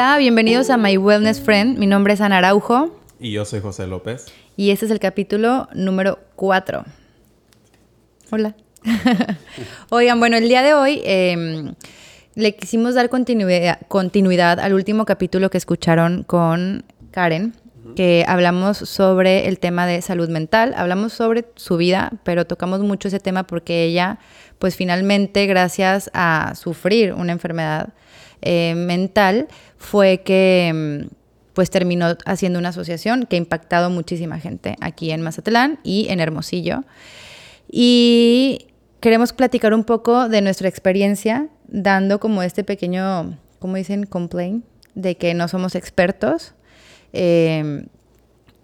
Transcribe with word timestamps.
Hola, 0.00 0.16
bienvenidos 0.16 0.70
a 0.70 0.76
My 0.76 0.96
Wellness 0.96 1.40
Friend. 1.40 1.76
Mi 1.76 1.88
nombre 1.88 2.12
es 2.12 2.20
Ana 2.20 2.38
Araujo. 2.38 2.96
Y 3.18 3.32
yo 3.32 3.44
soy 3.44 3.58
José 3.58 3.88
López. 3.88 4.26
Y 4.56 4.70
este 4.70 4.84
es 4.86 4.92
el 4.92 5.00
capítulo 5.00 5.68
número 5.74 6.20
4. 6.36 6.84
Hola. 8.30 8.54
Oigan, 9.90 10.20
bueno, 10.20 10.36
el 10.36 10.48
día 10.48 10.62
de 10.62 10.72
hoy 10.72 11.02
em, 11.04 11.74
le 12.36 12.54
quisimos 12.54 12.94
dar 12.94 13.08
continuidad, 13.08 13.80
continuidad 13.88 14.60
al 14.60 14.72
último 14.72 15.04
capítulo 15.04 15.50
que 15.50 15.58
escucharon 15.58 16.22
con 16.22 16.84
Karen, 17.10 17.54
que 17.96 18.24
hablamos 18.28 18.76
sobre 18.76 19.48
el 19.48 19.58
tema 19.58 19.84
de 19.88 20.00
salud 20.00 20.28
mental, 20.28 20.74
hablamos 20.76 21.12
sobre 21.12 21.46
su 21.56 21.76
vida, 21.76 22.12
pero 22.22 22.46
tocamos 22.46 22.82
mucho 22.82 23.08
ese 23.08 23.18
tema 23.18 23.48
porque 23.48 23.82
ella, 23.82 24.20
pues 24.60 24.76
finalmente, 24.76 25.46
gracias 25.46 26.08
a 26.14 26.52
sufrir 26.54 27.14
una 27.14 27.32
enfermedad 27.32 27.94
eh, 28.42 28.74
mental 28.76 29.48
fue 29.76 30.22
que 30.24 30.72
mm, 31.04 31.14
pues 31.54 31.70
terminó 31.70 32.16
haciendo 32.24 32.58
una 32.58 32.68
asociación 32.68 33.26
que 33.26 33.36
ha 33.36 33.38
impactado 33.38 33.90
muchísima 33.90 34.38
gente 34.38 34.76
aquí 34.80 35.10
en 35.10 35.22
Mazatlán 35.22 35.80
y 35.82 36.06
en 36.08 36.20
Hermosillo. 36.20 36.84
Y 37.70 38.66
queremos 39.00 39.32
platicar 39.32 39.74
un 39.74 39.84
poco 39.84 40.28
de 40.28 40.40
nuestra 40.40 40.68
experiencia 40.68 41.48
dando 41.66 42.20
como 42.20 42.42
este 42.42 42.64
pequeño, 42.64 43.36
¿cómo 43.58 43.76
dicen? 43.76 44.06
Complaint, 44.06 44.64
de 44.94 45.16
que 45.16 45.34
no 45.34 45.48
somos 45.48 45.74
expertos. 45.74 46.54
Eh, 47.12 47.86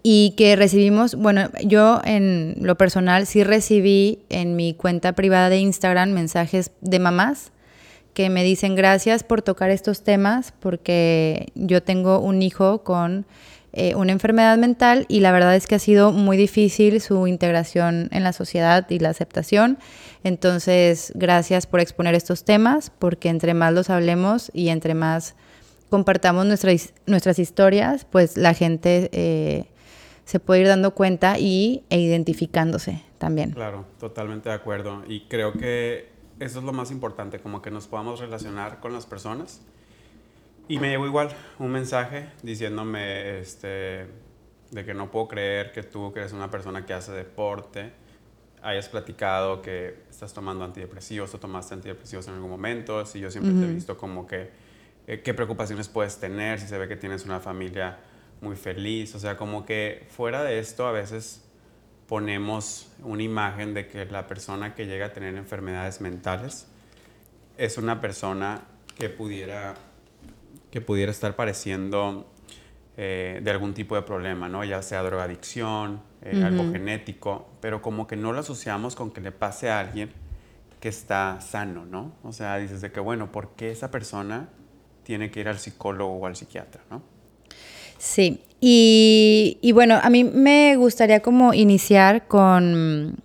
y 0.07 0.35
que 0.37 0.55
recibimos, 0.55 1.15
bueno, 1.15 1.49
yo 1.63 1.99
en 2.05 2.57
lo 2.61 2.77
personal 2.77 3.25
sí 3.25 3.43
recibí 3.43 4.19
en 4.29 4.55
mi 4.55 4.75
cuenta 4.75 5.13
privada 5.13 5.49
de 5.49 5.57
Instagram 5.57 6.11
mensajes 6.11 6.69
de 6.81 6.99
mamás 6.99 7.51
que 8.15 8.29
me 8.29 8.43
dicen 8.43 8.75
gracias 8.75 9.23
por 9.23 9.43
tocar 9.43 9.69
estos 9.69 10.01
temas 10.01 10.53
porque 10.59 11.51
yo 11.53 11.83
tengo 11.83 12.19
un 12.19 12.41
hijo 12.41 12.81
con 12.83 13.25
eh, 13.73 13.93
una 13.93 14.13
enfermedad 14.13 14.57
mental 14.57 15.05
y 15.09 15.19
la 15.19 15.33
verdad 15.33 15.53
es 15.53 15.67
que 15.67 15.75
ha 15.75 15.79
sido 15.79 16.13
muy 16.13 16.37
difícil 16.37 17.01
su 17.01 17.27
integración 17.27 18.07
en 18.13 18.23
la 18.23 18.31
sociedad 18.31 18.89
y 18.89 18.99
la 18.99 19.09
aceptación. 19.09 19.77
Entonces, 20.23 21.11
gracias 21.13 21.67
por 21.67 21.81
exponer 21.81 22.15
estos 22.15 22.45
temas 22.45 22.89
porque 22.89 23.27
entre 23.27 23.53
más 23.53 23.73
los 23.73 23.89
hablemos 23.89 24.49
y 24.53 24.69
entre 24.69 24.93
más 24.93 25.35
compartamos 25.89 26.45
nuestras, 26.45 26.93
nuestras 27.05 27.37
historias, 27.37 28.05
pues 28.05 28.37
la 28.37 28.53
gente 28.53 29.09
eh, 29.11 29.65
se 30.23 30.39
puede 30.39 30.61
ir 30.61 30.67
dando 30.67 30.91
cuenta 30.91 31.37
y, 31.37 31.83
e 31.89 31.99
identificándose 31.99 33.03
también. 33.17 33.51
Claro, 33.51 33.85
totalmente 33.99 34.47
de 34.47 34.55
acuerdo. 34.55 35.03
Y 35.05 35.25
creo 35.27 35.51
que 35.51 36.14
eso 36.39 36.59
es 36.59 36.65
lo 36.65 36.73
más 36.73 36.91
importante, 36.91 37.39
como 37.39 37.61
que 37.61 37.71
nos 37.71 37.87
podamos 37.87 38.19
relacionar 38.19 38.79
con 38.79 38.93
las 38.93 39.05
personas. 39.05 39.61
Y 40.67 40.79
me 40.79 40.89
llegó 40.89 41.05
igual 41.05 41.29
un 41.59 41.71
mensaje 41.71 42.29
diciéndome 42.41 43.39
este, 43.39 44.07
de 44.71 44.85
que 44.85 44.93
no 44.93 45.11
puedo 45.11 45.27
creer 45.27 45.71
que 45.71 45.83
tú, 45.83 46.11
que 46.11 46.19
eres 46.19 46.33
una 46.33 46.49
persona 46.49 46.85
que 46.85 46.93
hace 46.93 47.11
deporte, 47.11 47.91
hayas 48.63 48.89
platicado 48.89 49.61
que 49.61 50.03
estás 50.09 50.33
tomando 50.33 50.65
antidepresivos 50.65 51.33
o 51.35 51.39
tomaste 51.39 51.75
antidepresivos 51.75 52.27
en 52.27 52.33
algún 52.33 52.49
momento. 52.49 53.05
Si 53.05 53.19
yo 53.19 53.29
siempre 53.29 53.53
te 53.53 53.69
he 53.69 53.73
visto 53.73 53.95
como 53.95 54.25
que 54.25 54.49
eh, 55.05 55.21
qué 55.21 55.35
preocupaciones 55.35 55.87
puedes 55.87 56.17
tener, 56.17 56.59
si 56.59 56.67
se 56.67 56.77
ve 56.79 56.87
que 56.87 56.95
tienes 56.95 57.25
una 57.25 57.39
familia 57.39 57.99
muy 58.41 58.55
feliz. 58.55 59.13
O 59.13 59.19
sea, 59.19 59.37
como 59.37 59.65
que 59.67 60.07
fuera 60.09 60.43
de 60.43 60.57
esto 60.57 60.87
a 60.87 60.91
veces 60.91 61.44
ponemos 62.07 62.91
una 63.03 63.23
imagen 63.23 63.73
de 63.73 63.87
que 63.87 64.05
la 64.05 64.27
persona 64.27 64.75
que 64.75 64.85
llega 64.85 65.07
a 65.07 65.13
tener 65.13 65.35
enfermedades 65.35 66.01
mentales 66.01 66.67
es 67.57 67.77
una 67.77 68.01
persona 68.01 68.61
que 68.97 69.09
pudiera, 69.09 69.75
que 70.71 70.81
pudiera 70.81 71.11
estar 71.11 71.35
padeciendo 71.35 72.29
eh, 72.97 73.41
de 73.43 73.51
algún 73.51 73.73
tipo 73.73 73.95
de 73.95 74.03
problema, 74.03 74.47
¿no? 74.47 74.63
ya 74.63 74.81
sea 74.81 75.03
drogadicción, 75.03 76.01
eh, 76.21 76.41
algo 76.43 76.71
genético, 76.71 77.49
pero 77.61 77.81
como 77.81 78.07
que 78.07 78.15
no 78.15 78.31
lo 78.33 78.39
asociamos 78.39 78.95
con 78.95 79.11
que 79.11 79.21
le 79.21 79.31
pase 79.31 79.69
a 79.69 79.79
alguien 79.79 80.11
que 80.79 80.89
está 80.89 81.41
sano, 81.41 81.85
¿no? 81.85 82.13
O 82.23 82.31
sea, 82.31 82.57
dices 82.57 82.81
de 82.81 82.91
que, 82.91 82.99
bueno, 82.99 83.31
¿por 83.31 83.55
qué 83.55 83.71
esa 83.71 83.89
persona 83.89 84.49
tiene 85.03 85.31
que 85.31 85.39
ir 85.39 85.47
al 85.47 85.57
psicólogo 85.57 86.13
o 86.13 86.25
al 86.25 86.35
psiquiatra, 86.35 86.83
¿no? 86.89 87.01
Sí, 87.97 88.41
y, 88.67 89.71
bueno, 89.73 89.99
a 90.01 90.09
mí 90.09 90.23
me 90.23 90.75
gustaría 90.75 91.19
como 91.19 91.53
iniciar 91.53 92.27
con 92.27 93.17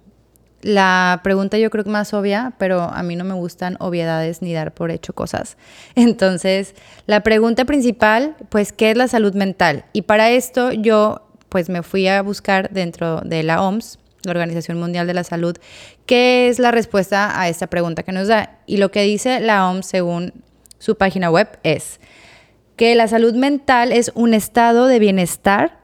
la 0.60 1.20
pregunta 1.24 1.56
yo 1.56 1.70
creo 1.70 1.82
que 1.82 1.88
más 1.88 2.12
obvia, 2.12 2.52
pero 2.58 2.82
a 2.82 3.02
mí 3.02 3.16
no 3.16 3.24
me 3.24 3.32
gustan 3.32 3.78
obviedades 3.80 4.42
ni 4.42 4.52
dar 4.52 4.72
por 4.74 4.90
hecho 4.90 5.14
cosas. 5.14 5.56
Entonces, 5.94 6.74
la 7.06 7.22
pregunta 7.22 7.64
principal, 7.64 8.36
pues, 8.50 8.72
¿qué 8.72 8.90
es 8.90 8.98
la 8.98 9.08
salud 9.08 9.32
mental? 9.32 9.86
Y 9.94 10.02
para 10.02 10.30
esto 10.30 10.72
yo, 10.72 11.22
pues, 11.48 11.70
me 11.70 11.82
fui 11.82 12.06
a 12.06 12.20
buscar 12.20 12.68
dentro 12.68 13.22
de 13.22 13.42
la 13.42 13.62
OMS, 13.62 13.98
la 14.24 14.32
Organización 14.32 14.78
Mundial 14.78 15.06
de 15.06 15.14
la 15.14 15.24
Salud, 15.24 15.56
qué 16.04 16.48
es 16.48 16.58
la 16.58 16.70
respuesta 16.70 17.40
a 17.40 17.48
esta 17.48 17.68
pregunta 17.68 18.02
que 18.02 18.12
nos 18.12 18.28
da. 18.28 18.58
Y 18.66 18.76
lo 18.76 18.90
que 18.90 19.04
dice 19.04 19.40
la 19.40 19.70
OMS 19.70 19.86
según 19.86 20.34
su 20.78 20.96
página 20.96 21.30
web 21.30 21.48
es 21.62 21.98
que 22.80 22.94
la 22.94 23.08
salud 23.08 23.34
mental 23.34 23.92
es 23.92 24.10
un 24.14 24.32
estado 24.32 24.86
de 24.86 24.98
bienestar 24.98 25.80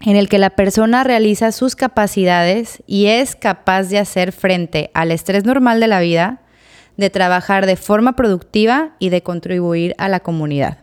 en 0.00 0.16
el 0.16 0.30
que 0.30 0.38
la 0.38 0.48
persona 0.48 1.04
realiza 1.04 1.52
sus 1.52 1.76
capacidades 1.76 2.82
y 2.86 3.08
es 3.08 3.36
capaz 3.36 3.90
de 3.90 3.98
hacer 3.98 4.32
frente 4.32 4.90
al 4.94 5.12
estrés 5.12 5.44
normal 5.44 5.78
de 5.78 5.88
la 5.88 6.00
vida, 6.00 6.40
de 6.96 7.10
trabajar 7.10 7.66
de 7.66 7.76
forma 7.76 8.16
productiva 8.16 8.96
y 8.98 9.10
de 9.10 9.22
contribuir 9.22 9.94
a 9.98 10.08
la 10.08 10.20
comunidad. 10.20 10.78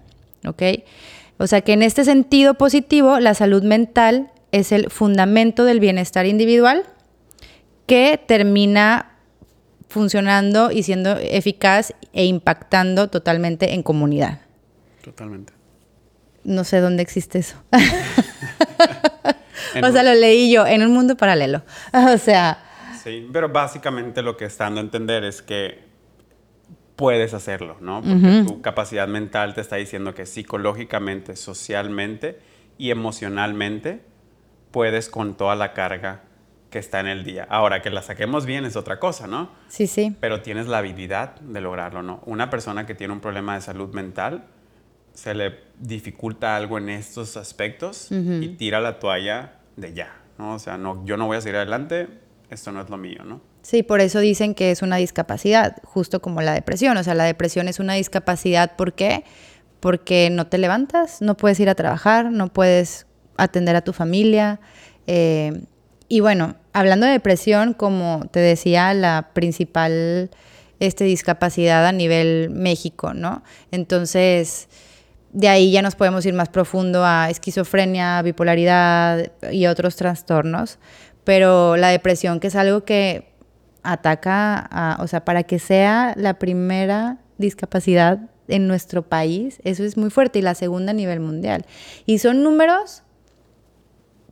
O 1.40 1.48
sea 1.48 1.62
que 1.62 1.74
en 1.74 1.82
este 1.82 2.06
sentido 2.06 2.54
positivo, 2.54 3.20
la 3.20 3.34
salud 3.34 3.64
mental 3.64 4.30
es 4.52 4.72
el 4.72 4.92
fundamento 4.92 5.66
del 5.66 5.80
bienestar 5.80 6.28
individual 6.28 6.84
que 7.88 8.22
termina 8.24 9.18
funcionando 9.88 10.70
y 10.70 10.84
siendo 10.84 11.18
eficaz 11.18 11.96
e 12.14 12.24
impactando 12.26 13.10
totalmente 13.10 13.74
en 13.74 13.82
comunidad. 13.82 14.43
Totalmente. 15.04 15.54
No 16.46 16.64
sé 16.64 16.80
dónde 16.80 17.04
existe 17.04 17.40
eso. 17.40 17.58
o 19.84 19.92
sea, 19.92 20.04
lo 20.04 20.16
leí 20.16 20.52
yo 20.52 20.66
en 20.66 20.82
un 20.82 20.94
mundo 20.94 21.18
paralelo. 21.18 21.62
o 21.94 22.18
sea. 22.18 22.58
Sí, 23.04 23.28
pero 23.32 23.50
básicamente 23.50 24.22
lo 24.22 24.38
que 24.38 24.46
está 24.46 24.64
dando 24.64 24.80
a 24.80 24.84
entender 24.84 25.26
es 25.26 25.42
que 25.42 25.84
puedes 26.96 27.34
hacerlo, 27.34 27.76
¿no? 27.82 28.02
Porque 28.02 28.46
tu 28.48 28.62
capacidad 28.62 29.08
mental 29.10 29.54
te 29.54 29.62
está 29.62 29.76
diciendo 29.76 30.14
que 30.14 30.26
psicológicamente, 30.26 31.36
socialmente 31.36 32.40
y 32.78 32.92
emocionalmente 32.92 34.02
puedes 34.72 35.10
con 35.10 35.36
toda 35.36 35.56
la 35.56 35.74
carga 35.74 36.22
que 36.70 36.80
está 36.80 37.02
en 37.02 37.08
el 37.08 37.26
día. 37.26 37.46
Ahora, 37.50 37.82
que 37.82 37.90
la 37.90 38.04
saquemos 38.04 38.46
bien 38.46 38.64
es 38.64 38.78
otra 38.78 39.00
cosa, 39.00 39.28
¿no? 39.28 39.50
Sí, 39.68 39.86
sí. 39.86 40.16
Pero 40.22 40.42
tienes 40.42 40.68
la 40.68 40.78
habilidad 40.78 41.36
de 41.42 41.60
lograrlo, 41.60 42.04
¿no? 42.04 42.22
Una 42.26 42.50
persona 42.50 42.86
que 42.86 42.96
tiene 42.96 43.14
un 43.14 43.20
problema 43.20 43.56
de 43.56 43.62
salud 43.62 43.94
mental 43.94 44.46
se 45.14 45.34
le 45.34 45.60
dificulta 45.80 46.56
algo 46.56 46.78
en 46.78 46.90
estos 46.90 47.38
aspectos 47.38 48.08
y 48.12 48.50
tira 48.50 48.80
la 48.80 49.00
toalla 49.00 49.60
de 49.76 49.94
ya, 49.94 50.16
¿no? 50.38 50.56
O 50.56 50.60
sea, 50.60 50.78
no, 50.78 51.06
yo 51.06 51.18
no 51.18 51.28
voy 51.28 51.38
a 51.38 51.42
seguir 51.42 51.58
adelante, 51.58 52.08
esto 52.50 52.72
no 52.72 52.82
es 52.82 52.90
lo 52.90 52.98
mío, 52.98 53.24
¿no? 53.24 53.42
Sí, 53.64 53.82
por 53.82 54.02
eso 54.02 54.20
dicen 54.20 54.56
que 54.56 54.72
es 54.72 54.82
una 54.82 54.98
discapacidad, 54.98 55.78
justo 55.84 56.22
como 56.22 56.42
la 56.42 56.54
depresión. 56.54 56.98
O 56.98 57.04
sea, 57.04 57.16
la 57.16 57.24
depresión 57.24 57.70
es 57.70 57.80
una 57.80 57.94
discapacidad, 57.94 58.76
¿por 58.76 58.94
qué? 58.94 59.24
Porque 59.80 60.30
no 60.30 60.48
te 60.48 60.58
levantas, 60.58 61.22
no 61.22 61.38
puedes 61.38 61.60
ir 61.62 61.70
a 61.70 61.76
trabajar, 61.76 62.30
no 62.32 62.52
puedes 62.52 63.08
atender 63.38 63.78
a 63.78 63.82
tu 63.82 63.94
familia. 63.94 64.60
Eh, 65.08 65.64
y 66.10 66.20
bueno, 66.20 66.56
hablando 66.74 67.06
de 67.06 67.14
depresión, 67.14 67.74
como 67.74 68.28
te 68.32 68.42
decía, 68.42 68.94
la 68.94 69.30
principal 69.34 70.30
este, 70.80 71.06
discapacidad 71.06 71.86
a 71.86 71.94
nivel 71.94 72.50
México, 72.50 73.14
¿no? 73.14 73.44
Entonces, 73.72 74.68
de 75.34 75.50
ahí 75.50 75.72
ya 75.72 75.82
nos 75.82 75.96
podemos 75.96 76.26
ir 76.26 76.34
más 76.34 76.50
profundo 76.50 77.04
a 77.04 77.30
esquizofrenia, 77.30 78.22
bipolaridad 78.22 79.32
y 79.52 79.66
otros 79.66 79.96
trastornos, 79.96 80.78
pero 81.24 81.76
la 81.76 81.90
depresión 81.90 82.40
que 82.40 82.48
es 82.48 82.56
algo 82.56 82.86
que 82.86 83.34
ataca, 83.82 84.98
o 85.00 85.08
sea, 85.08 85.26
para 85.26 85.44
que 85.44 85.60
sea 85.60 86.14
la 86.16 86.36
primera 86.36 87.18
discapacidad 87.38 88.20
en 88.48 88.68
nuestro 88.68 89.02
país, 89.02 89.60
eso 89.64 89.84
es 89.84 89.98
muy 89.98 90.10
fuerte, 90.10 90.40
y 90.40 90.42
la 90.42 90.54
segunda 90.54 90.92
a 90.92 90.94
nivel 90.94 91.20
mundial. 91.20 91.66
Y 92.06 92.20
son 92.20 92.44
números, 92.44 93.04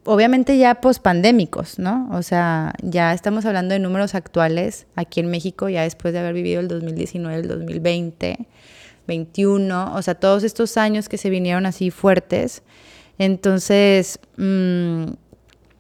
obviamente 0.06 0.58
ya 0.58 0.76
pospandémicos, 0.76 1.80
¿no? 1.80 2.10
O 2.12 2.22
sea, 2.22 2.74
ya 2.84 3.14
estamos 3.14 3.46
hablando 3.46 3.74
de 3.74 3.80
números 3.80 4.14
actuales 4.14 4.86
aquí 4.96 5.20
en 5.22 5.32
México, 5.32 5.68
ya 5.68 5.82
después 5.84 6.14
de 6.14 6.20
haber 6.20 6.34
vivido 6.34 6.60
el 6.60 6.68
2019, 6.68 7.42
el 7.42 7.48
2020 7.48 8.48
21, 9.08 9.96
o 9.96 10.02
sea, 10.02 10.16
todos 10.16 10.44
estos 10.44 10.78
años 10.78 11.10
que 11.10 11.18
se 11.18 11.30
vinieron 11.30 11.66
así 11.66 11.92
fuertes. 11.92 12.64
Entonces, 13.18 14.20
mm, 14.38 15.06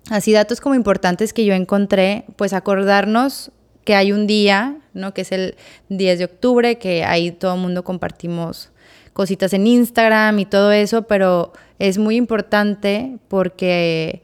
así 0.10 0.32
datos 0.34 0.62
como 0.62 0.76
importantes 0.76 1.34
que 1.34 1.46
yo 1.46 1.54
encontré, 1.54 2.26
pues 2.36 2.54
acordarnos 2.54 3.52
que 3.84 3.96
hay 3.96 4.12
un 4.12 4.28
día, 4.28 4.78
¿no? 4.94 5.14
Que 5.14 5.22
es 5.22 5.32
el 5.32 5.56
10 5.90 6.20
de 6.20 6.26
octubre, 6.26 6.78
que 6.78 7.04
ahí 7.04 7.32
todo 7.32 7.56
el 7.56 7.62
mundo 7.62 7.84
compartimos 7.84 8.72
cositas 9.14 9.54
en 9.54 9.68
Instagram 9.68 10.40
y 10.40 10.46
todo 10.46 10.72
eso, 10.72 11.04
pero 11.04 11.54
es 11.80 11.98
muy 11.98 12.16
importante 12.16 13.18
porque, 13.28 14.22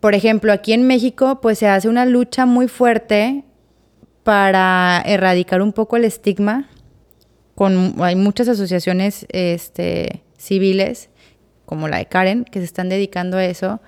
por 0.00 0.14
ejemplo, 0.14 0.52
aquí 0.52 0.72
en 0.72 0.86
México, 0.86 1.40
pues 1.40 1.58
se 1.58 1.68
hace 1.68 1.88
una 1.88 2.04
lucha 2.04 2.46
muy 2.46 2.68
fuerte 2.68 3.44
para 4.22 5.02
erradicar 5.06 5.62
un 5.62 5.72
poco 5.72 5.96
el 5.96 6.04
estigma. 6.04 6.68
Con, 7.54 7.94
hay 8.02 8.16
muchas 8.16 8.48
asociaciones 8.48 9.26
este, 9.30 10.22
civiles, 10.38 11.10
como 11.66 11.88
la 11.88 11.98
de 11.98 12.06
Karen, 12.06 12.44
que 12.44 12.58
se 12.58 12.64
están 12.64 12.88
dedicando 12.88 13.36
a 13.36 13.44
eso, 13.44 13.80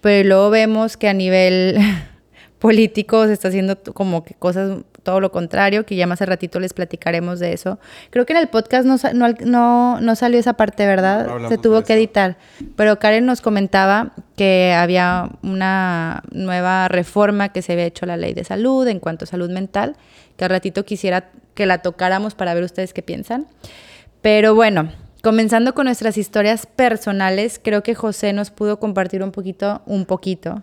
pero 0.00 0.28
luego 0.28 0.50
vemos 0.50 0.96
que 0.96 1.08
a 1.08 1.14
nivel 1.14 1.78
político 2.58 3.26
se 3.26 3.32
está 3.32 3.48
haciendo 3.48 3.82
como 3.82 4.24
que 4.24 4.34
cosas 4.34 4.78
todo 5.04 5.20
lo 5.20 5.30
contrario, 5.30 5.86
que 5.86 5.94
ya 5.94 6.08
más 6.08 6.20
a 6.22 6.26
ratito 6.26 6.58
les 6.58 6.72
platicaremos 6.72 7.38
de 7.38 7.52
eso. 7.52 7.78
Creo 8.10 8.26
que 8.26 8.32
en 8.32 8.40
el 8.40 8.48
podcast 8.48 8.86
no, 8.86 8.96
no, 9.44 10.00
no, 10.00 10.16
salió 10.16 10.40
esa 10.40 10.54
parte, 10.54 10.86
¿verdad? 10.86 11.48
Se 11.48 11.58
tuvo 11.58 11.84
que 11.84 11.92
editar. 11.92 12.36
Pero 12.74 12.98
Karen 12.98 13.26
nos 13.26 13.40
comentaba 13.40 14.12
que 14.36 14.74
había 14.76 15.30
una 15.42 16.22
nueva 16.32 16.88
reforma 16.88 17.50
que 17.50 17.62
se 17.62 17.74
había 17.74 17.84
hecho 17.84 18.06
a 18.06 18.08
la 18.08 18.16
ley 18.16 18.34
de 18.34 18.42
salud 18.42 18.88
en 18.88 18.98
cuanto 18.98 19.24
a 19.24 19.28
salud 19.28 19.50
mental, 19.50 19.94
que 20.36 20.44
al 20.44 20.50
ratito 20.50 20.84
quisiera 20.84 21.30
que 21.54 21.66
la 21.66 21.78
tocáramos 21.78 22.34
para 22.34 22.54
ver 22.54 22.64
ustedes 22.64 22.92
qué 22.92 23.02
piensan. 23.02 23.46
Pero 24.22 24.54
bueno, 24.54 24.90
comenzando 25.22 25.74
con 25.74 25.84
nuestras 25.84 26.16
historias 26.16 26.66
personales, 26.66 27.60
creo 27.62 27.82
que 27.82 27.94
José 27.94 28.32
nos 28.32 28.50
pudo 28.50 28.80
compartir 28.80 29.22
un 29.22 29.30
poquito, 29.30 29.82
un 29.86 30.06
poquito, 30.06 30.62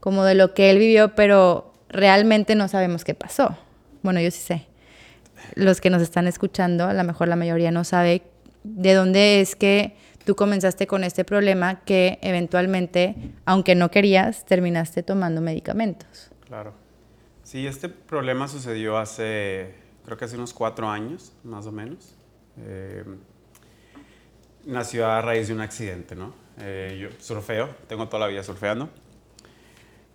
como 0.00 0.24
de 0.24 0.34
lo 0.34 0.52
que 0.52 0.70
él 0.70 0.78
vivió, 0.78 1.14
pero 1.14 1.72
realmente 1.88 2.54
no 2.54 2.68
sabemos 2.68 3.04
qué 3.04 3.14
pasó. 3.14 3.56
Bueno, 4.02 4.20
yo 4.20 4.30
sí 4.30 4.40
sé. 4.40 4.66
Los 5.54 5.80
que 5.80 5.90
nos 5.90 6.02
están 6.02 6.26
escuchando, 6.26 6.84
a 6.84 6.94
lo 6.94 7.04
mejor 7.04 7.28
la 7.28 7.36
mayoría 7.36 7.70
no 7.70 7.84
sabe 7.84 8.22
de 8.64 8.94
dónde 8.94 9.40
es 9.40 9.56
que 9.56 9.96
tú 10.24 10.34
comenzaste 10.34 10.86
con 10.86 11.04
este 11.04 11.24
problema 11.24 11.80
que 11.80 12.18
eventualmente, 12.22 13.14
aunque 13.44 13.74
no 13.74 13.90
querías, 13.90 14.44
terminaste 14.44 15.02
tomando 15.02 15.40
medicamentos. 15.40 16.30
Claro. 16.46 16.74
Sí, 17.44 17.66
este 17.66 17.88
problema 17.88 18.46
sucedió 18.46 18.98
hace, 18.98 19.74
creo 20.04 20.18
que 20.18 20.26
hace 20.26 20.36
unos 20.36 20.52
cuatro 20.52 20.88
años, 20.88 21.32
más 21.44 21.66
o 21.66 21.72
menos. 21.72 22.14
Eh, 22.58 23.04
nació 24.66 25.06
a 25.06 25.22
raíz 25.22 25.48
de 25.48 25.54
un 25.54 25.62
accidente, 25.62 26.14
¿no? 26.14 26.34
Eh, 26.60 26.98
yo 27.00 27.08
surfeo, 27.20 27.70
tengo 27.86 28.06
toda 28.08 28.20
la 28.20 28.26
vida 28.26 28.42
surfeando. 28.42 28.90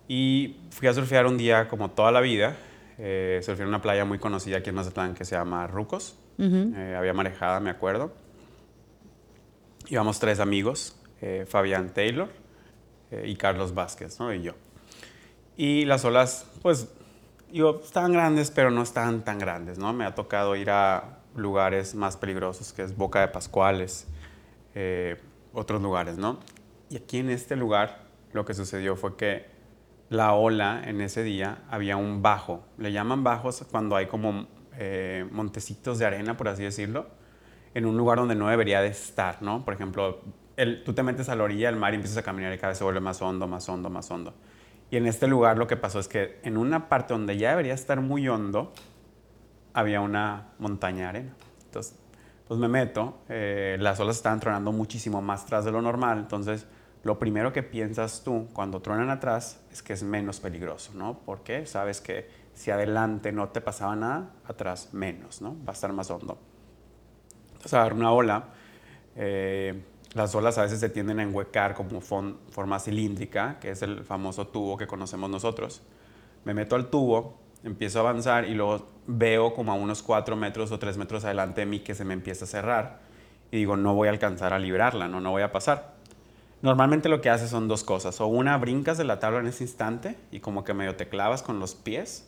Y 0.06 0.56
fui 0.70 0.86
a 0.86 0.94
surfear 0.94 1.26
un 1.26 1.36
día 1.36 1.66
como 1.66 1.90
toda 1.90 2.12
la 2.12 2.20
vida 2.20 2.56
eh, 2.98 3.40
surfé 3.42 3.62
en 3.62 3.68
una 3.68 3.82
playa 3.82 4.04
muy 4.04 4.18
conocida 4.18 4.58
aquí 4.58 4.70
en 4.70 4.76
Mazatlán 4.76 5.14
que 5.14 5.24
se 5.24 5.36
llama 5.36 5.66
Rucos. 5.66 6.18
Eh, 6.38 6.94
había 6.98 7.12
marejada, 7.12 7.60
me 7.60 7.70
acuerdo. 7.70 8.12
Íbamos 9.88 10.18
tres 10.18 10.40
amigos, 10.40 10.96
eh, 11.20 11.44
Fabián 11.46 11.92
Taylor 11.94 12.28
eh, 13.10 13.24
y 13.26 13.36
Carlos 13.36 13.74
Vázquez, 13.74 14.18
¿no? 14.18 14.32
Y 14.32 14.42
yo. 14.42 14.52
Y 15.56 15.84
las 15.84 16.04
olas, 16.04 16.46
pues, 16.62 16.88
digo, 17.52 17.80
estaban 17.84 18.12
grandes, 18.12 18.50
pero 18.50 18.70
no 18.70 18.82
estaban 18.82 19.24
tan 19.24 19.38
grandes, 19.38 19.78
¿no? 19.78 19.92
Me 19.92 20.04
ha 20.04 20.14
tocado 20.14 20.56
ir 20.56 20.70
a 20.70 21.18
lugares 21.36 21.94
más 21.94 22.16
peligrosos, 22.16 22.72
que 22.72 22.82
es 22.82 22.96
Boca 22.96 23.20
de 23.20 23.28
Pascuales, 23.28 24.08
otros 25.52 25.80
lugares, 25.80 26.16
¿no? 26.16 26.40
Y 26.90 26.96
aquí 26.96 27.18
en 27.18 27.30
este 27.30 27.54
lugar 27.54 28.04
lo 28.32 28.44
que 28.44 28.54
sucedió 28.54 28.96
fue 28.96 29.16
que 29.16 29.53
la 30.14 30.32
ola 30.32 30.82
en 30.84 31.00
ese 31.00 31.22
día 31.22 31.58
había 31.68 31.96
un 31.96 32.22
bajo. 32.22 32.64
Le 32.78 32.92
llaman 32.92 33.24
bajos 33.24 33.64
cuando 33.70 33.96
hay 33.96 34.06
como 34.06 34.46
eh, 34.78 35.26
montecitos 35.30 35.98
de 35.98 36.06
arena, 36.06 36.36
por 36.36 36.48
así 36.48 36.62
decirlo, 36.62 37.06
en 37.74 37.84
un 37.86 37.96
lugar 37.96 38.18
donde 38.18 38.34
no 38.34 38.48
debería 38.48 38.80
de 38.80 38.88
estar, 38.88 39.42
¿no? 39.42 39.64
Por 39.64 39.74
ejemplo, 39.74 40.20
tú 40.84 40.92
te 40.92 41.02
metes 41.02 41.28
a 41.28 41.36
la 41.36 41.44
orilla 41.44 41.68
del 41.68 41.76
mar 41.76 41.92
y 41.92 41.96
empiezas 41.96 42.18
a 42.18 42.22
caminar 42.22 42.52
y 42.52 42.58
cada 42.58 42.68
vez 42.68 42.78
se 42.78 42.84
vuelve 42.84 43.00
más 43.00 43.20
hondo, 43.20 43.46
más 43.46 43.68
hondo, 43.68 43.90
más 43.90 44.10
hondo. 44.10 44.34
Y 44.90 44.96
en 44.96 45.06
este 45.06 45.26
lugar 45.26 45.58
lo 45.58 45.66
que 45.66 45.76
pasó 45.76 45.98
es 45.98 46.08
que 46.08 46.40
en 46.44 46.56
una 46.56 46.88
parte 46.88 47.14
donde 47.14 47.36
ya 47.36 47.50
debería 47.50 47.74
estar 47.74 48.00
muy 48.00 48.28
hondo, 48.28 48.72
había 49.72 50.00
una 50.00 50.52
montaña 50.58 51.04
de 51.04 51.08
arena. 51.08 51.34
Entonces, 51.64 51.98
pues 52.46 52.60
me 52.60 52.68
meto, 52.68 53.18
eh, 53.28 53.76
las 53.80 53.98
olas 53.98 54.16
estaban 54.16 54.38
tronando 54.38 54.70
muchísimo 54.70 55.20
más 55.20 55.42
atrás 55.44 55.64
de 55.64 55.72
lo 55.72 55.82
normal, 55.82 56.18
entonces 56.18 56.66
lo 57.04 57.18
primero 57.18 57.52
que 57.52 57.62
piensas 57.62 58.22
tú 58.24 58.48
cuando 58.52 58.80
truenan 58.80 59.10
atrás 59.10 59.60
es 59.70 59.82
que 59.82 59.92
es 59.92 60.02
menos 60.02 60.40
peligroso, 60.40 60.92
¿no? 60.94 61.20
Porque 61.24 61.66
sabes 61.66 62.00
que 62.00 62.28
si 62.54 62.70
adelante 62.70 63.30
no 63.30 63.48
te 63.50 63.60
pasaba 63.60 63.94
nada, 63.94 64.30
atrás 64.46 64.88
menos, 64.92 65.42
¿no? 65.42 65.54
Va 65.64 65.70
a 65.70 65.72
estar 65.72 65.92
más 65.92 66.10
hondo. 66.10 66.38
Entonces, 67.48 67.74
a 67.74 67.78
dar 67.78 67.92
una 67.92 68.10
ola, 68.10 68.44
eh, 69.16 69.82
las 70.14 70.34
olas 70.34 70.56
a 70.58 70.62
veces 70.62 70.80
se 70.80 70.88
tienden 70.88 71.20
a 71.20 71.24
enhuecar 71.24 71.74
como 71.74 72.00
forma 72.00 72.80
cilíndrica, 72.80 73.58
que 73.60 73.70
es 73.70 73.82
el 73.82 74.04
famoso 74.04 74.46
tubo 74.46 74.76
que 74.76 74.86
conocemos 74.86 75.28
nosotros. 75.28 75.82
Me 76.44 76.54
meto 76.54 76.74
al 76.74 76.88
tubo, 76.88 77.38
empiezo 77.64 77.98
a 77.98 78.02
avanzar 78.02 78.46
y 78.46 78.54
luego 78.54 78.86
veo 79.06 79.54
como 79.54 79.72
a 79.72 79.74
unos 79.74 80.02
4 80.02 80.36
metros 80.36 80.72
o 80.72 80.78
3 80.78 80.96
metros 80.96 81.24
adelante 81.24 81.62
de 81.62 81.66
mí 81.66 81.80
que 81.80 81.94
se 81.94 82.04
me 82.04 82.14
empieza 82.14 82.44
a 82.44 82.48
cerrar 82.48 83.00
y 83.50 83.58
digo, 83.58 83.76
no 83.76 83.94
voy 83.94 84.08
a 84.08 84.10
alcanzar 84.10 84.52
a 84.52 84.58
librarla, 84.58 85.06
no, 85.06 85.20
no 85.20 85.30
voy 85.30 85.42
a 85.42 85.52
pasar. 85.52 85.93
Normalmente 86.64 87.10
lo 87.10 87.20
que 87.20 87.28
haces 87.28 87.50
son 87.50 87.68
dos 87.68 87.84
cosas. 87.84 88.22
O 88.22 88.26
una, 88.26 88.56
brincas 88.56 88.96
de 88.96 89.04
la 89.04 89.18
tabla 89.18 89.40
en 89.40 89.46
ese 89.48 89.64
instante 89.64 90.16
y 90.30 90.40
como 90.40 90.64
que 90.64 90.72
medio 90.72 90.96
te 90.96 91.10
clavas 91.10 91.42
con 91.42 91.60
los 91.60 91.74
pies, 91.74 92.26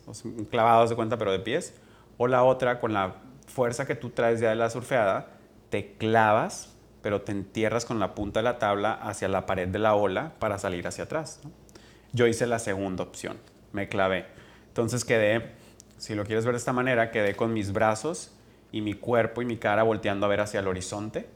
clavados 0.51 0.91
de 0.91 0.95
cuenta 0.95 1.17
pero 1.17 1.31
de 1.31 1.39
pies. 1.39 1.73
O 2.19 2.27
la 2.27 2.43
otra, 2.43 2.79
con 2.79 2.93
la 2.93 3.15
fuerza 3.47 3.87
que 3.87 3.95
tú 3.95 4.11
traes 4.11 4.39
ya 4.39 4.51
de 4.51 4.55
la 4.55 4.69
surfeada, 4.69 5.29
te 5.71 5.95
clavas, 5.97 6.71
pero 7.01 7.23
te 7.23 7.31
entierras 7.31 7.83
con 7.83 7.97
la 7.97 8.13
punta 8.13 8.41
de 8.41 8.43
la 8.43 8.59
tabla 8.59 8.93
hacia 8.93 9.27
la 9.27 9.47
pared 9.47 9.69
de 9.69 9.79
la 9.79 9.95
ola 9.95 10.33
para 10.37 10.59
salir 10.59 10.85
hacia 10.85 11.05
atrás. 11.05 11.41
Yo 12.13 12.27
hice 12.27 12.45
la 12.45 12.59
segunda 12.59 13.01
opción, 13.01 13.37
me 13.71 13.89
clavé. 13.89 14.27
Entonces 14.67 15.03
quedé, 15.03 15.53
si 15.97 16.13
lo 16.13 16.25
quieres 16.25 16.45
ver 16.45 16.53
de 16.53 16.59
esta 16.59 16.73
manera, 16.73 17.09
quedé 17.09 17.35
con 17.35 17.53
mis 17.53 17.73
brazos 17.73 18.35
y 18.71 18.81
mi 18.81 18.93
cuerpo 18.93 19.41
y 19.41 19.45
mi 19.45 19.57
cara 19.57 19.81
volteando 19.81 20.27
a 20.27 20.29
ver 20.29 20.41
hacia 20.41 20.59
el 20.59 20.67
horizonte 20.67 21.27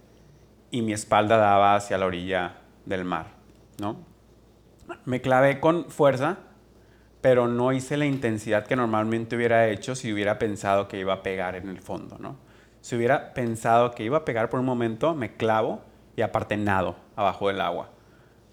y 0.69 0.83
mi 0.83 0.93
espalda 0.93 1.37
daba 1.37 1.75
hacia 1.75 1.97
la 1.97 2.05
orilla 2.05 2.60
del 2.85 3.05
mar, 3.05 3.27
¿no? 3.79 3.97
Me 5.05 5.21
clavé 5.21 5.59
con 5.59 5.89
fuerza, 5.89 6.39
pero 7.21 7.47
no 7.47 7.71
hice 7.71 7.97
la 7.97 8.05
intensidad 8.05 8.65
que 8.65 8.75
normalmente 8.75 9.35
hubiera 9.35 9.67
hecho 9.67 9.95
si 9.95 10.11
hubiera 10.11 10.39
pensado 10.39 10.87
que 10.87 10.99
iba 10.99 11.13
a 11.13 11.23
pegar 11.23 11.55
en 11.55 11.69
el 11.69 11.79
fondo, 11.79 12.17
¿no? 12.19 12.37
Si 12.81 12.95
hubiera 12.95 13.33
pensado 13.33 13.91
que 13.91 14.03
iba 14.03 14.17
a 14.17 14.25
pegar 14.25 14.49
por 14.49 14.59
un 14.59 14.65
momento, 14.65 15.13
me 15.13 15.35
clavo 15.35 15.81
y 16.15 16.23
aparte 16.23 16.57
nado 16.57 16.95
abajo 17.15 17.47
del 17.47 17.61
agua 17.61 17.89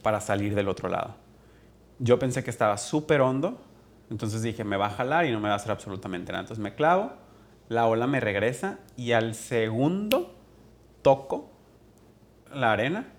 para 0.02 0.20
salir 0.20 0.54
del 0.54 0.68
otro 0.68 0.88
lado. 0.88 1.16
Yo 1.98 2.18
pensé 2.18 2.44
que 2.44 2.50
estaba 2.50 2.76
súper 2.76 3.20
hondo, 3.22 3.58
entonces 4.10 4.42
dije, 4.42 4.64
me 4.64 4.76
va 4.76 4.86
a 4.86 4.90
jalar 4.90 5.26
y 5.26 5.32
no 5.32 5.40
me 5.40 5.48
va 5.48 5.54
a 5.54 5.56
hacer 5.56 5.72
absolutamente 5.72 6.30
nada. 6.30 6.42
Entonces 6.42 6.62
me 6.62 6.74
clavo, 6.74 7.12
la 7.68 7.86
ola 7.86 8.06
me 8.06 8.20
regresa 8.20 8.78
y 8.96 9.12
al 9.12 9.34
segundo 9.34 10.34
toco 11.02 11.50
la 12.52 12.72
arena 12.72 13.12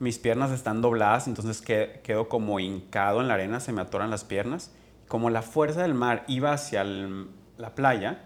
mis 0.00 0.18
piernas 0.18 0.50
están 0.50 0.82
dobladas, 0.82 1.28
entonces 1.28 1.62
quedo 1.62 2.28
como 2.28 2.58
hincado 2.58 3.20
en 3.20 3.28
la 3.28 3.34
arena, 3.34 3.60
se 3.60 3.72
me 3.72 3.82
atoran 3.82 4.10
las 4.10 4.24
piernas. 4.24 4.74
Como 5.06 5.30
la 5.30 5.42
fuerza 5.42 5.82
del 5.82 5.94
mar 5.94 6.24
iba 6.26 6.52
hacia 6.52 6.84
la 6.84 7.74
playa 7.74 8.24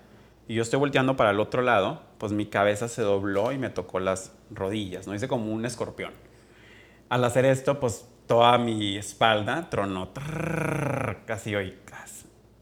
y 0.48 0.54
yo 0.54 0.62
estoy 0.62 0.78
volteando 0.78 1.16
para 1.16 1.30
el 1.30 1.40
otro 1.40 1.62
lado, 1.62 2.02
pues 2.18 2.32
mi 2.32 2.46
cabeza 2.46 2.88
se 2.88 3.02
dobló 3.02 3.52
y 3.52 3.58
me 3.58 3.70
tocó 3.70 4.00
las 4.00 4.32
rodillas, 4.50 5.06
¿no? 5.06 5.14
Hice 5.14 5.28
como 5.28 5.52
un 5.52 5.66
escorpión. 5.66 6.12
Al 7.08 7.24
hacer 7.24 7.44
esto, 7.44 7.80
pues 7.80 8.08
toda 8.26 8.56
mi 8.58 8.96
espalda 8.96 9.68
tronó, 9.68 10.10
casi 11.26 11.54
hoy, 11.54 11.74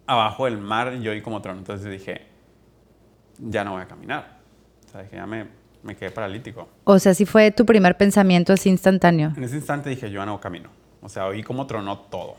abajo 0.06 0.44
del 0.46 0.58
mar, 0.58 0.94
yo 1.00 1.12
oí 1.12 1.22
como 1.22 1.42
trono. 1.42 1.58
Entonces 1.58 1.90
dije, 1.90 2.26
ya 3.38 3.64
no 3.64 3.72
voy 3.72 3.82
a 3.82 3.88
caminar. 3.88 4.38
O 4.86 4.88
sea, 4.88 5.02
dije, 5.02 5.16
ya 5.16 5.26
me, 5.26 5.48
me 5.82 5.96
quedé 5.96 6.10
paralítico. 6.10 6.68
O 6.84 6.98
sea, 6.98 7.14
si 7.14 7.26
fue 7.26 7.50
tu 7.50 7.66
primer 7.66 7.96
pensamiento 7.96 8.52
así 8.52 8.68
instantáneo. 8.68 9.32
En 9.36 9.44
ese 9.44 9.56
instante 9.56 9.90
dije, 9.90 10.10
yo 10.10 10.24
no 10.24 10.40
camino. 10.40 10.70
O 11.02 11.08
sea, 11.08 11.26
oí 11.26 11.42
como 11.42 11.66
tronó 11.66 11.98
todo. 11.98 12.36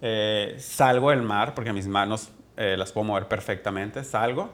Eh, 0.00 0.56
salgo 0.58 1.10
del 1.10 1.22
mar, 1.22 1.54
porque 1.54 1.72
mis 1.72 1.86
manos 1.86 2.30
eh, 2.56 2.76
las 2.76 2.92
puedo 2.92 3.04
mover 3.04 3.28
perfectamente. 3.28 4.04
Salgo 4.04 4.50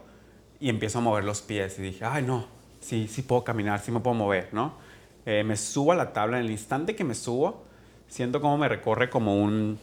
y 0.61 0.69
empiezo 0.69 0.99
a 0.99 1.01
mover 1.01 1.25
los 1.25 1.43
pies. 1.43 1.79
Y 1.79 1.83
dije, 1.83 2.05
ay, 2.05 2.23
no, 2.23 2.47
sí, 2.81 3.09
sí 3.09 3.23
puedo 3.23 3.45
caminar, 3.45 3.81
sí 3.81 3.91
me 3.91 4.01
puedo 4.01 4.15
mover, 4.15 4.51
¿no? 4.53 4.75
Eh, 5.27 5.43
me 5.45 5.57
subo 5.57 5.93
a 5.93 5.97
la 5.97 6.13
tabla. 6.13 6.39
En 6.39 6.45
el 6.45 6.51
instante 6.51 6.95
que 6.95 7.05
me 7.05 7.15
subo, 7.15 7.65
siento 8.07 8.41
como 8.41 8.57
me 8.59 8.69
recorre 8.69 9.11
como 9.11 9.43
un, 9.43 9.79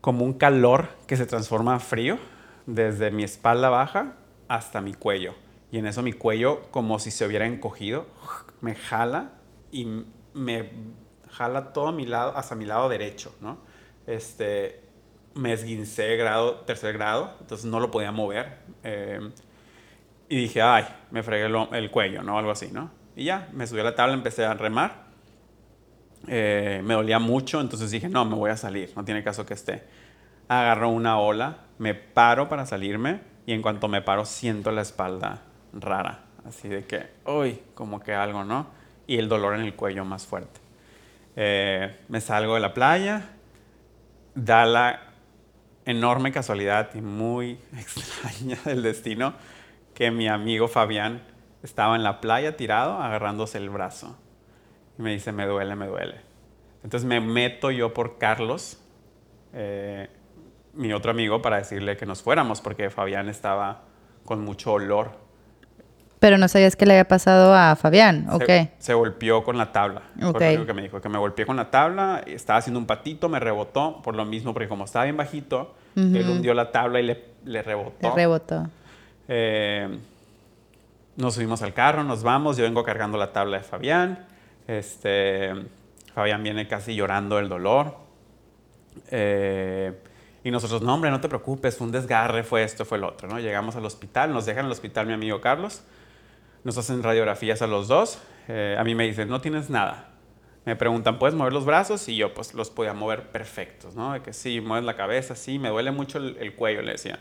como 0.00 0.24
un 0.24 0.34
calor 0.34 0.88
que 1.06 1.16
se 1.16 1.26
transforma 1.26 1.74
en 1.74 1.80
frío 1.80 2.18
desde 2.66 3.10
mi 3.10 3.24
espalda 3.24 3.68
baja 3.68 4.14
hasta 4.48 4.80
mi 4.80 4.94
cuello 4.94 5.34
y 5.76 5.78
en 5.78 5.86
eso 5.86 6.02
mi 6.02 6.14
cuello, 6.14 6.62
como 6.70 6.98
si 6.98 7.10
se 7.10 7.26
hubiera 7.26 7.44
encogido, 7.46 8.06
me 8.62 8.74
jala 8.74 9.32
y 9.70 9.86
me 10.32 10.70
jala 11.30 11.74
todo 11.74 11.92
mi 11.92 12.06
lado, 12.06 12.34
hasta 12.34 12.54
mi 12.54 12.64
lado 12.64 12.88
derecho, 12.88 13.36
¿no? 13.42 13.58
Este, 14.06 14.80
me 15.34 15.52
esguincé 15.52 16.16
grado, 16.16 16.60
tercer 16.60 16.94
grado, 16.94 17.36
entonces 17.42 17.66
no 17.66 17.78
lo 17.78 17.90
podía 17.90 18.10
mover. 18.10 18.60
Eh, 18.84 19.20
Y 20.30 20.36
dije, 20.36 20.62
ay, 20.62 20.86
me 21.10 21.22
fregué 21.22 21.44
el, 21.44 21.54
el 21.72 21.90
cuello, 21.90 22.22
¿no? 22.22 22.38
Algo 22.38 22.52
así, 22.52 22.70
¿no? 22.72 22.90
Y 23.14 23.24
ya, 23.24 23.50
me 23.52 23.66
subí 23.66 23.80
a 23.80 23.84
la 23.84 23.94
tabla, 23.94 24.14
empecé 24.14 24.46
a 24.46 24.54
remar. 24.54 25.08
Eh, 26.26 26.80
me 26.84 26.94
dolía 26.94 27.18
mucho, 27.18 27.60
entonces 27.60 27.90
dije, 27.90 28.08
no, 28.08 28.24
me 28.24 28.34
voy 28.34 28.50
a 28.50 28.56
salir, 28.56 28.92
no 28.96 29.04
tiene 29.04 29.22
caso 29.22 29.44
que 29.44 29.52
esté. 29.54 29.84
Agarro 30.48 30.88
una 30.88 31.18
ola, 31.18 31.66
me 31.78 31.94
paro 31.94 32.48
para 32.48 32.64
salirme 32.64 33.20
y 33.44 33.52
en 33.52 33.60
cuanto 33.62 33.88
me 33.88 34.00
paro 34.02 34.24
siento 34.24 34.72
la 34.72 34.80
espalda 34.82 35.42
rara, 35.72 36.24
así 36.46 36.68
de 36.68 36.84
que, 36.84 37.06
uy, 37.24 37.60
como 37.74 38.00
que 38.00 38.14
algo, 38.14 38.44
¿no? 38.44 38.68
Y 39.06 39.18
el 39.18 39.28
dolor 39.28 39.54
en 39.54 39.62
el 39.62 39.74
cuello 39.74 40.04
más 40.04 40.26
fuerte. 40.26 40.60
Eh, 41.36 41.96
me 42.08 42.20
salgo 42.20 42.54
de 42.54 42.60
la 42.60 42.74
playa, 42.74 43.30
da 44.34 44.64
la 44.64 45.00
enorme 45.84 46.32
casualidad 46.32 46.94
y 46.94 47.00
muy 47.00 47.58
extraña 47.78 48.58
del 48.64 48.82
destino 48.82 49.34
que 49.94 50.10
mi 50.10 50.28
amigo 50.28 50.68
Fabián 50.68 51.22
estaba 51.62 51.96
en 51.96 52.02
la 52.02 52.20
playa 52.20 52.56
tirado 52.56 52.98
agarrándose 52.98 53.58
el 53.58 53.70
brazo. 53.70 54.18
Y 54.98 55.02
me 55.02 55.12
dice, 55.12 55.32
me 55.32 55.46
duele, 55.46 55.74
me 55.74 55.86
duele. 55.86 56.20
Entonces 56.82 57.06
me 57.06 57.20
meto 57.20 57.70
yo 57.70 57.92
por 57.94 58.18
Carlos, 58.18 58.80
eh, 59.52 60.08
mi 60.74 60.92
otro 60.92 61.10
amigo, 61.10 61.42
para 61.42 61.56
decirle 61.56 61.96
que 61.96 62.06
nos 62.06 62.22
fuéramos, 62.22 62.60
porque 62.60 62.90
Fabián 62.90 63.28
estaba 63.28 63.82
con 64.24 64.44
mucho 64.44 64.74
olor. 64.74 65.25
Pero 66.18 66.38
no 66.38 66.48
sabías 66.48 66.76
qué 66.76 66.86
le 66.86 66.94
había 66.94 67.08
pasado 67.08 67.54
a 67.54 67.76
Fabián, 67.76 68.26
¿ok? 68.30 68.46
Se, 68.46 68.72
se 68.78 68.94
golpeó 68.94 69.44
con 69.44 69.58
la 69.58 69.72
tabla. 69.72 70.02
Ok. 70.22 70.38
Fue 70.38 70.56
lo 70.56 70.66
que 70.66 70.72
me 70.72 70.82
dijo, 70.82 71.00
que 71.00 71.08
me 71.08 71.18
golpeé 71.18 71.44
con 71.44 71.56
la 71.56 71.70
tabla, 71.70 72.22
estaba 72.26 72.58
haciendo 72.58 72.80
un 72.80 72.86
patito, 72.86 73.28
me 73.28 73.38
rebotó, 73.38 74.00
por 74.02 74.16
lo 74.16 74.24
mismo, 74.24 74.52
porque 74.54 74.68
como 74.68 74.84
estaba 74.84 75.04
bien 75.04 75.16
bajito, 75.16 75.74
él 75.94 76.28
hundió 76.28 76.54
la 76.54 76.72
tabla 76.72 77.00
y 77.00 77.04
le, 77.04 77.24
le 77.44 77.62
rebotó. 77.62 78.08
Le 78.08 78.14
rebotó. 78.14 78.66
Eh, 79.28 79.98
nos 81.16 81.34
subimos 81.34 81.62
al 81.62 81.72
carro, 81.72 82.04
nos 82.04 82.22
vamos, 82.22 82.56
yo 82.56 82.64
vengo 82.64 82.82
cargando 82.82 83.16
la 83.18 83.32
tabla 83.32 83.58
de 83.58 83.64
Fabián. 83.64 84.26
Este, 84.66 85.52
Fabián 86.14 86.42
viene 86.42 86.66
casi 86.68 86.94
llorando 86.94 87.36
del 87.36 87.48
dolor. 87.48 87.96
Eh, 89.10 89.92
y 90.44 90.50
nosotros, 90.50 90.82
no, 90.82 90.94
hombre, 90.94 91.10
no 91.10 91.20
te 91.20 91.28
preocupes, 91.28 91.76
fue 91.76 91.86
un 91.86 91.92
desgarre, 91.92 92.44
fue 92.44 92.62
esto, 92.62 92.84
fue 92.84 92.98
el 92.98 93.04
otro, 93.04 93.28
¿no? 93.28 93.40
Llegamos 93.40 93.74
al 93.76 93.84
hospital, 93.84 94.32
nos 94.32 94.46
dejan 94.46 94.60
en 94.60 94.66
el 94.66 94.72
hospital 94.72 95.06
mi 95.06 95.12
amigo 95.12 95.40
Carlos, 95.40 95.82
nos 96.66 96.76
hacen 96.78 97.00
radiografías 97.00 97.62
a 97.62 97.68
los 97.68 97.86
dos. 97.86 98.18
Eh, 98.48 98.76
a 98.76 98.82
mí 98.82 98.96
me 98.96 99.04
dicen, 99.04 99.28
no 99.28 99.40
tienes 99.40 99.70
nada. 99.70 100.08
Me 100.64 100.74
preguntan, 100.74 101.16
¿puedes 101.20 101.36
mover 101.36 101.52
los 101.52 101.64
brazos? 101.64 102.08
Y 102.08 102.16
yo, 102.16 102.34
pues, 102.34 102.54
los 102.54 102.70
podía 102.70 102.92
mover 102.92 103.30
perfectos, 103.30 103.94
¿no? 103.94 104.14
De 104.14 104.20
que 104.20 104.32
sí, 104.32 104.60
mueves 104.60 104.84
la 104.84 104.96
cabeza, 104.96 105.36
sí, 105.36 105.60
me 105.60 105.68
duele 105.68 105.92
mucho 105.92 106.18
el, 106.18 106.36
el 106.40 106.56
cuello, 106.56 106.82
le 106.82 106.92
decía. 106.92 107.20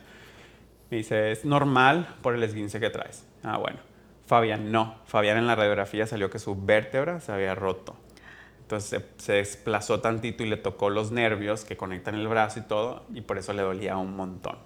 Me 0.89 0.97
dice, 0.97 1.31
es 1.31 1.45
normal 1.45 2.15
por 2.23 2.33
el 2.33 2.41
esguince 2.41 2.79
que 2.79 2.89
traes. 2.89 3.23
Ah, 3.43 3.57
bueno. 3.57 3.77
Fabián 4.25 4.71
no. 4.71 4.95
Fabián 5.05 5.37
en 5.37 5.45
la 5.45 5.53
radiografía 5.53 6.07
salió 6.07 6.31
que 6.31 6.39
su 6.39 6.59
vértebra 6.59 7.19
se 7.19 7.31
había 7.31 7.53
roto. 7.53 7.95
Entonces 8.61 8.89
se, 8.89 9.23
se 9.23 9.33
desplazó 9.33 9.99
tantito 9.99 10.43
y 10.43 10.49
le 10.49 10.57
tocó 10.57 10.89
los 10.89 11.11
nervios 11.11 11.65
que 11.65 11.77
conectan 11.77 12.15
el 12.15 12.27
brazo 12.27 12.61
y 12.61 12.63
todo, 12.63 13.05
y 13.13 13.21
por 13.21 13.37
eso 13.37 13.53
le 13.53 13.61
dolía 13.61 13.95
un 13.95 14.15
montón. 14.15 14.57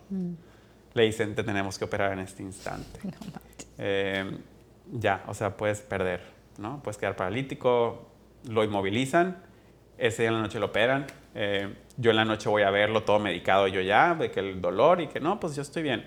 Le 0.93 1.03
dicen, 1.03 1.35
te 1.35 1.43
tenemos 1.43 1.77
que 1.77 1.83
operar 1.83 2.13
en 2.13 2.19
este 2.19 2.43
instante. 2.43 3.01
Eh, 3.81 4.29
ya, 4.91 5.23
o 5.27 5.33
sea, 5.33 5.57
puedes 5.57 5.81
perder, 5.81 6.21
¿no? 6.57 6.81
Puedes 6.83 6.97
quedar 6.97 7.15
paralítico, 7.15 8.09
lo 8.47 8.63
inmovilizan, 8.63 9.37
ese 9.97 10.23
día 10.23 10.29
en 10.29 10.35
la 10.35 10.41
noche 10.41 10.59
lo 10.59 10.67
operan. 10.67 11.07
eh, 11.35 11.73
yo 11.97 12.11
en 12.11 12.15
la 12.15 12.25
noche 12.25 12.49
voy 12.49 12.63
a 12.63 12.69
verlo 12.69 13.03
todo 13.03 13.19
medicado 13.19 13.67
yo 13.67 13.81
ya, 13.81 14.15
de 14.15 14.31
que 14.31 14.39
el 14.39 14.61
dolor 14.61 15.01
y 15.01 15.07
que 15.07 15.19
no, 15.19 15.39
pues 15.39 15.55
yo 15.55 15.61
estoy 15.61 15.83
bien. 15.83 16.05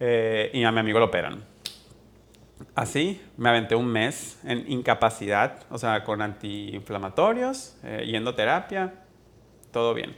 Eh, 0.00 0.50
y 0.52 0.64
a 0.64 0.72
mi 0.72 0.80
amigo 0.80 0.98
lo 0.98 1.06
operan. 1.06 1.44
Así 2.74 3.20
me 3.36 3.48
aventé 3.48 3.76
un 3.76 3.86
mes 3.86 4.40
en 4.44 4.70
incapacidad, 4.70 5.64
o 5.70 5.78
sea, 5.78 6.02
con 6.04 6.22
antiinflamatorios, 6.22 7.76
eh, 7.84 8.04
yendo 8.06 8.34
terapia, 8.34 8.94
todo 9.72 9.94
bien. 9.94 10.16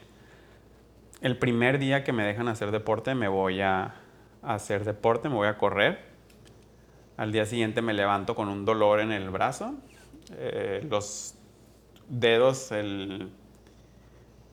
El 1.21 1.37
primer 1.37 1.79
día 1.79 2.03
que 2.03 2.13
me 2.13 2.25
dejan 2.25 2.49
hacer 2.49 2.71
deporte, 2.71 3.15
me 3.15 3.29
voy 3.29 3.61
a 3.61 3.95
hacer 4.43 4.85
deporte, 4.85 5.29
me 5.29 5.35
voy 5.35 5.49
a 5.49 5.59
correr. 5.59 6.10
Al 7.21 7.33
día 7.33 7.45
siguiente 7.45 7.83
me 7.83 7.93
levanto 7.93 8.35
con 8.35 8.49
un 8.49 8.65
dolor 8.65 8.99
en 8.99 9.13
el 9.13 9.29
brazo. 9.29 9.75
Eh, 10.39 10.87
los 10.89 11.35
dedos, 12.09 12.73
el, 12.73 13.31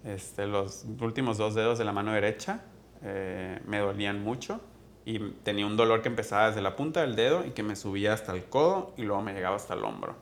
este, 0.03 0.47
los 0.47 0.85
últimos 0.99 1.37
dos 1.37 1.55
dedos 1.55 1.77
de 1.77 1.85
la 1.85 1.93
mano 1.93 2.11
derecha 2.11 2.65
eh, 3.03 3.61
me 3.65 3.77
dolían 3.77 4.21
mucho 4.21 4.59
y 5.05 5.17
tenía 5.45 5.65
un 5.65 5.77
dolor 5.77 6.01
que 6.01 6.09
empezaba 6.09 6.47
desde 6.47 6.61
la 6.61 6.75
punta 6.75 6.99
del 6.99 7.15
dedo 7.15 7.45
y 7.45 7.51
que 7.51 7.63
me 7.63 7.77
subía 7.77 8.11
hasta 8.11 8.33
el 8.33 8.43
codo 8.43 8.93
y 8.97 9.03
luego 9.03 9.21
me 9.21 9.33
llegaba 9.33 9.55
hasta 9.55 9.73
el 9.73 9.85
hombro. 9.85 10.17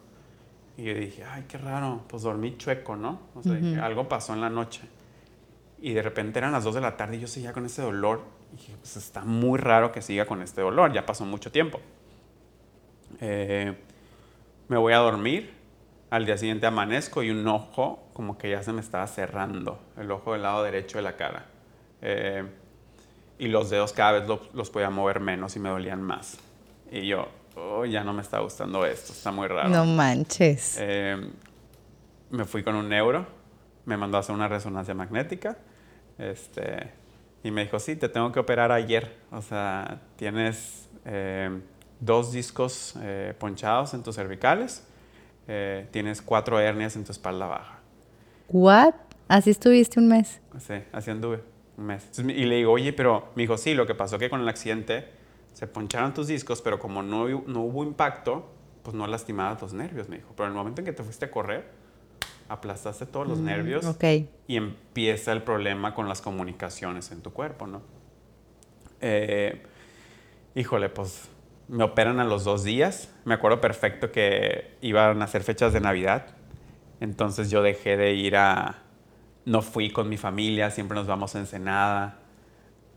Y 0.78 0.84
yo 0.84 0.94
dije, 0.94 1.24
ay, 1.24 1.46
qué 1.48 1.58
raro, 1.58 2.04
pues 2.08 2.22
dormí 2.22 2.58
chueco, 2.58 2.96
¿no? 2.96 3.22
O 3.34 3.42
sea, 3.42 3.54
dije, 3.54 3.82
algo 3.82 4.08
pasó 4.08 4.36
en 4.36 4.42
la 4.42 4.52
noche. 4.52 4.82
Y 5.82 5.94
de 5.94 6.04
repente 6.04 6.38
eran 6.38 6.52
las 6.52 6.64
2 6.64 6.76
de 6.76 6.82
la 6.82 6.96
tarde 6.96 7.18
y 7.18 7.22
yo 7.22 7.28
seguía 7.28 7.54
con 7.54 7.66
ese 7.66 7.82
dolor. 7.82 8.22
Y 8.54 8.58
dije, 8.58 8.76
pues 8.80 8.98
está 8.98 9.26
muy 9.26 9.58
raro 9.58 9.92
que 9.92 10.04
siga 10.04 10.28
con 10.28 10.44
este 10.44 10.62
dolor, 10.62 10.94
ya 10.94 11.08
pasó 11.08 11.26
mucho 11.26 11.52
tiempo. 11.52 11.82
Eh, 13.22 13.74
me 14.68 14.78
voy 14.78 14.94
a 14.94 14.98
dormir, 14.98 15.54
al 16.10 16.26
día 16.26 16.38
siguiente 16.38 16.66
amanezco 16.66 17.24
y 17.24 17.30
un 17.30 17.48
ojo 17.48 18.08
como 18.14 18.38
que 18.38 18.50
ya 18.50 18.64
se 18.64 18.72
me 18.74 18.82
estaba 18.82 19.06
cerrando, 19.08 19.80
el 19.98 20.10
ojo 20.12 20.34
del 20.34 20.44
lado 20.44 20.64
derecho 20.64 20.98
de 20.98 21.02
la 21.04 21.16
cara. 21.18 21.46
Eh, 22.02 22.44
y 23.38 23.48
los 23.48 23.70
dedos 23.70 23.92
cada 23.94 24.14
vez 24.14 24.28
lo- 24.28 24.42
los 24.54 24.70
podía 24.70 24.90
mover 24.90 25.20
menos 25.20 25.56
y 25.56 25.60
me 25.60 25.70
dolían 25.70 26.02
más. 26.02 26.38
Y 26.92 27.06
yo, 27.08 27.28
oh, 27.56 27.84
ya 27.86 28.04
no 28.04 28.14
me 28.14 28.22
está 28.22 28.40
gustando 28.40 28.86
esto, 28.86 29.12
está 29.12 29.32
muy 29.32 29.48
raro. 29.48 29.70
No 29.70 29.86
manches. 29.86 30.78
Eh, 30.80 31.30
me 32.30 32.46
fui 32.46 32.64
con 32.64 32.76
un 32.76 32.88
neuro, 32.90 33.26
me 33.86 33.98
mandó 33.98 34.18
a 34.18 34.22
hacer 34.22 34.34
una 34.36 34.48
resonancia 34.48 34.94
magnética. 34.94 35.58
Este, 36.18 36.92
y 37.44 37.52
me 37.52 37.64
dijo, 37.66 37.78
sí, 37.80 37.96
te 37.98 38.08
tengo 38.10 38.32
que 38.32 38.40
operar 38.40 38.72
ayer. 38.72 39.18
O 39.32 39.42
sea, 39.42 40.00
tienes 40.16 40.88
eh, 41.06 41.60
dos 42.00 42.32
discos 42.32 42.96
eh, 43.02 43.34
ponchados 43.38 43.94
en 43.94 44.04
tus 44.04 44.16
cervicales, 44.16 44.84
eh, 45.48 45.88
tienes 45.92 46.22
cuatro 46.22 46.60
hernias 46.60 46.96
en 46.96 47.04
tu 47.04 47.12
espalda 47.12 47.48
baja. 47.48 47.80
¿What? 48.50 48.94
Así 49.28 49.50
estuviste 49.50 50.00
un 50.00 50.08
mes. 50.08 50.40
Sí, 50.60 50.76
así 50.92 51.12
anduve 51.12 51.42
un 51.78 51.86
mes. 51.86 52.04
Entonces, 52.06 52.38
y 52.38 52.46
le 52.46 52.56
digo, 52.56 52.72
oye, 52.74 52.94
pero 52.94 53.30
me 53.36 53.44
dijo, 53.44 53.58
sí, 53.58 53.74
lo 53.74 53.86
que 53.88 53.96
pasó 53.96 54.18
que 54.20 54.30
con 54.30 54.42
el 54.42 54.48
accidente 54.50 55.10
se 55.54 55.68
poncharon 55.68 56.14
tus 56.14 56.28
discos, 56.28 56.62
pero 56.62 56.80
como 56.80 57.02
no, 57.02 57.28
no 57.28 57.62
hubo 57.62 57.84
impacto, 57.84 58.52
pues 58.84 58.96
no 58.96 59.08
lastimabas 59.08 59.62
los 59.62 59.74
nervios, 59.74 60.10
me 60.10 60.18
dijo. 60.18 60.30
Pero 60.36 60.46
en 60.48 60.52
el 60.52 60.58
momento 60.58 60.82
en 60.82 60.86
que 60.86 60.94
te 60.94 61.02
fuiste 61.04 61.26
a 61.26 61.32
correr, 61.32 61.66
aplastaste 62.50 63.08
todos 63.08 63.28
los 63.28 63.40
nervios 63.40 63.84
Ok. 63.86 64.04
y 64.48 64.56
empieza 64.58 65.32
el 65.32 65.42
problema 65.42 65.96
con 65.96 66.08
las 66.08 66.22
comunicaciones 66.22 67.12
en 67.12 67.22
tu 67.22 67.34
cuerpo, 67.34 67.66
¿no? 67.66 67.82
Eh, 69.02 69.64
híjole, 70.54 70.90
pues 70.90 71.28
me 71.68 71.84
operan 71.84 72.20
a 72.20 72.24
los 72.24 72.44
dos 72.44 72.64
días. 72.64 73.14
Me 73.24 73.34
acuerdo 73.34 73.62
perfecto 73.62 74.12
que 74.12 74.78
iban 74.82 75.22
a 75.22 75.26
hacer 75.26 75.44
fechas 75.44 75.74
de 75.74 75.82
Navidad. 75.82 76.28
Entonces 77.00 77.50
yo 77.50 77.62
dejé 77.62 77.98
de 77.98 78.14
ir 78.14 78.38
a... 78.38 78.84
No 79.46 79.62
fui 79.62 79.92
con 79.92 80.10
mi 80.10 80.18
familia, 80.18 80.72
siempre 80.72 80.96
nos 80.96 81.08
vamos 81.08 81.36
a 81.36 81.40
Ensenada. 81.40 82.20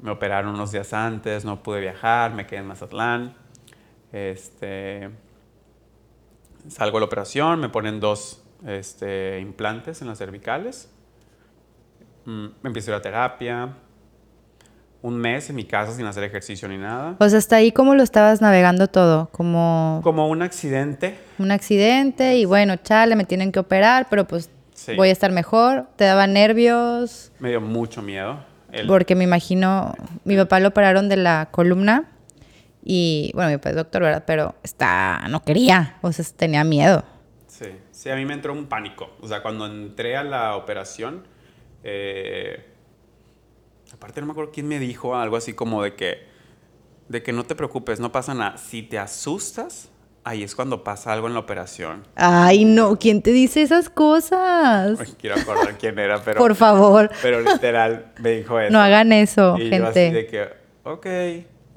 Me 0.01 0.11
operaron 0.11 0.55
unos 0.55 0.73
días 0.73 0.93
antes, 0.93 1.45
no 1.45 1.63
pude 1.63 1.81
viajar, 1.81 2.33
me 2.33 2.47
quedé 2.47 2.61
en 2.61 2.67
Mazatlán. 2.67 3.35
Este, 4.13 5.11
salgo 6.69 6.97
de 6.97 7.01
la 7.01 7.07
operación, 7.07 7.61
me 7.61 7.69
ponen 7.69 8.01
dos 8.01 8.43
este, 8.67 9.41
implantes 9.41 10.01
en 10.01 10.09
las 10.09 10.19
cervicales. 10.19 10.91
Mm, 12.25 12.47
empiezo 12.65 12.91
a 12.91 12.95
ir 12.95 12.99
a 12.99 13.03
terapia. 13.03 13.75
Un 15.01 15.17
mes 15.17 15.49
en 15.49 15.57
mi 15.57 15.65
casa 15.65 15.93
sin 15.93 16.07
hacer 16.07 16.25
ejercicio 16.25 16.67
ni 16.69 16.77
nada. 16.77 17.15
O 17.21 17.29
sea, 17.29 17.39
hasta 17.39 17.57
ahí 17.57 17.71
cómo 17.71 17.95
lo 17.95 18.03
estabas 18.03 18.41
navegando 18.41 18.89
todo, 18.89 19.29
como 19.33 20.01
Como 20.03 20.29
un 20.29 20.43
accidente. 20.43 21.17
un 21.39 21.53
accidente 21.53 22.37
y 22.37 22.45
bueno, 22.45 22.75
chale, 22.77 23.15
me 23.15 23.25
tienen 23.25 23.53
que 23.53 23.61
operar, 23.61 24.09
pero 24.11 24.27
pues 24.27 24.51
Sí. 24.75 24.95
voy 24.97 25.09
a 25.11 25.13
estar 25.13 25.31
mejor. 25.33 25.87
Te 25.97 26.05
daba 26.05 26.27
nervios, 26.27 27.31
Me 27.39 27.51
dio 27.51 27.61
mucho 27.61 28.03
miedo. 28.03 28.41
El- 28.73 28.87
porque 28.89 29.15
me 29.15 29.25
imagino, 29.25 29.95
mi 30.25 30.37
papá 30.37 30.59
lo 30.61 30.69
operaron 30.69 31.09
de 31.09 31.17
la 31.17 31.49
columna 31.51 32.05
y 32.85 33.31
bueno, 33.35 33.51
mi 33.51 33.57
papá 33.57 33.71
es 33.71 33.77
doctor, 33.77 34.03
¿verdad? 34.03 34.25
Pero 34.27 34.55
está, 34.63 35.27
no 35.31 35.43
quería, 35.45 35.97
o 36.03 36.11
sea, 36.13 36.25
tenía 36.37 36.65
miedo. 36.65 37.05
Sí, 37.47 37.67
sí, 37.93 38.11
a 38.11 38.17
mí 38.17 38.25
me 38.25 38.35
entró 38.35 38.53
un 38.53 38.67
pánico. 38.67 39.11
O 39.21 39.27
sea, 39.29 39.43
cuando 39.43 39.67
entré 39.67 40.17
a 40.17 40.23
la 40.25 40.55
operación, 40.57 41.25
eh, 41.85 42.68
aparte 43.99 44.21
no 44.21 44.27
me 44.29 44.33
acuerdo 44.33 44.53
quién 44.53 44.69
me 44.69 44.79
dijo 44.79 45.15
algo 45.17 45.37
así 45.37 45.53
como 45.53 45.83
de 45.83 45.95
que, 45.95 46.27
de 47.09 47.23
que 47.23 47.33
no 47.33 47.45
te 47.45 47.55
preocupes, 47.55 48.01
no 48.01 48.13
pasa 48.13 48.33
nada. 48.33 48.57
Si 48.57 48.83
te 48.83 48.99
asustas, 48.99 49.91
ahí 50.25 50.45
es 50.45 50.55
cuando 50.55 50.85
pasa 50.85 51.13
algo 51.13 51.27
en 51.27 51.35
la 51.35 51.41
operación. 51.41 52.07
Ay, 52.15 52.65
no, 52.65 52.97
¿quién 52.99 53.23
te 53.23 53.33
dice 53.33 53.61
esas 53.63 53.91
cosas? 53.91 55.01
Ay, 55.01 55.15
quiero 55.21 55.37
acordar 55.37 55.77
quién 55.79 55.99
era, 55.99 56.23
pero, 56.25 56.39
Por 56.39 56.55
favor, 56.55 57.11
pero 57.23 57.41
literal 57.41 58.13
me 58.21 58.31
dijo 58.33 58.59
eso. 58.61 58.73
no 58.73 58.81
hagan 58.81 59.13
eso, 59.13 59.57
y 59.59 59.69
yo 59.69 59.87
así 59.87 60.01
gente. 60.01 60.13
de 60.13 60.27
que, 60.27 60.49
ok, 60.85 61.07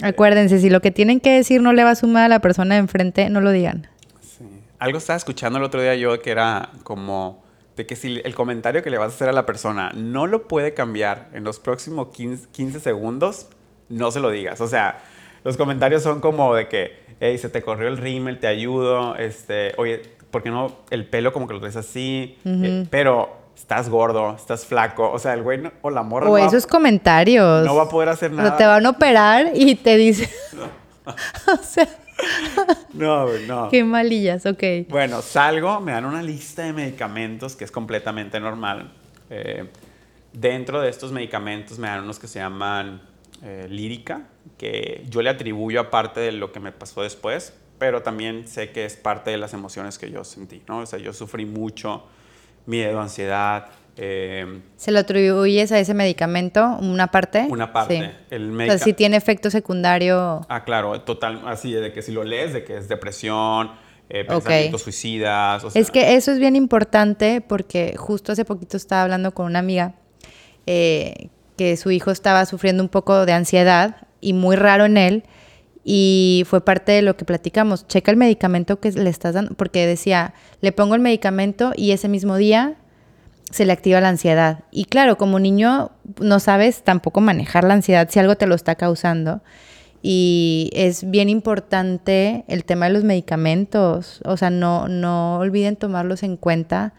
Acuérdense, 0.04 0.60
si 0.60 0.70
lo 0.72 0.82
que 0.82 0.90
tienen 0.90 1.20
que 1.20 1.32
decir 1.32 1.62
no 1.62 1.74
le 1.74 1.84
va 1.84 1.92
a 1.92 1.96
sumar 1.96 2.24
a 2.24 2.28
la 2.28 2.40
persona 2.40 2.74
de 2.76 2.82
enfrente, 2.82 3.30
no 3.30 3.40
lo 3.40 3.52
digan. 3.52 3.88
Sí. 4.22 4.44
Algo 4.80 4.98
estaba 4.98 5.18
escuchando 5.18 5.60
el 5.60 5.64
otro 5.64 5.80
día 5.82 5.94
yo 5.96 6.20
que 6.22 6.32
era 6.32 6.72
como 6.84 7.41
de 7.78 7.86
que 7.86 7.96
si 7.96 8.22
el 8.24 8.36
comentario 8.36 8.84
que 8.84 8.90
le 8.90 8.98
vas 8.98 9.12
a 9.12 9.16
hacer 9.16 9.30
a 9.30 9.34
la 9.34 9.46
persona 9.46 9.92
no 9.96 10.28
lo 10.28 10.48
puede 10.48 10.74
cambiar 10.74 11.30
en 11.34 11.44
los 11.44 11.60
próximos 11.60 12.10
15, 12.10 12.50
15 12.52 12.80
segundos, 12.80 13.48
no 13.90 14.12
se 14.12 14.20
lo 14.20 14.30
digas. 14.30 14.60
O 14.62 14.68
sea, 14.68 15.00
los 15.44 15.58
comentarios 15.58 16.04
son 16.04 16.20
como 16.22 16.54
de 16.56 16.68
que, 16.68 17.00
hey, 17.20 17.38
se 17.38 17.50
te 17.50 17.62
corrió 17.62 17.88
el 17.88 17.98
rímel, 17.98 18.40
te 18.40 18.48
ayudo, 18.48 19.16
este, 19.16 19.74
oye, 19.78 20.02
¿por 20.32 20.44
qué 20.44 20.50
no 20.50 20.78
el 20.90 21.06
pelo 21.08 21.34
como 21.34 21.48
que 21.48 21.54
lo 21.54 21.60
traes 21.60 21.76
así? 21.78 22.38
Eh, 22.46 22.86
pero 22.90 23.38
estás 23.56 23.90
gordo, 23.90 24.36
estás 24.36 24.66
flaco, 24.66 25.10
o 25.12 25.20
sea, 25.20 25.34
el 25.34 25.44
güey 25.44 25.58
no- 25.60 25.72
o 25.82 25.90
la 25.90 26.04
morra 26.04 26.28
O 26.30 26.38
no, 26.38 26.46
esos 26.46 26.66
va, 26.66 26.70
comentarios. 26.70 27.66
no 27.66 27.76
va 27.76 27.84
a 27.84 27.90
poder 27.90 28.10
hacer 28.10 28.32
nada. 28.32 28.58
te 28.58 28.66
van 28.66 28.86
a 28.86 28.90
operar 28.90 29.52
y 29.56 29.76
te 29.76 29.98
dicen. 29.98 30.30
o 31.06 31.64
sea, 31.64 31.88
No, 32.94 33.28
no. 33.48 33.70
qué 33.70 33.84
malillas, 33.84 34.46
ok. 34.46 34.64
Bueno, 34.90 35.22
salgo, 35.22 35.80
me 35.80 35.94
dan 35.94 36.06
una 36.06 36.22
lista 36.22 36.64
de 36.64 36.74
medicamentos 36.74 37.56
que 37.56 37.64
es 37.64 37.72
completamente 37.72 38.40
normal. 38.40 38.92
Eh, 39.30 39.70
dentro 40.34 40.82
de 40.82 40.90
estos 40.90 41.12
medicamentos 41.12 41.80
me 41.80 41.88
dan 41.88 42.04
unos 42.04 42.20
que 42.20 42.28
se 42.28 42.40
llaman 42.40 43.02
eh, 43.44 43.68
lírica, 43.70 44.28
que 44.58 45.06
yo 45.10 45.22
le 45.22 45.30
atribuyo 45.30 45.80
a 45.80 45.90
parte 45.90 46.20
de 46.20 46.32
lo 46.32 46.52
que 46.52 46.60
me 46.60 46.72
pasó 46.72 47.02
después, 47.02 47.54
pero 47.78 48.04
también 48.04 48.48
sé 48.48 48.72
que 48.72 48.86
es 48.86 48.96
parte 48.96 49.32
de 49.32 49.38
las 49.38 49.54
emociones 49.54 49.98
que 49.98 50.12
yo 50.12 50.24
sentí, 50.24 50.62
¿no? 50.68 50.80
O 50.80 50.86
sea, 50.86 51.00
yo 51.00 51.14
sufrí 51.14 51.46
mucho 51.46 52.04
miedo, 52.66 53.02
ansiedad, 53.02 53.70
eh, 53.98 54.62
¿Se 54.78 54.92
lo 54.92 55.00
atribuyes 55.00 55.72
a 55.72 55.80
ese 55.80 55.94
medicamento, 55.94 56.78
una 56.82 57.12
parte? 57.12 57.46
una 57.50 57.74
parte. 57.74 58.00
Sí. 58.00 58.26
El 58.30 58.60
O 58.60 58.66
sea, 58.66 58.78
si 58.78 58.94
tiene 58.94 59.18
efecto 59.18 59.50
secundario. 59.50 60.46
Ah, 60.50 60.64
claro, 60.64 61.02
total, 61.02 61.42
así 61.46 61.74
de 61.74 61.92
que 61.92 62.02
si 62.02 62.12
lo 62.12 62.24
lees, 62.24 62.54
de 62.54 62.64
que 62.64 62.78
es 62.78 62.88
depresión, 62.88 63.72
eh, 64.10 64.26
pensamientos 64.26 64.82
suicidas, 64.82 65.64
o 65.64 65.70
sea, 65.70 65.82
Es 65.82 65.92
que 65.92 66.16
eso 66.16 66.32
es 66.32 66.40
bien 66.40 66.56
importante 66.56 67.42
porque 67.42 67.96
justo 67.98 68.32
hace 68.32 68.46
poquito 68.46 68.78
estaba 68.78 69.04
hablando 69.04 69.34
con 69.34 69.46
una 69.46 69.60
amiga 69.60 69.96
eh, 70.66 71.30
que 71.58 71.78
su 71.78 71.92
hijo 71.92 72.12
estaba 72.12 72.46
sufriendo 72.46 72.84
un 72.84 72.90
poco 72.90 73.26
de 73.26 73.34
ansiedad 73.34 74.08
y 74.20 74.34
muy 74.34 74.56
raro 74.56 74.86
en 74.86 74.98
él 74.98 75.24
y 75.84 76.44
fue 76.48 76.64
parte 76.64 76.92
de 76.92 77.02
lo 77.02 77.18
que 77.18 77.26
platicamos. 77.26 77.88
Checa 77.88 78.12
el 78.12 78.18
medicamento 78.18 78.80
que 78.80 78.92
le 78.92 79.10
estás 79.10 79.34
dando 79.34 79.54
porque 79.56 79.86
decía, 79.86 80.34
le 80.62 80.72
pongo 80.72 80.96
el 80.96 81.02
medicamento 81.02 81.72
y 81.76 81.92
ese 81.92 82.08
mismo 82.08 82.38
día 82.38 82.78
se 83.52 83.66
le 83.66 83.74
activa 83.74 84.02
la 84.02 84.10
ansiedad. 84.10 84.64
Y 84.72 84.86
claro, 84.86 85.18
como 85.18 85.40
niño 85.40 85.92
no 86.20 86.40
sabes 86.40 86.84
tampoco 86.84 87.22
manejar 87.22 87.64
la 87.64 87.76
ansiedad 87.76 88.08
si 88.10 88.20
algo 88.20 88.36
te 88.36 88.48
lo 88.48 88.56
está 88.56 88.76
causando. 88.76 89.42
Y 90.02 90.72
es 90.74 91.10
bien 91.10 91.30
importante 91.30 92.44
el 92.48 92.66
tema 92.66 92.88
de 92.88 92.94
los 92.94 93.04
medicamentos. 93.04 94.22
O 94.26 94.36
sea, 94.38 94.50
no, 94.50 94.88
no 94.88 95.38
olviden 95.38 95.76
tomarlos 95.76 96.24
en 96.24 96.38
cuenta 96.38 96.94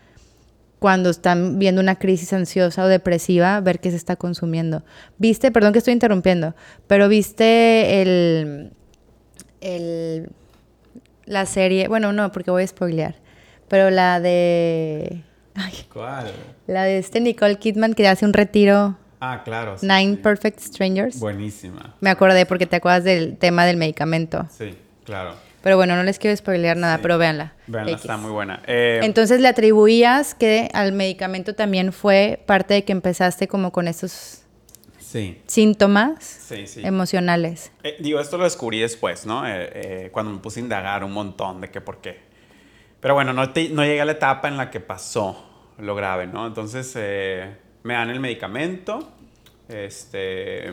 cuando 0.78 1.10
están 1.10 1.58
viendo 1.58 1.80
una 1.80 1.96
crisis 1.96 2.32
ansiosa 2.32 2.84
o 2.84 2.88
depresiva, 2.88 3.60
ver 3.60 3.80
qué 3.80 3.90
se 3.90 3.96
está 3.96 4.16
consumiendo. 4.16 4.84
Viste, 5.18 5.50
perdón 5.52 5.72
que 5.72 5.78
estoy 5.78 5.94
interrumpiendo, 5.94 6.54
pero 6.88 7.08
viste 7.08 8.02
el, 8.02 8.72
el 9.60 10.28
la 11.24 11.46
serie, 11.46 11.86
bueno, 11.88 12.12
no, 12.12 12.32
porque 12.32 12.50
voy 12.50 12.64
a 12.64 12.66
spoilear, 12.66 13.14
pero 13.68 13.90
la 13.90 14.20
de 14.20 15.22
ay, 15.54 15.72
¿Cuál? 15.92 16.32
la 16.66 16.84
de 16.84 16.98
este 16.98 17.20
Nicole 17.20 17.56
Kidman 17.58 17.94
que 17.94 18.06
hace 18.08 18.24
un 18.24 18.32
retiro 18.32 18.96
Ah, 19.20 19.42
claro. 19.44 19.78
sí, 19.78 19.86
Nine 19.86 20.16
sí. 20.16 20.20
Perfect 20.22 20.58
Strangers. 20.60 21.20
Buenísima. 21.20 21.94
Me 22.00 22.10
acordé 22.10 22.44
porque 22.44 22.66
te 22.66 22.76
acuerdas 22.76 23.04
del 23.04 23.36
tema 23.38 23.64
del 23.64 23.76
medicamento. 23.76 24.48
Sí, 24.50 24.74
claro. 25.04 25.34
Pero 25.62 25.76
bueno, 25.76 25.94
no 25.94 26.02
les 26.02 26.18
quiero 26.18 26.36
spoilear 26.36 26.76
nada, 26.76 26.96
Sí. 26.96 27.02
pero 27.02 27.18
véanla. 27.18 27.52
Veanla, 27.68 27.92
X. 27.92 28.00
está 28.02 28.16
muy 28.16 28.32
buena. 28.32 28.60
Eh, 28.66 28.98
Entonces 29.04 29.40
le 29.40 29.46
atribuías 29.46 30.34
que 30.34 30.68
al 30.74 30.90
medicamento 30.92 31.54
también 31.54 31.92
fue 31.92 32.42
parte 32.46 32.74
de 32.74 32.84
que 32.84 32.90
empezaste 32.90 33.46
como 33.46 33.70
con 33.70 33.86
esos 33.86 34.42
sí, 34.98 35.40
síntomas 35.46 36.24
sí, 36.24 36.66
sí. 36.66 36.80
emocionales. 36.84 37.70
Eh, 37.84 37.96
digo, 38.00 38.18
esto 38.18 38.38
lo 38.38 38.42
descubrí 38.44 38.80
después, 38.80 39.24
¿no? 39.24 39.46
Eh, 39.46 39.70
eh, 39.72 40.08
cuando 40.10 40.32
me 40.32 40.38
puse 40.40 40.58
a 40.58 40.64
indagar 40.64 41.04
un 41.04 41.12
montón 41.12 41.60
de 41.60 41.70
qué 41.70 41.80
por 41.80 42.00
qué. 42.00 42.18
Pero 43.02 43.12
bueno, 43.14 43.34
no, 43.34 43.50
te- 43.50 43.68
no 43.68 43.84
llegué 43.84 44.00
a 44.00 44.04
la 44.06 44.12
etapa 44.12 44.48
en 44.48 44.56
la 44.56 44.70
que 44.70 44.80
pasó 44.80 45.44
lo 45.78 45.94
grave, 45.94 46.26
¿no? 46.26 46.46
Entonces 46.46 46.90
eh, 46.96 47.54
me 47.82 47.92
dan 47.94 48.08
el 48.08 48.20
medicamento. 48.20 49.12
Este, 49.68 50.72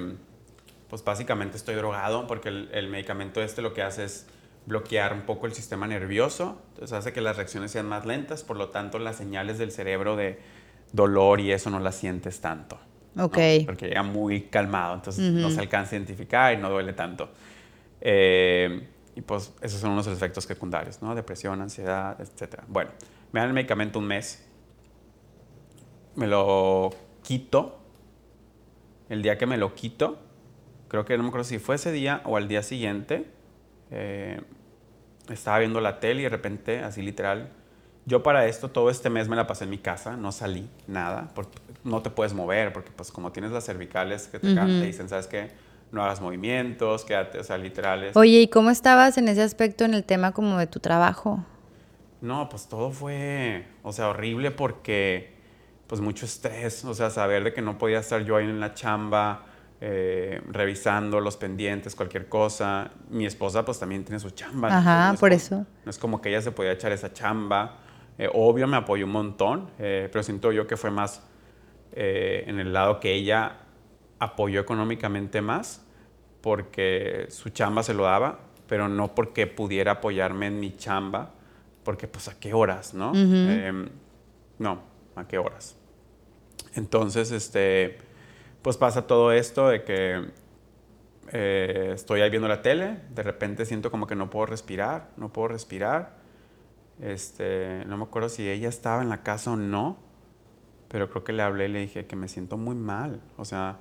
pues 0.89 1.03
básicamente 1.03 1.57
estoy 1.57 1.75
drogado 1.75 2.27
porque 2.27 2.49
el, 2.49 2.69
el 2.71 2.87
medicamento 2.87 3.41
este 3.41 3.61
lo 3.61 3.73
que 3.73 3.81
hace 3.81 4.03
es 4.05 4.27
bloquear 4.65 5.13
un 5.13 5.21
poco 5.21 5.47
el 5.47 5.53
sistema 5.53 5.87
nervioso. 5.87 6.61
Entonces 6.73 6.95
hace 6.97 7.11
que 7.13 7.21
las 7.21 7.35
reacciones 7.37 7.71
sean 7.71 7.87
más 7.87 8.05
lentas, 8.05 8.43
por 8.43 8.57
lo 8.57 8.69
tanto 8.69 8.99
las 8.99 9.15
señales 9.17 9.57
del 9.57 9.71
cerebro 9.71 10.15
de 10.15 10.39
dolor 10.91 11.39
y 11.39 11.51
eso 11.51 11.69
no 11.69 11.79
las 11.79 11.95
sientes 11.95 12.41
tanto. 12.41 12.79
¿no? 13.15 13.25
Ok. 13.25 13.37
Porque 13.65 13.87
llega 13.87 14.03
muy 14.03 14.43
calmado, 14.43 14.93
entonces 14.95 15.31
no 15.31 15.49
se 15.49 15.59
alcanza 15.59 15.95
a 15.95 15.97
identificar 15.97 16.53
y 16.53 16.57
no 16.57 16.69
duele 16.69 16.93
tanto. 16.93 17.29
Eh, 18.01 18.87
y 19.19 19.21
pues 19.21 19.51
esos 19.59 19.81
son 19.81 19.97
los 19.97 20.07
efectos 20.07 20.45
secundarios, 20.45 21.01
¿no? 21.01 21.13
Depresión, 21.13 21.61
ansiedad, 21.61 22.17
etc. 22.21 22.63
Bueno, 22.69 22.91
me 23.33 23.41
dan 23.41 23.49
el 23.49 23.53
medicamento 23.53 23.99
un 23.99 24.07
mes, 24.07 24.45
me 26.15 26.25
lo 26.25 26.89
quito. 27.21 27.77
El 29.09 29.21
día 29.21 29.37
que 29.37 29.45
me 29.45 29.57
lo 29.57 29.75
quito, 29.75 30.19
creo 30.87 31.03
que 31.03 31.17
no 31.17 31.23
me 31.23 31.29
acuerdo 31.29 31.43
si 31.43 31.59
fue 31.59 31.75
ese 31.75 31.91
día 31.91 32.21
o 32.23 32.37
al 32.37 32.47
día 32.47 32.63
siguiente, 32.63 33.25
eh, 33.91 34.39
estaba 35.29 35.59
viendo 35.59 35.81
la 35.81 35.99
tele 35.99 36.21
y 36.21 36.23
de 36.23 36.29
repente, 36.29 36.79
así 36.81 37.01
literal, 37.01 37.49
yo 38.05 38.23
para 38.23 38.45
esto 38.45 38.69
todo 38.71 38.89
este 38.89 39.09
mes 39.09 39.27
me 39.27 39.35
la 39.35 39.47
pasé 39.47 39.65
en 39.65 39.71
mi 39.71 39.79
casa, 39.79 40.15
no 40.15 40.31
salí, 40.31 40.69
nada, 40.87 41.29
porque 41.35 41.59
no 41.83 42.01
te 42.01 42.09
puedes 42.09 42.33
mover, 42.33 42.71
porque 42.71 42.91
pues 42.95 43.11
como 43.11 43.31
tienes 43.33 43.51
las 43.51 43.65
cervicales 43.65 44.27
que 44.27 44.39
te, 44.39 44.53
ca- 44.55 44.65
te 44.79 44.85
dicen, 44.85 45.09
¿sabes 45.09 45.27
qué? 45.27 45.51
No 45.91 46.03
hagas 46.03 46.21
movimientos, 46.21 47.03
quédate, 47.03 47.39
o 47.39 47.43
sea, 47.43 47.57
literales. 47.57 48.15
Oye, 48.15 48.41
¿y 48.41 48.47
cómo 48.47 48.69
estabas 48.69 49.17
en 49.17 49.27
ese 49.27 49.41
aspecto 49.41 49.85
en 49.85 49.93
el 49.95 50.03
tema 50.03 50.31
como 50.33 50.57
de 50.57 50.67
tu 50.67 50.79
trabajo? 50.79 51.43
No, 52.21 52.47
pues 52.49 52.67
todo 52.67 52.91
fue, 52.91 53.65
o 53.81 53.91
sea, 53.91 54.09
horrible 54.09 54.51
porque, 54.51 55.33
pues 55.87 56.01
mucho 56.01 56.25
estrés, 56.25 56.85
o 56.85 56.93
sea, 56.93 57.09
saber 57.09 57.43
de 57.43 57.53
que 57.53 57.61
no 57.61 57.77
podía 57.77 57.99
estar 57.99 58.23
yo 58.23 58.35
ahí 58.35 58.45
en 58.45 58.59
la 58.59 58.73
chamba, 58.75 59.45
eh, 59.81 60.41
revisando 60.49 61.21
los 61.21 61.37
pendientes, 61.37 61.95
cualquier 61.95 62.27
cosa. 62.27 62.91
Mi 63.09 63.25
esposa 63.25 63.63
pues 63.65 63.79
también 63.79 64.03
tiene 64.03 64.19
su 64.19 64.29
chamba. 64.31 64.67
Ajá, 64.67 64.77
entonces 64.79 65.07
no 65.07 65.13
es 65.13 65.19
por 65.19 65.29
como- 65.29 65.37
eso. 65.63 65.71
No 65.85 65.89
es 65.89 65.97
como 65.97 66.21
que 66.21 66.29
ella 66.29 66.41
se 66.41 66.51
podía 66.51 66.73
echar 66.73 66.91
esa 66.91 67.13
chamba. 67.13 67.77
Eh, 68.17 68.29
obvio 68.33 68.67
me 68.67 68.75
apoyó 68.77 69.05
un 69.05 69.13
montón, 69.13 69.69
eh, 69.79 70.09
pero 70.11 70.21
siento 70.21 70.51
yo 70.51 70.67
que 70.67 70.75
fue 70.77 70.91
más 70.91 71.23
en 71.91 72.59
el 72.59 72.71
lado 72.73 72.99
que 72.99 73.13
ella 73.13 73.53
apoyó 74.19 74.59
económicamente 74.59 75.41
más, 75.41 75.85
porque 76.41 77.27
su 77.29 77.49
chamba 77.49 77.83
se 77.83 77.93
lo 77.93 78.03
daba, 78.03 78.39
pero 78.67 78.87
no 78.87 79.15
porque 79.15 79.47
pudiera 79.47 79.93
apoyarme 79.93 80.47
en 80.47 80.59
mi 80.59 80.75
chamba, 80.75 81.31
porque 81.83 82.07
pues 82.07 82.27
a 82.27 82.39
qué 82.39 82.53
horas, 82.53 82.93
¿no? 82.93 83.13
Em, 83.15 83.89
no, 84.59 84.81
a 85.15 85.27
qué 85.27 85.37
horas. 85.37 85.75
Entonces, 86.75 87.31
este, 87.31 87.97
pues 88.61 88.77
pasa 88.77 89.07
todo 89.07 89.31
esto 89.31 89.69
de 89.69 89.83
que 89.83 90.29
eh, 91.31 91.91
estoy 91.93 92.21
ahí 92.21 92.29
viendo 92.29 92.47
la 92.47 92.61
tele, 92.61 92.99
de 93.09 93.23
repente 93.23 93.65
siento 93.65 93.89
como 93.91 94.07
que 94.07 94.15
no 94.15 94.29
puedo 94.29 94.45
respirar, 94.45 95.09
no 95.17 95.31
puedo 95.33 95.49
respirar. 95.49 96.19
Este, 97.01 97.85
no 97.85 97.97
me 97.97 98.03
acuerdo 98.03 98.29
si 98.29 98.47
ella 98.47 98.67
estaba 98.67 99.01
en 99.01 99.09
la 99.09 99.23
casa 99.23 99.51
o 99.51 99.55
no, 99.55 99.97
pero 100.89 101.09
creo 101.09 101.23
que 101.23 101.33
le 101.33 101.41
hablé 101.41 101.65
y 101.65 101.69
le 101.69 101.79
dije 101.79 102.05
que 102.05 102.15
me 102.15 102.27
siento 102.27 102.57
muy 102.57 102.75
mal, 102.75 103.21
o 103.37 103.45
sea, 103.45 103.79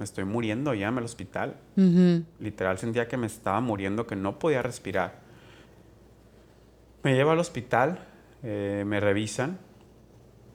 me 0.00 0.04
estoy 0.04 0.24
muriendo, 0.24 0.72
llévame 0.72 1.00
al 1.00 1.04
hospital. 1.04 1.56
Ujú. 1.76 2.24
Literal 2.38 2.78
sentía 2.78 3.06
que 3.06 3.18
me 3.18 3.26
estaba 3.26 3.60
muriendo, 3.60 4.06
que 4.06 4.16
no 4.16 4.38
podía 4.38 4.62
respirar. 4.62 5.20
Me 7.02 7.14
lleva 7.14 7.32
al 7.32 7.38
hospital, 7.38 7.98
eh, 8.42 8.82
me 8.86 8.98
revisan. 8.98 9.58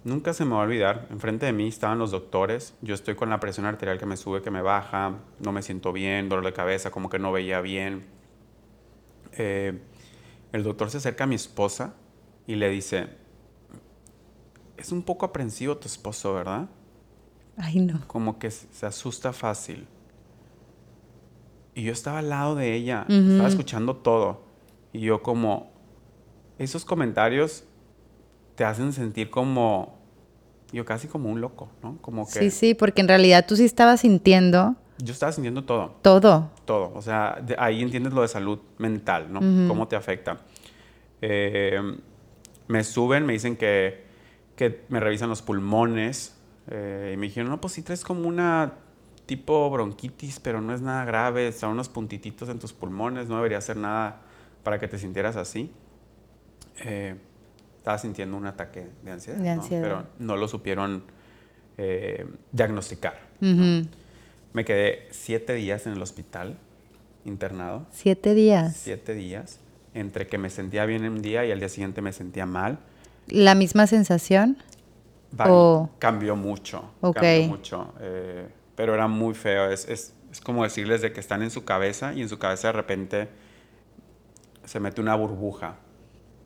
Nunca 0.04 0.34
se 0.34 0.46
me 0.46 0.56
va 0.56 0.62
a 0.62 0.64
olvidar. 0.64 1.06
Enfrente 1.12 1.46
de 1.46 1.54
mí 1.54 1.68
estaban 1.68 2.00
los 2.00 2.10
doctores. 2.10 2.74
Yo 2.82 2.96
estoy 2.96 3.14
con 3.14 3.30
la 3.30 3.40
presión 3.40 3.68
arterial 3.68 4.00
que 4.00 4.08
me 4.08 4.18
sube, 4.18 4.42
que 4.42 4.50
me 4.50 4.64
baja. 4.64 5.20
No 5.40 5.52
me 5.52 5.62
siento 5.62 5.94
bien, 5.94 6.28
dolor 6.28 6.44
de 6.44 6.54
cabeza, 6.54 6.90
como 6.90 7.08
que 7.08 7.20
no 7.20 7.32
veía 7.32 7.62
bien. 7.62 8.08
Eh, 9.34 9.80
el 10.54 10.64
doctor 10.64 10.90
se 10.90 10.98
acerca 10.98 11.26
a 11.26 11.28
mi 11.28 11.36
esposa 11.36 11.94
y 12.48 12.56
le 12.56 12.70
dice, 12.70 13.10
es 14.76 14.92
un 14.92 15.04
poco 15.04 15.28
aprensivo 15.28 15.78
tu 15.78 15.88
esposo, 15.88 16.34
¿verdad? 16.34 16.68
Ay, 17.58 17.80
no. 17.80 18.02
como 18.08 18.38
que 18.40 18.52
se 18.52 18.86
asusta 18.86 19.32
fácil. 19.34 19.88
Y 21.74 21.84
yo 21.84 21.92
estaba 21.92 22.20
al 22.20 22.30
lado 22.30 22.56
de 22.56 22.74
ella, 22.74 23.06
Ujú. 23.10 23.32
estaba 23.32 23.50
escuchando 23.50 23.96
todo. 23.98 24.42
Y 24.94 25.02
yo 25.02 25.22
como, 25.22 25.72
esos 26.58 26.86
comentarios 26.86 27.66
te 28.56 28.64
hacen 28.64 28.94
sentir 28.94 29.30
como, 29.30 29.98
yo 30.72 30.86
casi 30.86 31.08
como 31.08 31.30
un 31.30 31.42
loco, 31.42 31.70
¿no? 31.84 31.98
Como 32.02 32.26
que... 32.26 32.40
Sí, 32.40 32.50
sí, 32.52 32.74
porque 32.74 33.02
en 33.02 33.10
realidad 33.10 33.46
tú 33.48 33.56
sí 33.58 33.66
estabas 33.66 34.02
sintiendo 34.02 34.76
Yo 35.00 35.12
estaba 35.12 35.34
sintiendo 35.34 35.66
todo. 35.66 35.96
Todo. 36.02 36.50
Todo. 36.64 36.94
O 36.96 37.02
sea, 37.02 37.44
ahí 37.58 37.82
entiendes 37.82 38.14
lo 38.14 38.22
de 38.22 38.30
salud 38.30 38.60
mental, 38.78 39.28
¿no? 39.32 39.40
Cómo 39.68 39.88
te 39.90 39.98
afecta. 39.98 40.38
Eh, 41.22 41.82
me 42.68 42.84
suben, 42.86 43.26
me 43.26 43.34
dicen 43.34 43.58
que, 43.58 44.06
que 44.56 44.86
me 44.88 45.02
revisan 45.02 45.28
los 45.28 45.42
pulmones. 45.42 46.35
Eh, 46.70 47.12
y 47.14 47.18
me 47.18 47.28
dijeron, 47.28 47.50
no, 47.50 47.62
pues 47.62 47.74
sí 47.74 47.82
traes 47.82 48.04
como 48.04 48.28
una 48.28 48.74
tipo 49.26 49.70
bronquitis, 49.70 50.40
pero 50.40 50.62
no 50.62 50.74
es 50.74 50.82
nada 50.82 51.06
grave. 51.06 51.52
Son 51.52 51.72
unos 51.72 51.90
puntititos 51.90 52.50
en 52.50 52.60
tus 52.60 52.74
pulmones. 52.74 53.28
No 53.28 53.36
debería 53.38 53.62
ser 53.62 53.78
nada 53.78 54.22
para 54.64 54.80
que 54.80 54.88
te 54.88 54.98
sintieras 54.98 55.36
así. 55.36 55.72
Eh, 56.84 57.16
estaba 57.78 57.98
sintiendo 57.98 58.36
un 58.36 58.48
ataque 58.48 58.88
de 59.04 59.12
ansiedad, 59.12 59.38
de 59.38 59.50
ansiedad. 59.50 59.84
pero 59.84 60.08
no 60.20 60.38
lo 60.38 60.48
supieron 60.48 61.04
diagnosticar. 62.54 63.20
Me 63.42 64.64
quedé 64.64 65.08
siete 65.12 65.54
días 65.54 65.86
en 65.86 65.94
el 65.94 66.02
hospital 66.02 66.58
internado. 67.26 67.86
Siete 67.92 68.34
días. 68.34 68.76
Siete 68.78 69.14
días 69.14 69.60
entre 69.96 70.28
que 70.28 70.38
me 70.38 70.50
sentía 70.50 70.86
bien 70.86 71.10
un 71.10 71.22
día 71.22 71.46
y 71.46 71.52
al 71.52 71.60
día 71.60 71.70
siguiente 71.70 72.02
me 72.02 72.14
sentía 72.14 72.46
mal. 72.46 72.78
¿La 73.28 73.56
misma 73.56 73.88
sensación? 73.88 74.58
O... 75.48 75.90
Cambió 76.00 76.36
mucho. 76.36 76.92
Cambió 77.02 77.48
mucho. 77.48 77.94
Eh, 78.00 78.48
pero 78.76 78.94
era 78.94 79.08
muy 79.08 79.34
feo. 79.34 79.70
Es, 79.70 79.88
es, 79.88 80.14
es, 80.32 80.42
como 80.42 80.64
decirles 80.64 81.02
de 81.02 81.14
que 81.14 81.20
están 81.20 81.42
en 81.42 81.52
su 81.52 81.66
cabeza 81.66 82.14
y 82.14 82.22
en 82.22 82.30
su 82.30 82.40
cabeza 82.40 82.70
de 82.70 82.74
repente 82.74 83.30
se 84.64 84.80
mete 84.80 85.02
una 85.02 85.16
burbuja 85.16 85.78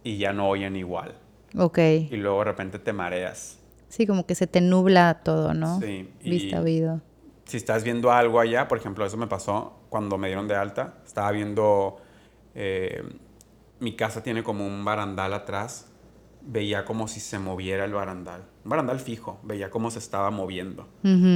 y 0.04 0.18
ya 0.18 0.34
no 0.34 0.50
oyen 0.50 0.76
igual. 0.76 1.16
Ok. 1.58 1.80
Y 1.80 2.18
luego 2.18 2.40
de 2.40 2.46
repente 2.46 2.80
te 2.80 2.94
mareas. 2.94 3.60
Sí, 3.88 4.06
como 4.06 4.26
que 4.26 4.36
se 4.36 4.46
te 4.46 4.62
nubla 4.62 5.22
todo, 5.24 5.54
¿no? 5.54 5.80
Sí. 5.80 6.10
Vista, 6.24 6.62
oído. 6.62 7.02
Si 7.46 7.58
estás 7.58 7.84
viendo 7.84 8.12
algo 8.12 8.40
allá, 8.40 8.68
por 8.68 8.78
ejemplo, 8.78 9.06
eso 9.06 9.18
me 9.18 9.26
pasó 9.26 9.80
cuando 9.90 10.18
me 10.18 10.28
dieron 10.28 10.48
de 10.48 10.56
alta. 10.56 11.00
Estaba 11.06 11.32
viendo 11.32 11.98
eh, 12.54 13.04
mi 13.80 13.96
casa 13.96 14.22
tiene 14.22 14.44
como 14.44 14.66
un 14.66 14.84
barandal 14.84 15.34
atrás. 15.34 15.88
Veía 16.52 16.84
como 16.84 17.08
si 17.08 17.20
se 17.20 17.38
moviera 17.38 17.86
el 17.86 17.94
barandal. 17.94 18.44
Un 18.64 18.70
barandal 18.70 19.00
fijo. 19.00 19.40
Veía 19.44 19.70
cómo 19.70 19.92
se 19.92 20.00
estaba 20.00 20.32
moviendo. 20.32 20.88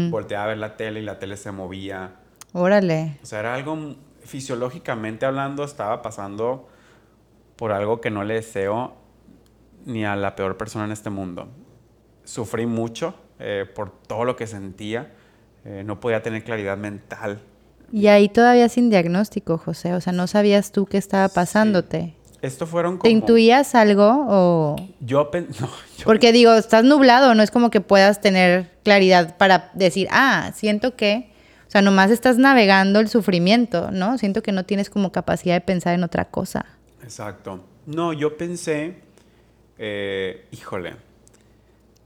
Volteaba 0.10 0.45
a 0.45 0.47
ver 0.47 0.58
la 0.58 0.76
tele 0.76 1.02
y 1.02 1.04
la 1.04 1.19
tele 1.19 1.38
se 1.38 1.52
movía. 1.52 2.15
Órale. 2.52 3.19
O 3.21 3.26
sea, 3.28 3.41
era 3.41 3.54
algo 3.54 3.95
fisiológicamente 4.21 5.28
hablando, 5.28 5.63
estaba 5.63 6.02
pasando 6.02 6.67
por 7.56 7.71
algo 7.71 8.02
que 8.02 8.10
no 8.10 8.23
le 8.23 8.36
deseo 8.36 8.95
ni 9.86 10.04
a 10.04 10.15
la 10.15 10.36
peor 10.36 10.58
persona 10.58 10.86
en 10.86 10.91
este 10.91 11.12
mundo. 11.12 11.47
Sufrí 12.23 12.65
mucho 12.65 13.13
eh, 13.39 13.65
por 13.73 13.91
todo 13.91 14.26
lo 14.26 14.36
que 14.36 14.47
sentía. 14.47 15.13
Eh, 15.65 15.84
no 15.86 15.99
podía 15.99 16.23
tener 16.23 16.43
claridad 16.43 16.78
mental. 16.78 17.39
Y 17.91 18.08
ahí 18.08 18.30
todavía 18.30 18.67
sin 18.69 18.89
diagnóstico, 18.89 19.60
José. 19.60 19.93
O 19.93 20.02
sea, 20.02 20.12
no 20.12 20.26
sabías 20.26 20.71
tú 20.71 20.88
qué 20.88 20.97
estaba 20.97 21.30
pasándote. 21.30 22.15
Esto 22.43 22.67
fueron 22.67 22.97
como... 22.97 23.03
¿Te 23.03 23.10
intuías 23.10 23.73
algo 23.73 24.25
o...? 24.27 24.75
Yo, 24.99 25.32
no, 25.62 25.69
Porque 26.03 26.34
digo, 26.34 26.53
estás 26.53 26.84
nublado, 26.84 27.34
no 27.36 27.41
es 27.41 27.51
como 27.51 27.71
que 27.71 27.79
puedas 27.79 28.19
tener 28.19 28.69
claridad 28.84 29.38
para 29.38 29.71
decir, 29.73 30.10
ah, 30.12 30.51
siento 30.53 30.97
que... 30.97 31.32
O 31.67 31.71
sea, 31.73 31.82
nomás 31.82 32.12
estás 32.12 32.38
navegando 32.38 32.99
el 32.99 33.08
sufrimiento, 33.08 33.91
¿no? 33.91 34.17
Siento 34.17 34.43
que 34.43 34.51
no 34.51 34.65
tienes 34.65 34.89
como 34.89 35.13
capacidad 35.13 35.56
de 35.56 35.62
pensar 35.62 35.95
en 35.95 36.03
otra 36.03 36.25
cosa. 36.25 36.65
Exacto. 37.01 37.63
No, 37.86 38.12
yo 38.12 38.36
pensé, 38.36 38.97
eh, 39.77 40.45
híjole, 40.51 40.97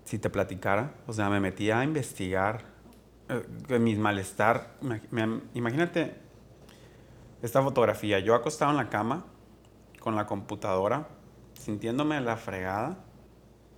si 0.05 0.19
te 0.19 0.29
platicara, 0.29 0.93
o 1.07 1.13
sea, 1.13 1.31
me 1.31 1.39
metí 1.39 1.71
a 1.71 1.83
investigar 1.83 2.61
eh, 3.27 3.79
mi 3.79 3.95
malestar. 3.95 4.75
imagínate 5.55 6.13
esta 7.41 7.63
fotografía, 7.63 8.19
yo 8.19 8.35
acostado 8.35 8.69
en 8.69 8.77
la 8.77 8.89
cama, 8.89 9.25
con 10.07 10.15
la 10.15 10.25
computadora, 10.25 11.05
sintiéndome 11.59 12.21
la 12.21 12.37
fregada, 12.37 12.97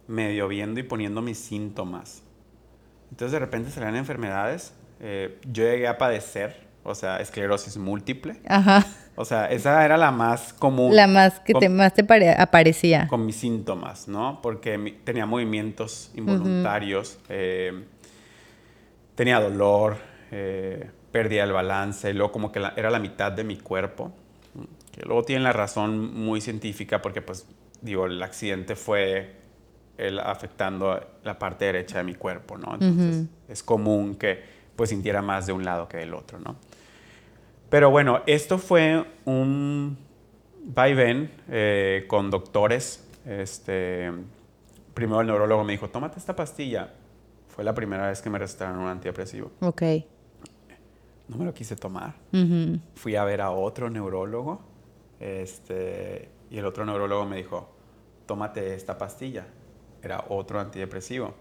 medio 0.05 0.47
viendo 0.47 0.79
y 0.79 0.83
poniendo 0.83 1.23
mis 1.23 1.39
síntomas. 1.39 2.21
Entonces 3.09 3.31
de 3.31 3.39
repente 3.39 3.71
salían 3.71 3.95
enfermedades. 3.95 4.75
Eh, 4.99 5.39
yo 5.51 5.63
llegué 5.63 5.87
a 5.87 5.97
padecer, 5.97 6.67
o 6.83 6.93
sea, 6.93 7.17
esclerosis 7.17 7.77
múltiple. 7.77 8.39
Ajá. 8.47 8.85
O 9.15 9.25
sea, 9.25 9.47
esa 9.47 9.83
era 9.83 9.97
la 9.97 10.11
más 10.11 10.53
común. 10.53 10.95
La 10.95 11.07
más 11.07 11.39
que 11.39 11.55
te, 11.55 11.67
más 11.67 11.95
te 11.95 12.05
aparecía. 12.37 13.07
Con 13.07 13.25
mis 13.25 13.37
síntomas, 13.37 14.07
¿no? 14.07 14.39
Porque 14.43 14.99
tenía 15.03 15.25
movimientos 15.25 16.11
involuntarios, 16.13 17.17
eh, 17.29 17.85
tenía 19.15 19.39
dolor, 19.39 19.97
eh, 20.29 20.91
perdía 21.11 21.43
el 21.43 21.53
balance, 21.53 22.07
y 22.07 22.13
luego 22.13 22.31
como 22.31 22.51
que 22.51 22.59
era 22.75 22.91
la 22.91 22.99
mitad 22.99 23.31
de 23.31 23.43
mi 23.43 23.57
cuerpo 23.57 24.13
que 24.99 25.05
luego 25.05 25.23
tienen 25.23 25.45
la 25.45 25.53
razón 25.53 26.13
muy 26.13 26.41
científica 26.41 27.01
porque, 27.01 27.21
pues, 27.21 27.47
digo, 27.81 28.05
el 28.05 28.21
accidente 28.21 28.75
fue 28.75 29.33
el 29.97 30.19
afectando 30.19 30.99
la 31.23 31.39
parte 31.39 31.65
derecha 31.65 31.99
de 31.99 32.03
mi 32.03 32.15
cuerpo, 32.15 32.57
¿no? 32.57 32.73
Entonces, 32.73 33.27
es 33.47 33.63
común 33.63 34.15
que, 34.15 34.43
pues, 34.75 34.89
sintiera 34.89 35.21
más 35.21 35.47
de 35.47 35.53
un 35.53 35.63
lado 35.63 35.87
que 35.87 35.97
del 35.97 36.13
otro, 36.13 36.37
¿no? 36.39 36.57
Pero 37.69 37.91
bueno, 37.91 38.23
esto 38.25 38.57
fue 38.57 39.05
un 39.23 39.97
vaivén 40.65 41.31
eh, 41.47 42.03
con 42.09 42.29
doctores. 42.29 43.07
Este, 43.25 44.11
primero 44.93 45.21
el 45.21 45.27
neurólogo 45.27 45.63
me 45.63 45.71
dijo, 45.71 45.89
tómate 45.89 46.19
esta 46.19 46.35
pastilla. 46.35 46.93
Fue 47.47 47.63
la 47.63 47.73
primera 47.73 48.09
vez 48.09 48.21
que 48.21 48.29
me 48.29 48.37
recetaron 48.37 48.79
un 48.79 48.87
antidepresivo. 48.89 49.51
Ok. 49.61 49.81
No 51.29 51.37
me 51.37 51.45
lo 51.45 51.53
quise 51.53 51.77
tomar. 51.77 52.15
Fui 52.95 53.15
a 53.15 53.23
ver 53.23 53.39
a 53.39 53.51
otro 53.51 53.89
neurólogo 53.89 54.68
este, 55.19 56.29
y 56.49 56.57
el 56.57 56.65
otro 56.65 56.85
neurólogo 56.85 57.25
me 57.25 57.37
dijo, 57.37 57.69
tómate 58.25 58.73
esta 58.73 58.97
pastilla. 58.97 59.47
Era 60.01 60.25
otro 60.29 60.59
antidepresivo. 60.59 61.33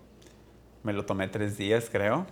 Me 0.83 0.93
lo 0.93 1.05
tomé 1.05 1.29
tres 1.29 1.57
días, 1.57 1.89
creo. 1.91 2.27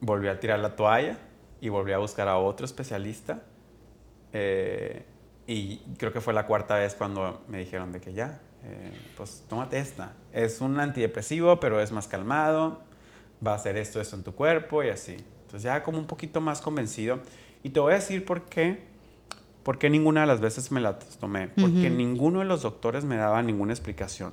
Volví 0.00 0.28
a 0.28 0.40
tirar 0.40 0.58
la 0.60 0.76
toalla 0.76 1.18
y 1.60 1.68
volví 1.68 1.92
a 1.92 1.98
buscar 1.98 2.28
a 2.28 2.38
otro 2.38 2.64
especialista. 2.64 3.42
Eh, 4.32 5.04
y 5.46 5.78
creo 5.98 6.12
que 6.12 6.20
fue 6.20 6.32
la 6.32 6.46
cuarta 6.46 6.76
vez 6.76 6.94
cuando 6.94 7.42
me 7.48 7.58
dijeron 7.58 7.92
de 7.92 8.00
que 8.00 8.14
ya, 8.14 8.40
eh, 8.64 8.92
pues 9.16 9.44
tómate 9.48 9.78
esta. 9.78 10.14
Es 10.32 10.60
un 10.60 10.80
antidepresivo, 10.80 11.60
pero 11.60 11.80
es 11.80 11.92
más 11.92 12.08
calmado. 12.08 12.82
Va 13.46 13.52
a 13.52 13.56
hacer 13.56 13.76
esto, 13.76 14.00
esto 14.00 14.16
en 14.16 14.24
tu 14.24 14.34
cuerpo 14.34 14.82
y 14.82 14.88
así. 14.88 15.16
Entonces 15.42 15.62
ya 15.62 15.82
como 15.82 15.98
un 15.98 16.06
poquito 16.06 16.40
más 16.40 16.60
convencido. 16.62 17.20
Y 17.62 17.70
te 17.70 17.80
voy 17.80 17.92
a 17.92 17.96
decir 17.96 18.24
por 18.24 18.46
qué 18.46 18.93
porque 19.64 19.90
ninguna 19.90 20.20
de 20.20 20.26
las 20.28 20.40
veces 20.40 20.70
me 20.70 20.80
la 20.80 20.98
tomé? 20.98 21.48
Porque 21.48 21.90
ninguno 21.90 22.40
de 22.40 22.44
los 22.44 22.62
doctores 22.62 23.04
me 23.04 23.16
daba 23.16 23.42
ninguna 23.42 23.72
explicación. 23.72 24.32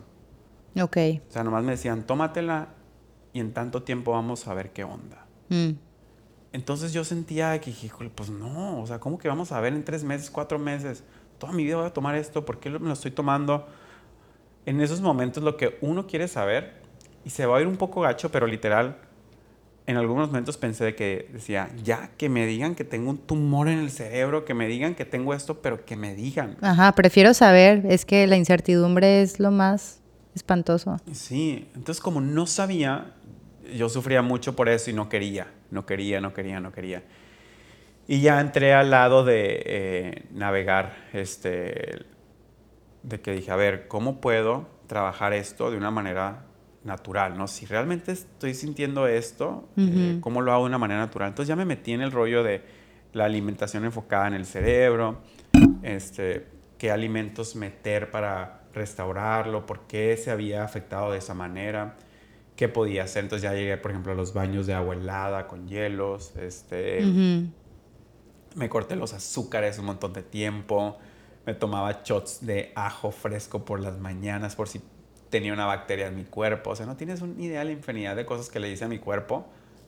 Ok. 0.80 0.98
O 1.28 1.32
sea, 1.32 1.44
nomás 1.44 1.64
me 1.64 1.72
decían, 1.72 2.06
tómatela 2.06 2.70
y 3.34 3.40
en 3.40 3.54
tanto 3.54 3.84
tiempo 3.84 4.12
vamos 4.12 4.48
a 4.48 4.54
ver 4.54 4.72
qué 4.72 4.84
onda. 4.84 5.26
Mm. 5.50 5.72
Entonces 6.54 6.92
yo 6.92 7.04
sentía 7.06 7.60
que, 7.62 7.72
híjole, 7.72 8.10
pues 8.10 8.30
no, 8.30 8.82
o 8.82 8.86
sea, 8.86 9.00
¿cómo 9.00 9.18
que 9.18 9.30
vamos 9.30 9.52
a 9.54 9.62
ver 9.62 9.74
en 9.74 9.86
tres 9.86 10.04
meses, 10.04 10.30
cuatro 10.30 10.60
meses? 10.60 11.04
Toda 11.38 11.54
mi 11.54 11.64
vida 11.64 11.78
voy 11.78 11.88
a 11.88 11.94
tomar 11.94 12.16
esto, 12.16 12.46
¿por 12.46 12.60
qué 12.60 12.70
me 12.70 12.88
lo 12.88 12.94
estoy 12.94 13.12
tomando? 13.12 13.68
En 14.66 14.82
esos 14.82 15.00
momentos 15.00 15.44
lo 15.44 15.56
que 15.56 15.78
uno 15.82 16.08
quiere 16.08 16.28
saber, 16.28 16.82
y 17.24 17.30
se 17.30 17.46
va 17.46 17.58
a 17.58 17.62
ir 17.62 17.68
un 17.68 17.78
poco 17.78 18.02
gacho, 18.02 18.32
pero 18.32 18.48
literal, 18.48 18.98
en 19.88 19.98
algunos 19.98 20.30
momentos 20.30 20.58
pensé 20.58 20.86
de 20.86 20.96
que 20.96 21.30
decía, 21.34 21.70
ya, 21.84 22.12
que 22.18 22.30
me 22.30 22.46
digan 22.46 22.76
que 22.76 22.84
tengo 22.84 23.10
un 23.10 23.18
tumor 23.18 23.68
en 23.68 23.80
el 23.80 23.90
cerebro, 23.90 24.46
que 24.46 24.54
me 24.54 24.68
digan 24.68 24.96
que 24.96 25.06
tengo 25.06 25.34
esto, 25.34 25.62
pero 25.62 25.86
que 25.86 25.96
me 25.96 26.14
digan. 26.14 26.58
Ajá, 26.62 26.92
prefiero 26.94 27.34
saber, 27.34 27.86
es 27.88 28.06
que 28.06 28.28
la 28.28 28.38
incertidumbre 28.38 29.22
es 29.22 29.40
lo 29.40 29.52
más 29.52 30.02
espantoso. 30.36 30.98
Sí, 31.12 31.68
entonces 31.76 32.02
como 32.02 32.22
no 32.22 32.46
sabía, 32.46 33.14
yo 33.76 33.90
sufría 33.90 34.22
mucho 34.22 34.56
por 34.56 34.70
eso 34.70 34.92
y 34.92 34.94
no 34.94 35.10
quería, 35.10 35.48
no 35.72 35.86
quería, 35.86 36.22
no 36.22 36.34
quería, 36.34 36.60
no 36.60 36.72
quería. 36.72 37.04
Y 38.08 38.22
ya 38.22 38.40
entré 38.40 38.74
al 38.74 38.92
lado 38.92 39.24
de 39.24 39.64
eh, 39.66 40.26
navegar, 40.32 40.96
este, 41.14 42.06
de 43.04 43.22
que 43.22 43.32
dije, 43.32 43.52
a 43.52 43.56
ver, 43.56 43.88
¿cómo 43.88 44.22
puedo 44.22 44.68
trabajar 44.88 45.34
esto 45.34 45.72
de 45.72 45.78
una 45.78 45.92
manera 45.92 46.44
natural, 46.84 47.38
¿no? 47.38 47.48
Si 47.48 47.66
realmente 47.66 48.12
estoy 48.12 48.54
sintiendo 48.54 49.08
esto, 49.08 49.70
eh, 49.78 50.18
¿cómo 50.22 50.42
lo 50.42 50.52
hago 50.52 50.64
de 50.64 50.70
una 50.70 50.78
manera 50.78 51.00
natural? 51.00 51.30
Entonces 51.30 51.48
ya 51.48 51.56
me 51.56 51.66
metí 51.66 51.94
en 51.94 52.02
el 52.02 52.12
rollo 52.12 52.44
de 52.44 52.64
la 53.14 53.26
alimentación 53.26 53.86
enfocada 53.86 54.28
en 54.28 54.34
el 54.34 54.46
cerebro, 54.46 55.20
este, 55.84 56.48
qué 56.78 56.92
alimentos 56.92 57.56
meter 57.56 58.10
para 58.10 58.64
restaurarlo, 58.74 59.66
por 59.66 59.82
qué 59.82 60.18
se 60.18 60.32
había 60.32 60.64
afectado 60.64 61.12
de 61.12 61.20
esa 61.20 61.34
manera, 61.34 61.98
qué 62.56 62.68
podía 62.68 63.04
hacer. 63.04 63.26
Entonces 63.26 63.44
ya 63.44 63.54
llegué, 63.54 63.78
por 63.78 63.92
ejemplo, 63.92 64.14
a 64.14 64.16
los 64.16 64.34
baños 64.34 64.66
de 64.66 64.74
agua 64.74 64.96
helada 64.96 65.48
con 65.48 65.68
hielos, 65.68 66.36
este, 66.38 67.04
me 68.56 68.70
corté 68.70 68.96
los 68.96 69.14
azúcares 69.14 69.78
un 69.78 69.86
montón 69.86 70.14
de 70.14 70.24
tiempo, 70.24 70.98
me 71.46 71.54
tomaba 71.54 72.02
shots 72.04 72.46
de 72.46 72.72
ajo 72.76 73.12
fresco 73.12 73.66
por 73.66 73.80
las 73.80 74.00
mañanas 74.00 74.56
por 74.56 74.68
si 74.68 74.82
tenía 75.32 75.54
una 75.54 75.66
bacteria 75.66 76.08
en 76.08 76.16
mi 76.16 76.26
cuerpo. 76.26 76.72
O 76.72 76.76
sea, 76.76 76.86
no 76.86 76.96
tienes 76.96 77.22
una 77.22 77.42
idea 77.42 77.60
de 77.60 77.66
la 77.66 77.72
infinidad 77.72 78.16
de 78.16 78.26
cosas 78.26 78.50
que 78.50 78.60
le 78.60 78.70
hice 78.70 78.86
a 78.86 78.88
mi 78.88 79.00
cuerpo 79.00 79.48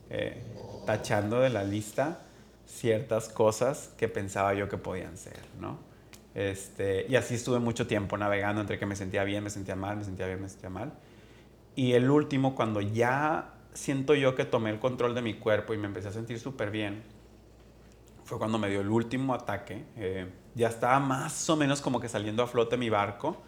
eh, 0.09 0.41
tachando 0.87 1.39
de 1.41 1.49
la 1.49 1.63
lista 1.63 2.21
ciertas 2.65 3.29
cosas 3.29 3.91
que 3.97 4.07
pensaba 4.07 4.55
yo 4.55 4.67
que 4.69 4.77
podían 4.77 5.17
ser, 5.17 5.39
¿no? 5.59 5.77
Este, 6.33 7.05
y 7.07 7.15
así 7.15 7.35
estuve 7.35 7.59
mucho 7.59 7.85
tiempo 7.85 8.17
navegando 8.17 8.61
entre 8.61 8.79
que 8.79 8.87
me 8.87 8.95
sentía 8.95 9.23
bien, 9.23 9.43
me 9.43 9.51
sentía 9.51 9.75
mal, 9.75 9.97
me 9.97 10.03
sentía 10.03 10.25
bien, 10.25 10.41
me 10.41 10.49
sentía 10.49 10.69
mal. 10.69 10.93
Y 11.75 11.93
el 11.93 12.09
último, 12.09 12.55
cuando 12.55 12.81
ya 12.81 13.53
siento 13.73 14.15
yo 14.15 14.33
que 14.33 14.45
tomé 14.45 14.71
el 14.71 14.79
control 14.79 15.13
de 15.13 15.21
mi 15.21 15.35
cuerpo 15.35 15.73
y 15.73 15.77
me 15.77 15.87
empecé 15.87 16.07
a 16.07 16.11
sentir 16.11 16.39
súper 16.39 16.71
bien, 16.71 17.03
fue 18.23 18.37
cuando 18.37 18.57
me 18.57 18.69
dio 18.69 18.81
el 18.81 18.89
último 18.89 19.33
ataque. 19.33 19.83
Eh, 19.97 20.27
ya 20.55 20.69
estaba 20.69 20.99
más 20.99 21.49
o 21.49 21.55
menos 21.55 21.81
como 21.81 21.99
que 21.99 22.07
saliendo 22.07 22.41
a 22.41 22.47
flote 22.47 22.77
mi 22.77 22.89
barco 22.89 23.43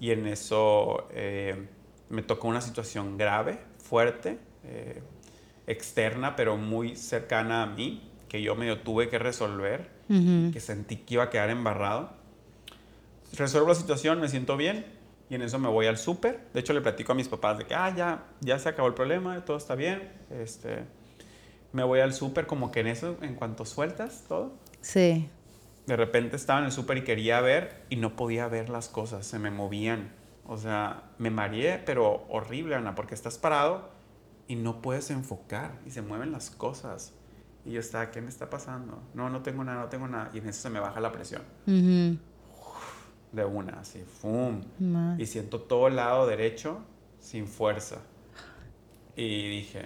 y 0.00 0.10
en 0.10 0.26
eso 0.26 1.08
eh, 1.10 1.66
me 2.08 2.22
tocó 2.22 2.48
una 2.48 2.60
situación 2.60 3.16
grave, 3.16 3.58
fuerte, 3.78 4.38
eh, 4.64 5.02
externa, 5.66 6.36
pero 6.36 6.56
muy 6.56 6.96
cercana 6.96 7.62
a 7.62 7.66
mí, 7.66 8.10
que 8.28 8.42
yo 8.42 8.54
medio 8.54 8.80
tuve 8.80 9.08
que 9.08 9.18
resolver, 9.18 9.90
que 10.08 10.60
sentí 10.60 10.96
que 10.98 11.14
iba 11.14 11.24
a 11.24 11.30
quedar 11.30 11.50
embarrado. 11.50 12.12
Resuelvo 13.36 13.68
la 13.68 13.74
situación, 13.74 14.20
me 14.20 14.28
siento 14.28 14.56
bien 14.56 14.86
y 15.28 15.34
en 15.34 15.42
eso 15.42 15.58
me 15.58 15.68
voy 15.68 15.86
al 15.86 15.98
súper. 15.98 16.46
De 16.54 16.60
hecho, 16.60 16.72
le 16.72 16.80
platico 16.80 17.12
a 17.12 17.14
mis 17.14 17.28
papás 17.28 17.58
de 17.58 17.64
que, 17.64 17.74
ah, 17.74 17.92
ya, 17.94 18.24
ya 18.40 18.58
se 18.58 18.68
acabó 18.68 18.88
el 18.88 18.94
problema, 18.94 19.44
todo 19.44 19.56
está 19.56 19.74
bien. 19.74 20.12
Este, 20.30 20.84
me 21.72 21.82
voy 21.82 22.00
al 22.00 22.14
súper 22.14 22.46
como 22.46 22.70
que 22.70 22.80
en 22.80 22.86
eso, 22.86 23.16
en 23.20 23.34
cuanto 23.34 23.64
sueltas 23.64 24.24
todo. 24.28 24.52
Sí. 24.80 25.28
De 25.86 25.96
repente 25.96 26.36
estaba 26.36 26.58
en 26.58 26.66
el 26.66 26.72
súper 26.72 26.98
y 26.98 27.04
quería 27.04 27.40
ver 27.40 27.84
y 27.88 27.96
no 27.96 28.16
podía 28.16 28.48
ver 28.48 28.68
las 28.68 28.88
cosas, 28.88 29.26
se 29.26 29.38
me 29.38 29.50
movían. 29.50 30.12
O 30.46 30.56
sea, 30.56 31.10
me 31.18 31.30
mareé, 31.30 31.82
pero 31.84 32.24
horrible, 32.28 32.74
Ana, 32.74 32.94
porque 32.94 33.14
estás 33.14 33.38
parado 33.38 33.88
y 34.48 34.56
no 34.56 34.80
puedes 34.80 35.10
enfocar 35.10 35.78
y 35.86 35.90
se 35.90 36.02
mueven 36.02 36.32
las 36.32 36.50
cosas. 36.50 37.12
Y 37.64 37.72
yo 37.72 37.80
estaba, 37.80 38.10
¿qué 38.10 38.20
me 38.20 38.28
está 38.28 38.48
pasando? 38.48 39.02
No, 39.14 39.28
no 39.28 39.42
tengo 39.42 39.64
nada, 39.64 39.82
no 39.82 39.88
tengo 39.88 40.06
nada. 40.06 40.30
Y 40.32 40.38
en 40.38 40.48
eso 40.48 40.62
se 40.62 40.70
me 40.70 40.78
baja 40.78 41.00
la 41.00 41.10
presión. 41.10 41.42
de 43.32 43.44
una, 43.44 43.80
así, 43.80 44.02
¡fum! 44.02 44.62
Y 45.18 45.26
siento 45.26 45.60
todo 45.60 45.88
el 45.88 45.96
lado 45.96 46.26
derecho 46.26 46.78
sin 47.18 47.46
fuerza. 47.46 47.98
Y 49.16 49.48
dije, 49.48 49.84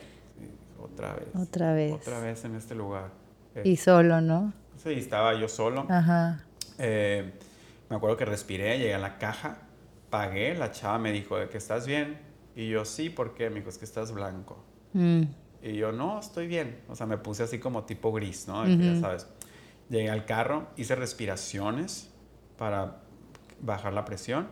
otra 0.78 1.14
vez. 1.14 1.28
Otra 1.34 1.72
vez. 1.72 1.92
Otra 1.92 2.20
vez 2.20 2.44
en 2.44 2.54
este 2.54 2.74
lugar. 2.74 3.10
Y 3.64 3.76
solo, 3.76 4.20
¿no? 4.20 4.52
Sí, 4.82 4.90
estaba 4.90 5.34
yo 5.34 5.48
solo. 5.48 5.86
Ajá. 5.88 6.44
Eh, 6.78 7.32
me 7.88 7.96
acuerdo 7.96 8.16
que 8.16 8.24
respiré, 8.24 8.78
llegué 8.78 8.94
a 8.94 8.98
la 8.98 9.18
caja, 9.18 9.58
pagué, 10.08 10.54
la 10.54 10.72
chava 10.72 10.98
me 10.98 11.12
dijo 11.12 11.36
de 11.36 11.48
que 11.48 11.58
estás 11.58 11.86
bien. 11.86 12.18
Y 12.56 12.68
yo, 12.68 12.84
sí, 12.84 13.10
¿por 13.10 13.34
qué? 13.34 13.50
Me 13.50 13.56
dijo, 13.56 13.68
es 13.68 13.78
que 13.78 13.84
estás 13.84 14.12
blanco. 14.12 14.64
Mm. 14.92 15.22
Y 15.62 15.74
yo, 15.74 15.92
no, 15.92 16.18
estoy 16.18 16.46
bien. 16.46 16.80
O 16.88 16.94
sea, 16.94 17.06
me 17.06 17.18
puse 17.18 17.42
así 17.42 17.58
como 17.58 17.84
tipo 17.84 18.12
gris, 18.12 18.48
¿no? 18.48 18.66
Ya 18.66 18.98
sabes. 19.00 19.26
Llegué 19.88 20.08
al 20.08 20.24
carro, 20.24 20.68
hice 20.76 20.94
respiraciones 20.94 22.10
para 22.56 23.02
bajar 23.60 23.92
la 23.92 24.04
presión. 24.04 24.48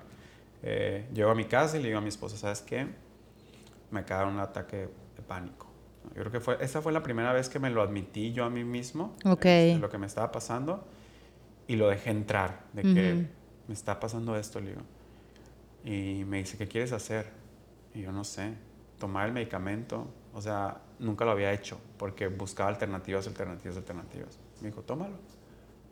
Eh, 0.62 1.08
llego 1.14 1.30
a 1.30 1.34
mi 1.34 1.44
casa 1.44 1.78
y 1.78 1.80
le 1.80 1.88
digo 1.88 1.98
a 1.98 2.02
mi 2.02 2.08
esposa, 2.08 2.36
¿sabes 2.36 2.60
qué? 2.60 2.86
Me 3.90 4.00
acaba 4.00 4.28
un 4.28 4.38
ataque 4.40 4.88
de 5.16 5.22
pánico. 5.26 5.67
Yo 6.14 6.22
creo 6.22 6.32
que 6.32 6.40
fue, 6.40 6.58
esa 6.60 6.82
fue 6.82 6.92
la 6.92 7.02
primera 7.02 7.32
vez 7.32 7.48
que 7.48 7.58
me 7.58 7.70
lo 7.70 7.82
admití 7.82 8.32
yo 8.32 8.44
a 8.44 8.50
mí 8.50 8.64
mismo. 8.64 9.16
Este, 9.72 9.80
lo 9.80 9.90
que 9.90 9.98
me 9.98 10.06
estaba 10.06 10.30
pasando. 10.32 10.84
Y 11.66 11.76
lo 11.76 11.88
dejé 11.88 12.10
entrar, 12.10 12.64
de 12.72 12.82
que 12.82 13.26
me 13.66 13.74
está 13.74 14.00
pasando 14.00 14.36
esto, 14.36 14.60
le 14.60 14.70
digo. 14.70 14.82
Y 15.84 16.24
me 16.24 16.38
dice, 16.38 16.56
¿qué 16.56 16.66
quieres 16.66 16.92
hacer? 16.92 17.30
Y 17.94 18.02
yo 18.02 18.12
no 18.12 18.24
sé, 18.24 18.54
tomar 18.98 19.26
el 19.26 19.32
medicamento. 19.32 20.08
O 20.32 20.40
sea, 20.40 20.80
nunca 20.98 21.24
lo 21.24 21.32
había 21.32 21.52
hecho 21.52 21.78
porque 21.98 22.28
buscaba 22.28 22.70
alternativas, 22.70 23.26
alternativas, 23.26 23.76
alternativas. 23.76 24.38
Me 24.62 24.68
dijo, 24.68 24.82
tómalo. 24.82 25.16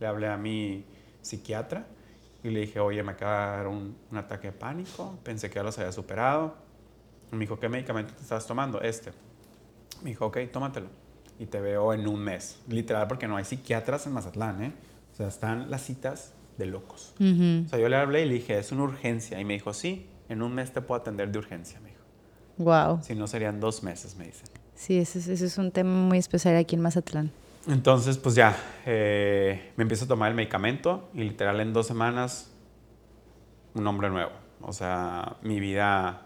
Le 0.00 0.06
hablé 0.06 0.28
a 0.28 0.36
mi 0.36 0.84
psiquiatra 1.20 1.86
y 2.42 2.50
le 2.50 2.60
dije, 2.60 2.80
oye, 2.80 3.02
me 3.02 3.12
acaba 3.12 3.50
de 3.50 3.56
dar 3.58 3.66
un, 3.66 3.96
un 4.10 4.18
ataque 4.18 4.48
de 4.48 4.52
pánico, 4.52 5.18
pensé 5.22 5.48
que 5.50 5.56
ya 5.56 5.62
los 5.62 5.78
había 5.78 5.92
superado. 5.92 6.56
me 7.32 7.40
dijo, 7.40 7.58
¿qué 7.58 7.68
medicamento 7.68 8.14
te 8.14 8.22
estás 8.22 8.46
tomando? 8.46 8.80
Este. 8.80 9.12
Me 10.02 10.10
dijo, 10.10 10.26
ok, 10.26 10.38
tómatelo. 10.52 10.88
Y 11.38 11.46
te 11.46 11.60
veo 11.60 11.92
en 11.92 12.06
un 12.08 12.20
mes. 12.20 12.58
Literal, 12.68 13.06
porque 13.08 13.28
no 13.28 13.36
hay 13.36 13.44
psiquiatras 13.44 14.06
en 14.06 14.12
Mazatlán, 14.12 14.62
¿eh? 14.62 14.72
O 15.12 15.16
sea, 15.16 15.28
están 15.28 15.70
las 15.70 15.82
citas 15.82 16.32
de 16.58 16.66
locos. 16.66 17.14
O 17.18 17.68
sea, 17.68 17.78
yo 17.78 17.88
le 17.88 17.96
hablé 17.96 18.22
y 18.22 18.26
le 18.26 18.34
dije, 18.34 18.58
es 18.58 18.72
una 18.72 18.84
urgencia. 18.84 19.40
Y 19.40 19.44
me 19.44 19.54
dijo, 19.54 19.72
sí, 19.72 20.06
en 20.28 20.42
un 20.42 20.54
mes 20.54 20.72
te 20.72 20.80
puedo 20.80 21.00
atender 21.00 21.30
de 21.30 21.38
urgencia, 21.38 21.80
me 21.80 21.90
dijo. 21.90 22.02
Wow. 22.58 23.00
Si 23.02 23.14
no, 23.14 23.26
serían 23.26 23.60
dos 23.60 23.82
meses, 23.82 24.16
me 24.16 24.26
dicen. 24.26 24.46
Sí, 24.74 24.98
ese, 24.98 25.18
ese 25.18 25.44
es 25.44 25.58
un 25.58 25.70
tema 25.70 25.90
muy 25.90 26.18
especial 26.18 26.56
aquí 26.56 26.76
en 26.76 26.82
Mazatlán. 26.82 27.30
Entonces, 27.68 28.16
pues 28.16 28.34
ya, 28.34 28.56
eh, 28.84 29.72
me 29.76 29.82
empiezo 29.82 30.04
a 30.04 30.08
tomar 30.08 30.30
el 30.30 30.36
medicamento 30.36 31.08
y 31.14 31.24
literal 31.24 31.60
en 31.60 31.72
dos 31.72 31.86
semanas, 31.86 32.52
un 33.74 33.86
hombre 33.86 34.08
nuevo. 34.08 34.32
O 34.60 34.72
sea, 34.72 35.36
mi 35.42 35.58
vida, 35.58 36.25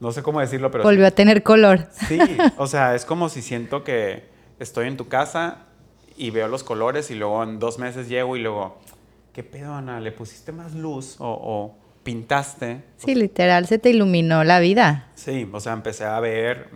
no 0.00 0.12
sé 0.12 0.22
cómo 0.22 0.40
decirlo, 0.40 0.70
pero... 0.70 0.84
Volvió 0.84 1.06
a 1.06 1.10
tener 1.10 1.42
color. 1.42 1.88
Sí, 2.08 2.18
o 2.56 2.66
sea, 2.66 2.94
es 2.94 3.04
como 3.04 3.28
si 3.28 3.42
siento 3.42 3.84
que 3.84 4.24
estoy 4.58 4.88
en 4.88 4.96
tu 4.96 5.08
casa 5.08 5.66
y 6.16 6.30
veo 6.30 6.48
los 6.48 6.64
colores 6.64 7.10
y 7.10 7.14
luego 7.14 7.42
en 7.42 7.58
dos 7.58 7.78
meses 7.78 8.08
llego 8.08 8.36
y 8.36 8.40
luego, 8.40 8.78
¿qué 9.32 9.42
pedo, 9.42 9.74
Ana? 9.74 10.00
¿Le 10.00 10.12
pusiste 10.12 10.52
más 10.52 10.74
luz 10.74 11.16
o, 11.18 11.74
pintaste? 12.02 12.84
Sí, 12.98 13.14
literal, 13.14 13.66
se 13.66 13.78
te 13.78 13.90
iluminó 13.90 14.44
la 14.44 14.60
vida. 14.60 15.08
Sí, 15.14 15.48
o 15.52 15.60
sea, 15.60 15.72
empecé 15.72 16.04
a 16.04 16.20
ver, 16.20 16.70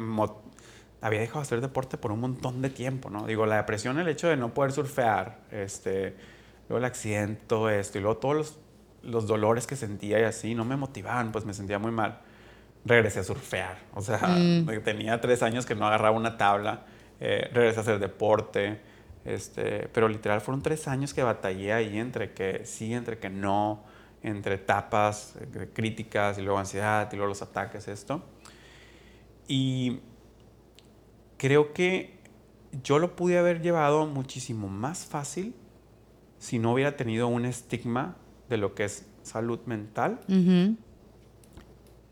había 1.01 1.21
dejado 1.21 1.41
de 1.41 1.43
hacer 1.43 1.61
deporte 1.61 1.97
por 1.97 2.13
un 2.13 2.21
montón 2.21 2.63
de 2.63 2.71
tiempo, 2.71 3.11
¿no? 3.11 3.27
Digo, 3.27 3.47
la 3.47 3.57
depresión, 3.57 3.99
el 3.99 4.09
hecho 4.09 4.29
de 4.29 4.37
no 4.37 4.53
poder 4.53 4.73
surfear, 4.73 5.39
este, 5.51 6.17
luego 6.69 6.79
el 6.79 6.85
accidente, 6.85 7.43
todo 7.47 7.71
esto, 7.71 7.99
y 7.99 8.01
luego 8.01 8.19
todos 8.19 8.59
los, 9.03 9.27
dolores 9.27 9.67
que 9.67 9.77
sentía 9.77 10.21
y 10.21 10.25
así, 10.25 10.55
no 10.55 10.65
me 10.65 10.77
motivaban, 10.77 11.33
pues 11.33 11.45
me 11.45 11.55
sentía 11.55 11.79
muy 11.79 11.93
mal. 11.93 12.21
Regresé 12.85 13.21
a 13.21 13.25
surfear, 13.25 13.79
o 13.95 14.01
sea, 14.01 14.19
mm. 14.19 14.83
tenía 14.83 15.21
tres 15.21 15.43
años 15.43 15.67
que 15.67 15.75
no 15.75 15.87
agarraba 15.87 16.17
una 16.17 16.39
tabla, 16.39 16.87
eh, 17.21 17.51
regresé 17.53 17.81
a 17.81 17.83
hacer 17.83 17.99
deporte, 17.99 18.81
este, 19.25 19.89
pero 19.93 20.09
literal 20.09 20.41
fueron 20.41 20.63
tres 20.63 20.89
años 20.89 21.13
que 21.13 21.23
batallé 21.23 21.75
ahí 21.75 21.99
entre 21.99 22.33
que 22.33 22.63
sí, 22.65 22.95
entre 22.95 23.19
que 23.19 23.29
no, 23.29 23.85
entre 24.23 24.55
etapas 24.55 25.35
críticas 25.73 26.39
y 26.39 26.43
luego 26.43 26.59
ansiedad 26.59 27.09
y 27.13 27.17
luego 27.17 27.29
los 27.29 27.43
ataques, 27.43 27.89
esto. 27.89 28.23
Y 29.47 30.01
creo 31.37 31.73
que 31.73 32.19
yo 32.83 32.99
lo 32.99 33.17
pude 33.17 33.39
haber 33.39 33.61
llevado 33.63 34.07
muchísimo 34.07 34.69
más 34.69 35.05
fácil 35.05 35.55
si 36.39 36.59
no 36.59 36.73
hubiera 36.73 36.97
tenido 36.97 37.29
un 37.29 37.45
estigma 37.45 38.17
de 38.49 38.57
lo 38.57 38.75
que 38.75 38.85
es 38.85 39.07
salud 39.23 39.61
mental. 39.67 40.21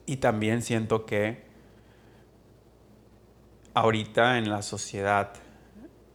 Y 0.08 0.16
también 0.16 0.62
siento 0.62 1.04
que 1.04 1.42
ahorita 3.74 4.38
en 4.38 4.48
la 4.48 4.62
sociedad, 4.62 5.34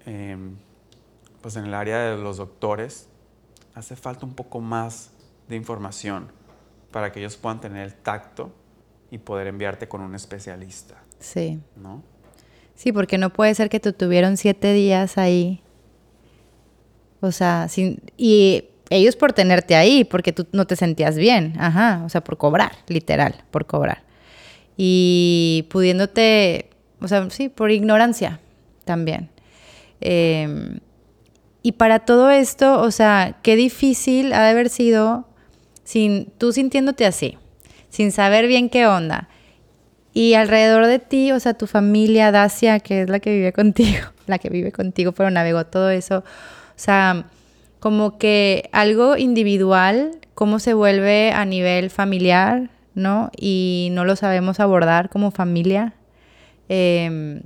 eh, 0.07 0.35
pues 1.41 1.57
en 1.57 1.65
el 1.65 1.75
área 1.75 1.99
de 1.99 2.17
los 2.17 2.37
doctores, 2.37 3.07
hace 3.75 3.95
falta 3.95 4.25
un 4.25 4.33
poco 4.33 4.61
más 4.61 5.11
de 5.47 5.57
información 5.57 6.31
para 6.89 7.11
que 7.11 7.19
ellos 7.19 7.37
puedan 7.37 7.61
tener 7.61 7.85
el 7.85 7.93
tacto 7.93 8.51
y 9.11 9.19
poder 9.19 9.45
enviarte 9.45 9.87
con 9.87 10.01
un 10.01 10.15
especialista. 10.15 10.95
Sí. 11.19 11.59
¿No? 11.75 12.01
Sí, 12.73 12.91
porque 12.91 13.19
no 13.19 13.31
puede 13.31 13.53
ser 13.53 13.69
que 13.69 13.79
tú 13.79 13.93
tuvieron 13.93 14.37
siete 14.37 14.73
días 14.73 15.19
ahí. 15.19 15.61
O 17.21 17.31
sea, 17.31 17.67
sin, 17.67 18.01
y 18.17 18.69
ellos 18.93 19.15
por 19.15 19.33
tenerte 19.33 19.75
ahí, 19.75 20.03
porque 20.03 20.33
tú 20.33 20.47
no 20.51 20.65
te 20.65 20.75
sentías 20.75 21.17
bien. 21.17 21.53
Ajá, 21.59 22.01
o 22.05 22.09
sea, 22.09 22.21
por 22.21 22.37
cobrar, 22.37 22.73
literal, 22.87 23.43
por 23.51 23.65
cobrar. 23.65 24.03
Y 24.77 25.67
pudiéndote, 25.69 26.69
o 26.99 27.07
sea, 27.07 27.29
sí, 27.29 27.49
por 27.49 27.71
ignorancia 27.71 28.39
también. 28.85 29.29
Eh, 30.01 30.79
y 31.61 31.71
para 31.73 31.99
todo 31.99 32.29
esto, 32.29 32.81
o 32.81 32.91
sea, 32.91 33.37
qué 33.41 33.55
difícil 33.55 34.33
ha 34.33 34.43
de 34.43 34.49
haber 34.49 34.69
sido 34.69 35.25
sin 35.85 36.25
tú 36.37 36.51
sintiéndote 36.51 37.05
así, 37.05 37.37
sin 37.89 38.11
saber 38.11 38.47
bien 38.47 38.69
qué 38.69 38.85
onda. 38.85 39.29
Y 40.13 40.33
alrededor 40.35 40.85
de 40.85 40.99
ti, 40.99 41.31
o 41.31 41.39
sea, 41.39 41.53
tu 41.55 41.65
familia, 41.65 42.31
Dacia, 42.31 42.79
que 42.79 43.03
es 43.03 43.09
la 43.09 43.19
que 43.19 43.33
vive 43.33 43.53
contigo, 43.53 44.05
la 44.27 44.39
que 44.39 44.49
vive 44.49 44.73
contigo, 44.73 45.13
pero 45.13 45.31
navegó 45.31 45.65
todo 45.65 45.89
eso. 45.89 46.19
O 46.19 46.23
sea, 46.75 47.25
como 47.83 48.17
que 48.17 48.69
algo 48.71 49.17
individual, 49.17 50.11
cómo 50.35 50.59
se 50.59 50.73
vuelve 50.73 51.33
a 51.33 51.43
nivel 51.43 51.89
familiar, 51.89 52.69
¿no? 52.95 53.29
Y 53.37 53.89
no 53.91 54.05
lo 54.05 54.15
sabemos 54.15 54.61
abordar 54.61 55.09
como 55.09 55.31
familia. 55.31 55.93
Eh, 56.69 57.41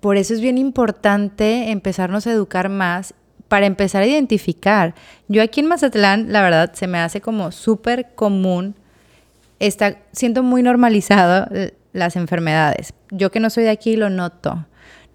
por 0.00 0.16
eso 0.16 0.32
es 0.32 0.40
bien 0.40 0.56
importante 0.56 1.70
empezarnos 1.70 2.26
a 2.26 2.32
educar 2.32 2.70
más 2.70 3.12
para 3.46 3.66
empezar 3.66 4.02
a 4.02 4.06
identificar. 4.06 4.94
Yo 5.28 5.42
aquí 5.42 5.60
en 5.60 5.66
Mazatlán, 5.66 6.32
la 6.32 6.40
verdad, 6.40 6.72
se 6.72 6.86
me 6.86 6.96
hace 6.96 7.20
como 7.20 7.52
súper 7.52 8.14
común, 8.14 8.74
está 9.58 9.98
siento 10.12 10.42
muy 10.42 10.62
normalizado 10.62 11.46
las 11.92 12.16
enfermedades. 12.16 12.94
Yo 13.10 13.30
que 13.30 13.38
no 13.38 13.50
soy 13.50 13.64
de 13.64 13.70
aquí 13.70 13.96
lo 13.96 14.08
noto. 14.08 14.64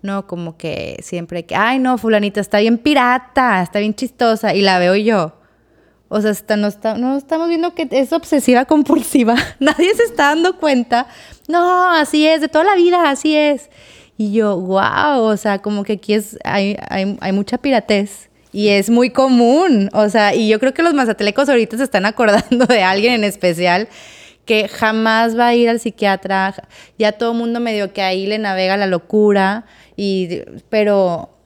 No, 0.02 0.26
como 0.26 0.58
que 0.58 0.98
siempre 1.04 1.46
que, 1.46 1.56
ay, 1.56 1.80
no, 1.80 1.98
fulanita 1.98 2.42
está 2.42 2.60
bien 2.60 2.78
pirata, 2.78 3.62
está 3.62 3.80
bien 3.80 3.94
chistosa, 3.94 4.56
y 4.56 4.62
la 4.62 4.80
veo 4.80 4.96
yo. 4.96 5.34
O 6.10 6.20
sea, 6.20 6.32
está, 6.32 6.58
no, 6.58 6.68
está, 6.68 6.96
no 6.98 7.16
estamos 7.16 7.48
viendo 7.48 7.74
que 7.74 7.88
es 7.90 8.12
obsesiva 8.12 8.66
compulsiva. 8.74 9.36
Nadie 9.60 9.94
se 9.96 10.04
está 10.04 10.30
dando 10.30 10.58
cuenta. 10.58 11.08
No, 11.48 11.92
así 11.92 12.28
es, 12.28 12.42
de 12.42 12.50
toda 12.50 12.64
la 12.64 12.76
vida, 12.76 13.10
así 13.10 13.36
es. 13.36 13.70
Y 14.18 14.34
yo, 14.34 14.60
wow, 14.60 15.22
o 15.22 15.38
sea, 15.38 15.60
como 15.60 15.84
que 15.84 15.94
aquí 15.94 16.14
es, 16.14 16.38
hay, 16.44 16.78
hay, 16.90 17.18
hay 17.22 17.32
mucha 17.32 17.58
piratez. 17.58 18.30
Y 18.52 18.68
es 18.70 18.90
muy 18.90 19.12
común. 19.12 19.90
O 19.94 20.10
sea, 20.10 20.36
y 20.36 20.50
yo 20.50 20.60
creo 20.60 20.74
que 20.74 20.84
los 20.84 20.94
mazatelecos 20.94 21.48
ahorita 21.48 21.78
se 21.78 21.84
están 21.84 22.06
acordando 22.06 22.66
de 22.66 22.84
alguien 22.84 23.14
en 23.14 23.24
especial 23.24 23.88
que 24.46 24.68
jamás 24.68 25.38
va 25.38 25.48
a 25.48 25.56
ir 25.56 25.70
al 25.70 25.80
psiquiatra. 25.80 26.56
Ya 26.98 27.14
todo 27.14 27.32
el 27.32 27.38
mundo 27.38 27.60
medio 27.60 27.94
que 27.94 28.02
ahí 28.02 28.26
le 28.26 28.38
navega 28.38 28.78
la 28.78 28.88
locura. 28.88 29.66
Y, 29.96 30.42
pero, 30.70 31.38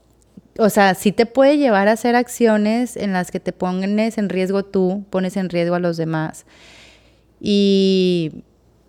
o 0.58 0.70
sea, 0.70 0.96
sí 0.96 1.12
te 1.12 1.26
puede 1.26 1.58
llevar 1.58 1.88
a 1.88 1.94
hacer 1.94 2.16
acciones 2.16 2.96
en 2.98 3.14
las 3.14 3.32
que 3.32 3.40
te 3.40 3.54
pones 3.54 4.18
en 4.18 4.30
riesgo 4.30 4.64
tú, 4.64 5.06
pones 5.10 5.38
en 5.38 5.50
riesgo 5.50 5.76
a 5.76 5.80
los 5.80 5.98
demás. 5.98 6.46
Y 7.40 8.44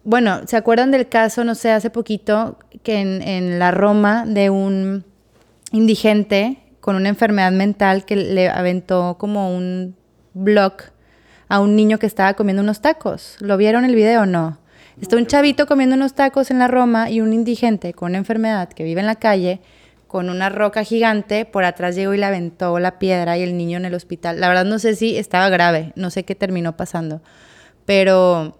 bueno, 0.05 0.43
¿se 0.47 0.57
acuerdan 0.57 0.93
del 0.93 1.09
caso, 1.09 1.45
no 1.45 1.55
sé, 1.55 1.71
hace 1.73 1.91
poquito, 1.91 2.59
que 2.83 3.01
en, 3.01 3.23
en 3.23 3.59
la 3.59 3.73
Roma 3.73 4.25
de 4.27 4.51
un 4.51 5.05
indigente 5.73 6.59
con 6.81 6.95
una 6.95 7.09
enfermedad 7.09 7.51
mental 7.51 8.05
que 8.05 8.15
le 8.15 8.49
aventó 8.49 9.17
como 9.19 9.55
un 9.55 9.97
blog 10.35 10.75
a 11.49 11.61
un 11.61 11.77
niño 11.77 11.99
que 11.99 12.07
estaba 12.07 12.35
comiendo 12.35 12.63
unos 12.63 12.81
tacos. 12.81 13.37
¿Lo 13.41 13.57
vieron 13.57 13.85
el 13.85 13.95
video 13.95 14.23
o 14.23 14.27
no? 14.27 14.59
Está 15.01 15.17
un 15.17 15.27
chavito 15.27 15.67
comiendo 15.67 15.95
unos 15.95 16.15
tacos 16.15 16.51
en 16.51 16.59
la 16.59 16.69
Roma 16.69 17.11
y 17.11 17.21
un 17.21 17.33
indigente 17.33 17.93
con 17.93 18.11
una 18.11 18.19
enfermedad 18.19 18.69
que 18.71 18.85
vive 18.85 19.01
en 19.01 19.07
la 19.07 19.17
calle 19.17 19.61
con 20.07 20.31
una 20.31 20.49
roca 20.49 20.85
gigante, 20.85 21.45
por 21.45 21.65
atrás 21.65 21.95
llegó 21.95 22.15
y 22.15 22.19
le 22.19 22.25
aventó 22.25 22.79
la 22.79 22.99
piedra 22.99 23.37
y 23.37 23.43
el 23.43 23.57
niño 23.57 23.77
en 23.77 23.85
el 23.85 23.95
hospital. 23.95 24.41
La 24.41 24.49
verdad 24.49 24.65
no 24.65 24.79
sé 24.79 24.95
si 24.95 25.19
estaba 25.19 25.49
grave, 25.49 25.93
no 25.97 26.11
sé 26.11 26.25
qué 26.25 26.35
terminó 26.35 26.77
pasando, 26.77 27.21
pero 27.85 28.57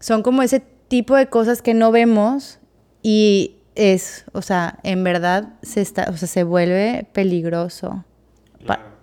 son 0.00 0.22
como 0.22 0.42
ese 0.42 0.60
tipo 0.88 1.16
de 1.16 1.28
cosas 1.28 1.62
que 1.62 1.72
no 1.72 1.92
vemos 1.92 2.58
y 3.02 3.56
es, 3.74 4.24
o 4.32 4.42
sea, 4.42 4.80
en 4.82 5.04
verdad 5.04 5.50
se, 5.62 5.80
está, 5.80 6.08
o 6.10 6.16
sea, 6.16 6.28
se 6.28 6.42
vuelve 6.42 7.06
peligroso 7.12 8.04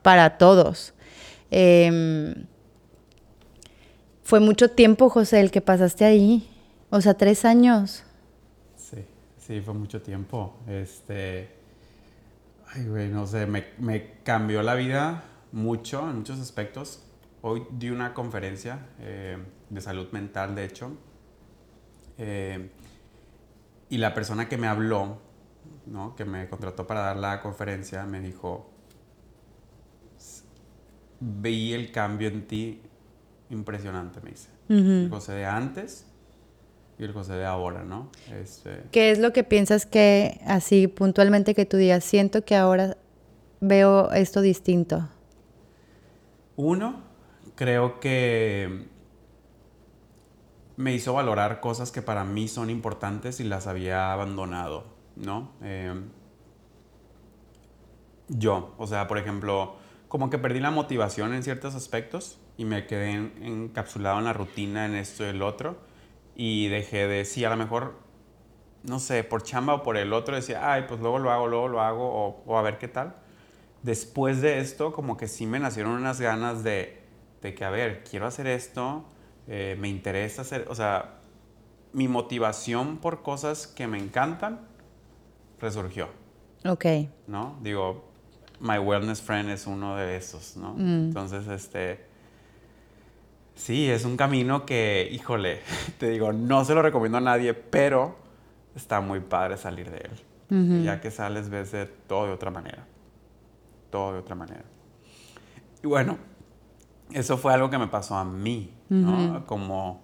para 0.02 0.38
todos. 0.38 0.94
Em, 1.50 2.46
fue 4.26 4.40
mucho 4.40 4.72
tiempo, 4.72 5.08
José, 5.10 5.40
el 5.40 5.52
que 5.52 5.62
pasaste 5.62 6.04
ahí. 6.04 6.50
O 6.90 7.00
sea, 7.00 7.14
tres 7.14 7.46
años. 7.46 8.04
Sí, 8.76 9.06
sí, 9.38 9.62
fue 9.62 9.76
mucho 9.76 10.02
tiempo. 10.02 10.58
Este. 10.68 11.56
Ay, 12.74 12.88
güey, 12.88 13.08
no 13.08 13.28
sé, 13.28 13.46
me, 13.46 14.14
cambió 14.24 14.64
la 14.64 14.74
vida 14.74 15.24
mucho 15.52 16.10
en 16.10 16.18
muchos 16.18 16.40
aspectos. 16.40 17.04
Hoy 17.42 17.68
di 17.70 17.92
una 17.92 18.16
conferencia 18.16 18.88
eh, 19.00 19.38
de 19.70 19.82
salud 19.82 20.08
mental, 20.12 20.56
de 20.56 20.66
hecho. 20.66 20.92
Eh, 22.18 22.72
y 23.90 23.98
la 24.00 24.16
persona 24.16 24.50
que 24.50 24.58
me 24.58 24.66
habló, 24.66 25.20
¿no? 25.86 26.16
que 26.16 26.26
me 26.26 26.50
contrató 26.50 26.88
para 26.88 27.02
dar 27.02 27.18
la 27.18 27.42
conferencia, 27.44 28.04
me 28.06 28.20
dijo, 28.20 28.72
vi 31.20 31.74
el 31.74 31.92
cambio 31.92 32.30
en 32.30 32.48
ti 32.48 32.82
impresionante, 33.50 34.20
me 34.22 34.32
dice. 34.32 34.50
El 34.70 35.10
José 35.10 35.34
de 35.34 35.46
antes 35.46 36.08
y 36.98 37.04
el 37.04 37.14
José 37.14 37.34
de 37.34 37.46
ahora, 37.46 37.84
¿no? 37.84 38.10
Este... 38.32 38.84
¿Qué 38.92 39.12
es 39.12 39.20
lo 39.20 39.34
que 39.34 39.44
piensas 39.44 39.86
que, 39.86 40.40
así 40.46 40.88
puntualmente 40.88 41.54
que 41.54 41.66
tú 41.66 41.78
digas, 41.78 42.04
siento 42.04 42.46
que 42.46 42.56
ahora 42.56 42.98
veo 43.60 44.12
esto 44.12 44.42
distinto? 44.42 45.08
Uno, 46.56 47.04
creo 47.56 48.00
que 48.00 48.88
me 50.78 50.94
hizo 50.94 51.14
valorar 51.14 51.60
cosas 51.60 51.92
que 51.92 52.02
para 52.02 52.24
mí 52.24 52.48
son 52.48 52.70
importantes 52.70 53.40
y 53.40 53.44
las 53.44 53.68
había 53.68 54.14
abandonado, 54.14 54.86
¿no? 55.16 55.52
Em, 55.62 56.10
yo, 58.30 58.74
o 58.78 58.88
sea, 58.88 59.08
por 59.08 59.18
ejemplo, 59.18 59.76
como 60.08 60.30
que 60.30 60.38
perdí 60.38 60.60
la 60.60 60.72
motivación 60.72 61.34
en 61.34 61.44
ciertos 61.44 61.76
aspectos 61.76 62.40
y 62.58 62.66
me 62.66 62.86
quedé 62.86 63.12
encapsulado 63.12 64.20
en 64.20 64.26
la 64.26 64.34
rutina, 64.34 64.86
en 64.86 64.96
esto 64.96 65.26
y 65.26 65.30
el 65.30 65.42
otro, 65.42 65.78
y 66.36 66.68
dejé 66.68 67.08
de, 67.08 67.26
sí, 67.26 67.44
a 67.46 67.50
lo 67.50 67.58
mejor, 67.58 68.00
no 68.84 69.00
sé, 69.00 69.24
por 69.24 69.44
chamba 69.44 69.76
o 69.76 69.84
por 69.84 69.98
el 69.98 70.14
otro, 70.14 70.36
decía, 70.36 70.72
ay, 70.74 70.86
pues 70.88 71.00
luego 71.00 71.20
lo 71.20 71.32
hago, 71.32 71.48
luego 71.48 71.68
lo 71.68 71.82
hago, 71.82 72.08
o, 72.08 72.44
o 72.46 72.58
a 72.58 72.62
ver 72.62 72.78
qué 72.78 72.88
tal. 72.88 73.16
Después 73.84 74.42
de 74.42 74.60
esto, 74.60 74.94
como 74.94 75.18
que 75.18 75.28
sí 75.28 75.46
me 75.46 75.60
nacieron 75.60 75.94
unas 75.94 76.20
ganas 76.20 76.64
de, 76.64 77.02
de 77.42 77.54
que, 77.54 77.66
a 77.66 77.70
ver, 77.70 78.04
quiero 78.04 78.26
hacer 78.26 78.48
esto, 78.48 79.06
eh, 79.48 79.76
me 79.80 79.90
interesa 79.90 80.42
hacer, 80.42 80.66
o 80.70 80.76
sea, 80.76 81.20
mi 81.94 82.08
motivación 82.08 82.98
por 82.98 83.22
cosas 83.22 83.68
que 83.68 83.88
me 83.88 83.98
encantan 83.98 84.62
resurgió. 85.60 86.10
Ok. 86.66 86.86
¿No? 87.28 87.58
Digo, 87.62 88.10
My 88.60 88.80
Wellness 88.80 89.22
Friend 89.22 89.50
es 89.50 89.68
uno 89.68 89.96
de 89.96 90.18
esos, 90.18 90.58
¿no? 90.58 90.74
Mm. 90.74 91.08
Entonces, 91.08 91.48
este, 91.48 92.06
sí, 93.56 93.90
es 93.90 94.06
un 94.06 94.18
camino 94.18 94.66
que, 94.66 95.10
híjole, 95.12 95.62
te 95.98 96.10
digo, 96.10 96.34
no 96.34 96.64
se 96.66 96.76
lo 96.76 96.82
recomiendo 96.82 97.18
a 97.18 97.22
nadie, 97.22 97.54
pero 97.54 98.16
está 98.76 99.02
muy 99.02 99.20
padre 99.20 99.58
salir 99.58 99.90
de 99.90 99.98
él. 99.98 100.12
Ya 100.84 101.02
que 101.02 101.10
sales, 101.10 101.50
ves 101.50 101.72
de 101.72 101.88
todo 101.88 102.28
de 102.28 102.32
otra 102.32 102.52
manera. 102.52 102.86
Todo 103.90 104.14
de 104.14 104.20
otra 104.20 104.36
manera. 104.36 104.64
Y 105.84 105.88
bueno, 105.88 106.20
eso 107.12 107.38
fue 107.38 107.52
algo 107.52 107.72
que 107.72 107.80
me 107.80 107.88
pasó 107.88 108.16
a 108.16 108.24
mí, 108.24 108.72
¿no? 108.90 109.44
Como, 109.48 110.04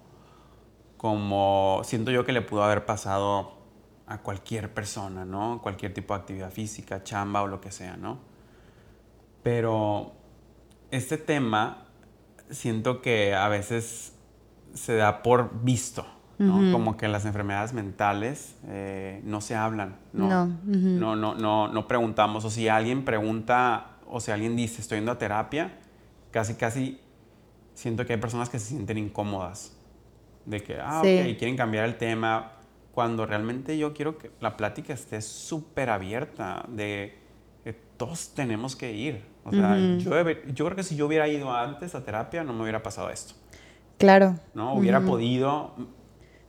como 0.96 1.82
siento 1.84 2.10
yo 2.10 2.24
que 2.24 2.32
le 2.32 2.42
pudo 2.42 2.64
haber 2.64 2.84
pasado 2.84 3.52
a 4.06 4.18
cualquier 4.18 4.74
persona, 4.74 5.24
¿no? 5.24 5.60
Cualquier 5.62 5.94
tipo 5.94 6.12
de 6.14 6.20
actividad 6.20 6.50
física, 6.50 7.04
chamba 7.04 7.42
o 7.42 7.46
lo 7.46 7.60
que 7.60 7.70
sea, 7.70 7.96
¿no? 7.96 8.18
Pero 9.42 10.12
este 10.90 11.18
tema 11.18 11.86
siento 12.52 13.02
que 13.02 13.34
a 13.34 13.48
veces 13.48 14.12
se 14.74 14.96
da 14.96 15.22
por 15.22 15.62
visto, 15.62 16.06
¿no? 16.38 16.72
Como 16.72 16.96
que 16.96 17.06
las 17.08 17.24
enfermedades 17.24 17.72
mentales 17.72 18.56
eh, 18.66 19.20
no 19.24 19.40
se 19.40 19.54
hablan, 19.54 19.98
¿no? 20.12 20.28
No. 20.28 20.58
no, 20.64 21.16
no, 21.16 21.34
no, 21.34 21.68
no 21.68 21.88
preguntamos. 21.88 22.44
O 22.44 22.50
si 22.50 22.68
alguien 22.68 23.04
pregunta, 23.04 23.98
o 24.08 24.20
si 24.20 24.30
alguien 24.32 24.56
dice, 24.56 24.80
estoy 24.80 24.98
yendo 24.98 25.12
a 25.12 25.18
terapia, 25.18 25.78
casi, 26.30 26.54
casi 26.54 27.00
siento 27.74 28.04
que 28.06 28.14
hay 28.14 28.18
personas 28.18 28.48
que 28.48 28.58
se 28.58 28.66
sienten 28.66 28.98
incómodas. 28.98 29.76
De 30.44 30.60
que, 30.60 30.78
ah, 30.80 30.98
ok, 30.98 31.38
quieren 31.38 31.56
cambiar 31.56 31.84
el 31.84 31.96
tema. 31.96 32.52
Cuando 32.92 33.24
realmente 33.24 33.78
yo 33.78 33.94
quiero 33.94 34.18
que 34.18 34.30
la 34.40 34.56
plática 34.56 34.92
esté 34.92 35.22
súper 35.22 35.90
abierta, 35.90 36.64
de 36.68 37.16
que 37.62 37.72
todos 37.72 38.34
tenemos 38.34 38.74
que 38.74 38.92
ir. 38.92 39.31
O 39.44 39.50
sea, 39.50 39.76
yo, 39.76 40.10
yo, 40.30 40.64
creo 40.64 40.76
que 40.76 40.82
si 40.82 40.94
yo 40.94 41.06
hubiera 41.06 41.26
ido 41.28 41.52
antes 41.52 41.94
a 41.94 42.04
terapia, 42.04 42.44
no 42.44 42.52
me 42.52 42.62
hubiera 42.62 42.82
pasado 42.82 43.10
esto. 43.10 43.34
Claro. 43.98 44.36
¿No? 44.54 44.74
Hubiera 44.74 45.00
podido... 45.00 45.74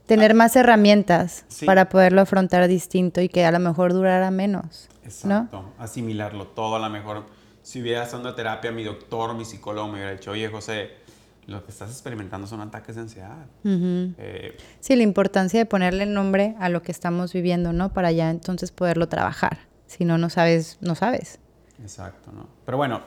Tener 0.06 0.34
más 0.34 0.54
herramientas 0.54 1.46
para 1.64 1.88
poderlo 1.88 2.20
afrontar 2.20 2.68
distinto 2.68 3.22
y 3.22 3.30
que 3.30 3.46
a 3.46 3.50
lo 3.50 3.58
mejor 3.58 3.94
durara 3.94 4.30
menos. 4.30 4.90
Exacto. 5.02 5.72
Asimilarlo 5.78 6.48
todo. 6.48 6.76
A 6.76 6.78
lo 6.78 6.90
mejor, 6.90 7.24
si 7.62 7.80
hubiera 7.80 8.02
estado 8.02 8.28
en 8.28 8.36
terapia, 8.36 8.70
mi 8.70 8.84
doctor, 8.84 9.34
mi 9.34 9.46
psicólogo 9.46 9.88
me 9.88 9.94
hubiera 9.94 10.12
dicho, 10.12 10.32
oye, 10.32 10.48
José, 10.48 10.90
lo 11.46 11.64
que 11.64 11.70
estás 11.70 11.90
experimentando 11.90 12.46
son 12.46 12.60
ataques 12.60 12.96
de 12.96 13.02
ansiedad. 13.02 13.46
Eh, 13.64 14.56
sí, 14.80 14.96
la 14.96 15.02
importancia 15.02 15.58
de 15.58 15.64
ponerle 15.64 16.04
nombre 16.04 16.54
a 16.58 16.68
lo 16.68 16.82
que 16.82 16.92
estamos 16.92 17.32
viviendo, 17.32 17.72
¿no? 17.72 17.92
Para 17.92 18.12
ya 18.12 18.30
entonces 18.30 18.72
poderlo 18.72 19.08
trabajar. 19.08 19.58
Si 19.86 20.04
no, 20.04 20.18
no 20.18 20.28
sabes, 20.28 20.78
no 20.80 20.94
sabes. 20.94 21.40
Exacto, 21.84 22.32
¿no? 22.32 22.48
Pero 22.64 22.78
bueno, 22.78 23.02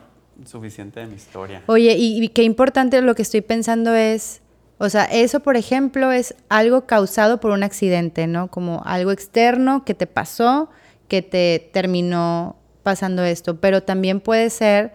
suficiente 0.46 1.00
de 1.00 1.08
mi 1.08 1.16
historia. 1.16 1.64
Oye, 1.66 1.96
y, 1.98 2.30
qué 2.30 2.44
importante 2.44 3.02
lo 3.02 3.16
que 3.16 3.24
estoy 3.24 3.42
pensando 3.42 3.96
es, 3.96 4.42
o 4.78 4.88
sea, 4.90 5.06
eso, 5.06 5.40
por 5.40 5.58
ejemplo, 5.58 6.12
es 6.12 6.36
algo 6.48 6.86
causado 6.86 7.40
por 7.40 7.50
un 7.50 7.64
accidente, 7.64 8.28
¿no? 8.28 8.50
Como 8.50 8.84
algo 8.86 9.12
externo 9.12 9.84
que 9.84 9.96
te 9.96 10.06
pasó, 10.06 10.70
que 11.08 11.24
te 11.24 11.72
terminó 11.74 12.56
pasando 12.84 13.24
esto, 13.24 13.60
pero 13.60 13.82
también 13.82 14.20
puede 14.20 14.52
ser 14.52 14.94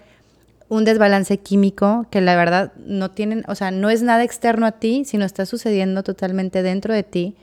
un 0.69 0.85
desbalance 0.85 1.39
químico 1.39 2.07
que 2.09 2.21
la 2.21 2.37
verdad 2.37 2.73
no 2.77 3.11
tienen, 3.11 3.43
o 3.49 3.57
sea, 3.57 3.73
no 3.73 3.91
es 3.91 4.03
nada 4.03 4.23
externo 4.23 4.65
a 4.65 4.73
ti, 4.73 5.05
sino 5.05 5.25
está 5.25 5.45
sucediendo 5.45 6.05
totalmente 6.05 6.63
dentro 6.63 6.95
de 6.95 7.03
ti. 7.03 7.37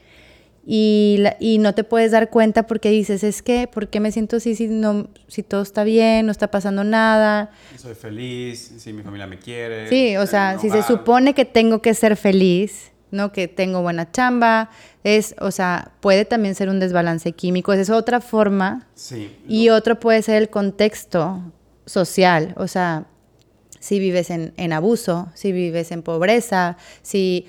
Y, 0.65 1.23
y 1.39 1.57
no 1.57 1.73
te 1.73 1.83
puedes 1.83 2.11
dar 2.11 2.29
cuenta 2.29 2.67
porque 2.67 2.89
dices, 2.89 3.23
es 3.23 3.41
que, 3.41 3.67
¿por 3.67 3.87
qué 3.87 3.99
me 3.99 4.11
siento 4.11 4.35
así 4.35 4.55
si, 4.55 4.67
no, 4.67 5.07
si 5.27 5.41
todo 5.41 5.61
está 5.61 5.83
bien, 5.83 6.25
no 6.25 6.31
está 6.31 6.51
pasando 6.51 6.83
nada? 6.83 7.51
Soy 7.77 7.95
feliz, 7.95 8.73
si 8.77 8.93
mi 8.93 9.01
familia 9.01 9.25
me 9.25 9.39
quiere. 9.39 9.89
Sí, 9.89 10.17
o 10.17 10.27
sea, 10.27 10.59
si 10.59 10.69
se 10.69 10.83
supone 10.83 11.33
que 11.33 11.45
tengo 11.45 11.81
que 11.81 11.93
ser 11.93 12.15
feliz 12.15 12.91
¿no? 13.11 13.31
Que 13.31 13.47
tengo 13.47 13.81
buena 13.81 14.11
chamba, 14.11 14.69
es, 15.03 15.35
o 15.39 15.51
sea, 15.51 15.91
puede 15.99 16.25
también 16.25 16.55
ser 16.55 16.69
un 16.69 16.79
desbalance 16.79 17.31
químico, 17.31 17.73
esa 17.73 17.81
es 17.81 17.89
otra 17.89 18.21
forma. 18.21 18.87
Sí. 18.95 19.35
Y 19.47 19.69
otro 19.69 19.99
puede 19.99 20.21
ser 20.21 20.35
el 20.35 20.49
contexto 20.49 21.41
social, 21.85 22.53
o 22.57 22.67
sea, 22.67 23.07
si 23.79 23.99
vives 23.99 24.29
en, 24.29 24.53
en 24.57 24.73
abuso, 24.73 25.29
si 25.33 25.51
vives 25.51 25.91
en 25.91 26.03
pobreza, 26.03 26.77
si 27.01 27.47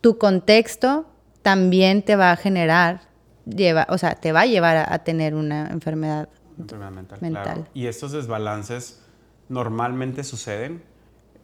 tu 0.00 0.18
contexto 0.18 1.07
también 1.42 2.02
te 2.02 2.16
va 2.16 2.32
a 2.32 2.36
generar, 2.36 3.02
lleva, 3.46 3.86
o 3.90 3.98
sea, 3.98 4.14
te 4.14 4.32
va 4.32 4.42
a 4.42 4.46
llevar 4.46 4.76
a, 4.76 4.92
a 4.92 4.98
tener 5.00 5.34
una 5.34 5.68
enfermedad 5.68 6.28
Enfermedad 6.58 6.90
mental. 6.90 7.18
Mental. 7.20 7.42
claro. 7.44 7.66
Y 7.74 7.86
estos 7.86 8.12
desbalances 8.12 9.00
normalmente 9.48 10.24
suceden, 10.24 10.82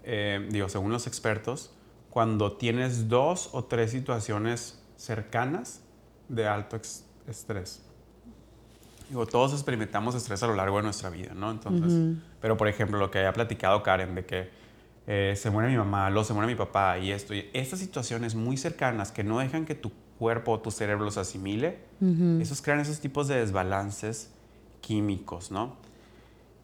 eh, 0.03 0.47
digo, 0.51 0.69
según 0.69 0.93
los 0.93 1.07
expertos, 1.07 1.73
cuando 2.11 2.53
tienes 2.53 3.09
dos 3.09 3.51
o 3.53 3.65
tres 3.65 3.91
situaciones 3.93 4.81
cercanas 4.97 5.81
de 6.29 6.47
alto 6.47 6.81
estrés. 7.27 7.83
Digo, 9.09 9.27
todos 9.27 9.53
experimentamos 9.53 10.15
estrés 10.15 10.43
a 10.43 10.47
lo 10.47 10.55
largo 10.55 10.79
de 10.79 10.85
nuestra 10.85 11.11
vida, 11.11 11.35
¿no? 11.35 11.51
Entonces, 11.51 12.19
pero 12.41 12.57
por 12.57 12.69
ejemplo, 12.69 12.99
lo 12.99 13.11
que 13.11 13.19
había 13.19 13.33
platicado 13.33 13.83
Karen, 13.83 14.15
de 14.15 14.25
que 14.25 14.51
eh, 15.07 15.35
se 15.37 15.51
muere 15.51 15.71
mi 15.71 15.77
mamá, 15.77 16.09
luego 16.11 16.25
se 16.25 16.33
muere 16.33 16.47
mi 16.49 16.57
papá 16.57 16.99
y 16.99 17.13
esto, 17.13 17.35
y 17.35 17.51
estas 17.53 17.79
situaciones 17.79 18.35
muy 18.35 18.57
cercanas 18.57 19.13
que 19.13 19.25
no 19.25 19.39
dejan 19.39 19.65
que 19.65 19.75
tu 19.75 19.93
cuerpo 20.19 20.53
o 20.53 20.61
tu 20.61 20.71
cerebro 20.71 21.05
los 21.05 21.19
asimile, 21.19 21.79
esos 22.41 22.61
crean 22.61 22.81
esos 22.81 23.01
tipos 23.01 23.29
de 23.29 23.37
desbalances 23.37 24.31
químicos, 24.81 25.51
¿no? 25.51 25.77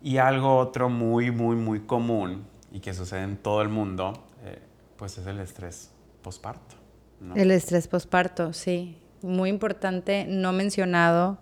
Y 0.02 0.18
algo 0.18 0.58
otro 0.58 0.90
muy, 0.90 1.30
muy, 1.30 1.56
muy 1.56 1.80
común 1.80 2.44
y 2.72 2.80
que 2.80 2.92
sucede 2.92 3.22
en 3.22 3.36
todo 3.38 3.62
el 3.62 3.70
mundo, 3.70 4.12
eh, 4.44 4.58
pues 4.96 5.16
es 5.16 5.26
el 5.26 5.40
estrés 5.40 5.90
posparto, 6.22 6.76
¿no? 7.20 7.34
El 7.34 7.50
estrés 7.50 7.88
posparto, 7.88 8.52
sí. 8.52 8.98
Muy 9.22 9.48
importante, 9.48 10.26
no 10.28 10.52
mencionado, 10.52 11.38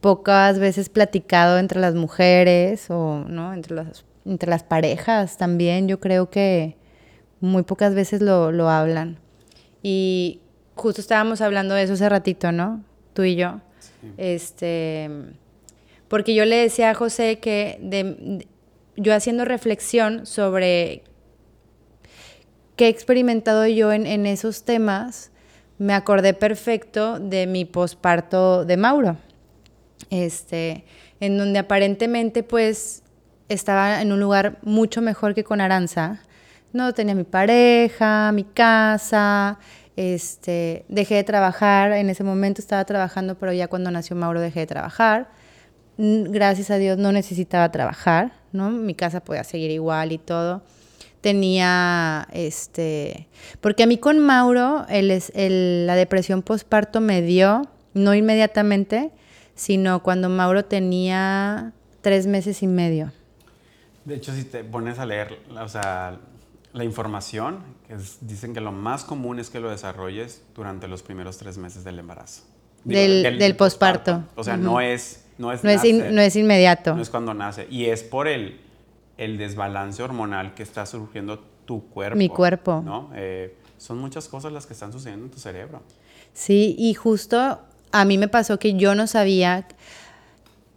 pocas 0.00 0.58
veces 0.58 0.88
platicado 0.88 1.58
entre 1.58 1.80
las 1.80 1.94
mujeres 1.94 2.90
o 2.90 3.24
¿no? 3.26 3.52
entre, 3.52 3.76
las, 3.76 4.04
entre 4.24 4.50
las 4.50 4.62
parejas 4.62 5.36
también. 5.36 5.88
Yo 5.88 6.00
creo 6.00 6.30
que 6.30 6.76
muy 7.40 7.62
pocas 7.62 7.94
veces 7.94 8.20
lo, 8.22 8.52
lo 8.52 8.68
hablan. 8.68 9.18
Y 9.82 10.40
justo 10.74 11.00
estábamos 11.00 11.40
hablando 11.40 11.74
de 11.74 11.82
eso 11.84 11.94
hace 11.94 12.08
ratito, 12.08 12.52
¿no? 12.52 12.84
Tú 13.14 13.22
y 13.24 13.36
yo. 13.36 13.60
Sí. 13.78 14.08
Este, 14.18 15.10
porque 16.08 16.34
yo 16.34 16.44
le 16.44 16.56
decía 16.56 16.90
a 16.90 16.94
José 16.94 17.38
que 17.38 17.78
de- 17.82 18.04
de- 18.04 18.48
yo 18.96 19.14
haciendo 19.14 19.44
reflexión 19.44 20.26
sobre 20.26 21.02
qué 22.76 22.86
he 22.86 22.88
experimentado 22.88 23.66
yo 23.66 23.92
en, 23.92 24.06
en 24.06 24.26
esos 24.26 24.64
temas, 24.64 25.30
me 25.78 25.94
acordé 25.94 26.34
perfecto 26.34 27.18
de 27.18 27.46
mi 27.46 27.64
posparto 27.64 28.64
de 28.64 28.76
Mauro. 28.76 29.16
Este, 30.10 30.84
en 31.20 31.38
donde 31.38 31.58
aparentemente 31.58 32.42
pues 32.42 33.02
estaba 33.50 34.00
en 34.00 34.12
un 34.12 34.20
lugar 34.20 34.58
mucho 34.62 35.02
mejor 35.02 35.34
que 35.34 35.44
con 35.44 35.60
Aranza. 35.60 36.20
No 36.72 36.94
tenía 36.94 37.16
mi 37.16 37.24
pareja, 37.24 38.30
mi 38.32 38.44
casa, 38.44 39.58
este, 39.96 40.84
dejé 40.88 41.16
de 41.16 41.24
trabajar, 41.24 41.92
en 41.92 42.08
ese 42.08 42.22
momento 42.22 42.60
estaba 42.60 42.84
trabajando, 42.84 43.34
pero 43.34 43.52
ya 43.52 43.66
cuando 43.66 43.90
nació 43.90 44.14
Mauro 44.14 44.40
dejé 44.40 44.60
de 44.60 44.66
trabajar. 44.66 45.28
Gracias 45.98 46.70
a 46.70 46.76
Dios 46.76 46.96
no 46.96 47.10
necesitaba 47.10 47.70
trabajar, 47.72 48.32
¿no? 48.52 48.70
Mi 48.70 48.94
casa 48.94 49.20
podía 49.20 49.44
seguir 49.44 49.70
igual 49.72 50.12
y 50.12 50.18
todo. 50.18 50.62
Tenía, 51.20 52.28
este, 52.32 53.28
porque 53.60 53.82
a 53.82 53.86
mí 53.86 53.98
con 53.98 54.20
Mauro 54.20 54.86
la 54.88 55.94
depresión 55.96 56.42
postparto 56.42 57.00
me 57.00 57.20
dio, 57.20 57.68
no 57.92 58.14
inmediatamente, 58.14 59.10
sino 59.56 60.02
cuando 60.02 60.28
Mauro 60.28 60.64
tenía 60.64 61.72
tres 62.00 62.26
meses 62.26 62.62
y 62.62 62.68
medio. 62.68 63.12
De 64.04 64.14
hecho, 64.14 64.32
si 64.32 64.44
te 64.44 64.64
pones 64.64 64.98
a 64.98 65.06
leer, 65.06 65.38
o 65.50 65.68
sea, 65.68 66.18
la 66.72 66.84
información, 66.84 67.58
que 67.86 67.94
es- 67.94 68.18
dicen 68.20 68.54
que 68.54 68.60
lo 68.60 68.72
más 68.72 69.04
común 69.04 69.38
es 69.38 69.50
que 69.50 69.60
lo 69.60 69.70
desarrolles 69.70 70.42
durante 70.54 70.88
los 70.88 71.02
primeros 71.02 71.36
tres 71.38 71.58
meses 71.58 71.84
del 71.84 71.98
embarazo. 71.98 72.42
Del- 72.84 73.38
del 73.38 73.56
posparto. 73.56 74.24
O 74.36 74.44
sea, 74.44 74.54
Ujú. 74.54 74.62
no 74.64 74.80
es... 74.80 75.24
No 75.38 75.52
es, 75.52 75.64
No 75.64 75.70
es, 75.70 75.84
in- 75.84 75.98
nace, 75.98 76.12
no 76.12 76.20
es 76.20 76.36
inmediato. 76.36 76.94
no 76.94 77.00
es 77.00 77.08
cuando 77.08 77.32
nace. 77.32 77.66
Y 77.70 77.86
es 77.86 78.02
por 78.02 78.28
el, 78.28 78.60
el 79.16 79.38
desbalance 79.38 80.02
hormonal 80.02 80.52
que 80.54 80.62
está 80.62 80.84
surgiendo 80.84 81.38
tu 81.64 81.88
cuerpo. 81.88 82.18
Mi 82.18 82.28
cuerpo. 82.28 82.82
¿no? 82.84 83.10
Eh, 83.14 83.56
son 83.78 83.96
muchas 83.98 84.28
cosas 84.28 84.52
las 84.52 84.66
que 84.66 84.74
están 84.74 84.92
sucediendo 84.92 85.24
en 85.26 85.30
tu 85.30 85.38
cerebro. 85.38 85.80
Sí, 86.34 86.76
y 86.78 86.92
justo 86.92 87.58
a 87.90 88.04
mí 88.04 88.18
me 88.18 88.28
pasó 88.28 88.58
que 88.58 88.74
yo 88.74 88.94
no 88.94 89.06
sabía. 89.06 89.66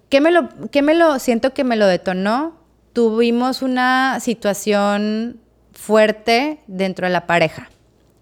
¿Qué 0.10 0.22
me 0.22 0.32
lo, 0.32 0.48
qué 0.72 0.82
me 0.82 0.94
lo 0.94 1.20
siento 1.20 1.54
que 1.54 1.66
me 1.66 1.76
lo 1.76 1.86
detonó? 1.86 2.56
Tuvimos 2.94 3.62
una 3.62 4.20
situación 4.20 5.40
fuerte 5.74 6.60
dentro 6.68 7.08
de 7.08 7.14
la 7.14 7.28
pareja 7.28 7.70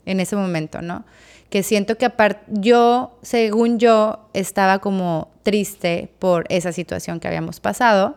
en 0.06 0.20
ese 0.20 0.36
momento, 0.36 0.82
¿no? 0.82 1.06
Que 1.50 1.64
siento 1.64 1.98
que 1.98 2.06
aparte, 2.06 2.46
yo, 2.48 3.20
según 3.22 3.78
yo, 3.78 4.30
estaba 4.34 4.80
como 4.80 5.30
triste 5.44 6.10
por 6.20 6.46
esa 6.50 6.72
situación 6.72 7.20
que 7.20 7.28
habíamos 7.28 7.60
pasado, 7.60 8.16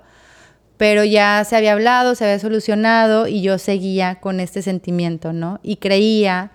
pero 0.77 1.05
ya 1.05 1.45
se 1.45 1.57
había 1.57 1.73
hablado, 1.73 2.15
se 2.15 2.25
había 2.25 2.39
solucionado 2.39 3.27
y 3.27 3.43
yo 3.43 3.59
seguía 3.59 4.17
con 4.21 4.41
este 4.41 4.63
sentimiento, 4.63 5.33
¿no? 5.33 5.59
Y 5.63 5.77
creía 5.77 6.53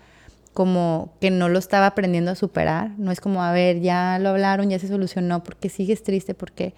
como 0.54 1.14
que 1.22 1.32
no 1.32 1.48
lo 1.48 1.60
estaba 1.60 1.88
aprendiendo 1.88 2.32
a 2.32 2.36
superar. 2.36 2.92
No 2.98 3.12
es 3.12 3.22
como, 3.22 3.44
a 3.44 3.52
ver, 3.52 3.82
ya 3.82 4.18
lo 4.20 4.30
hablaron, 4.30 4.70
ya 4.70 4.80
se 4.80 4.88
solucionó, 4.88 5.44
porque 5.44 5.70
sigues 5.70 6.04
triste, 6.04 6.34
porque... 6.34 6.74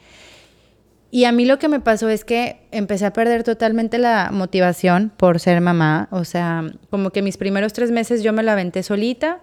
Y 1.14 1.26
a 1.26 1.34
mí 1.34 1.44
lo 1.44 1.60
que 1.60 1.68
me 1.68 1.82
pasó 1.82 2.08
es 2.08 2.24
que 2.24 2.62
empecé 2.72 3.06
a 3.06 3.12
perder 3.12 3.44
totalmente 3.44 3.98
la 3.98 4.30
motivación 4.32 5.12
por 5.18 5.42
ser 5.42 5.60
mamá. 5.60 6.08
O 6.10 6.24
sea, 6.24 6.64
como 6.90 7.10
que 7.10 7.22
mis 7.22 7.36
primeros 7.36 7.74
tres 7.74 7.92
meses 7.92 8.24
yo 8.24 8.32
me 8.32 8.44
la 8.44 8.54
aventé 8.54 8.82
solita 8.82 9.42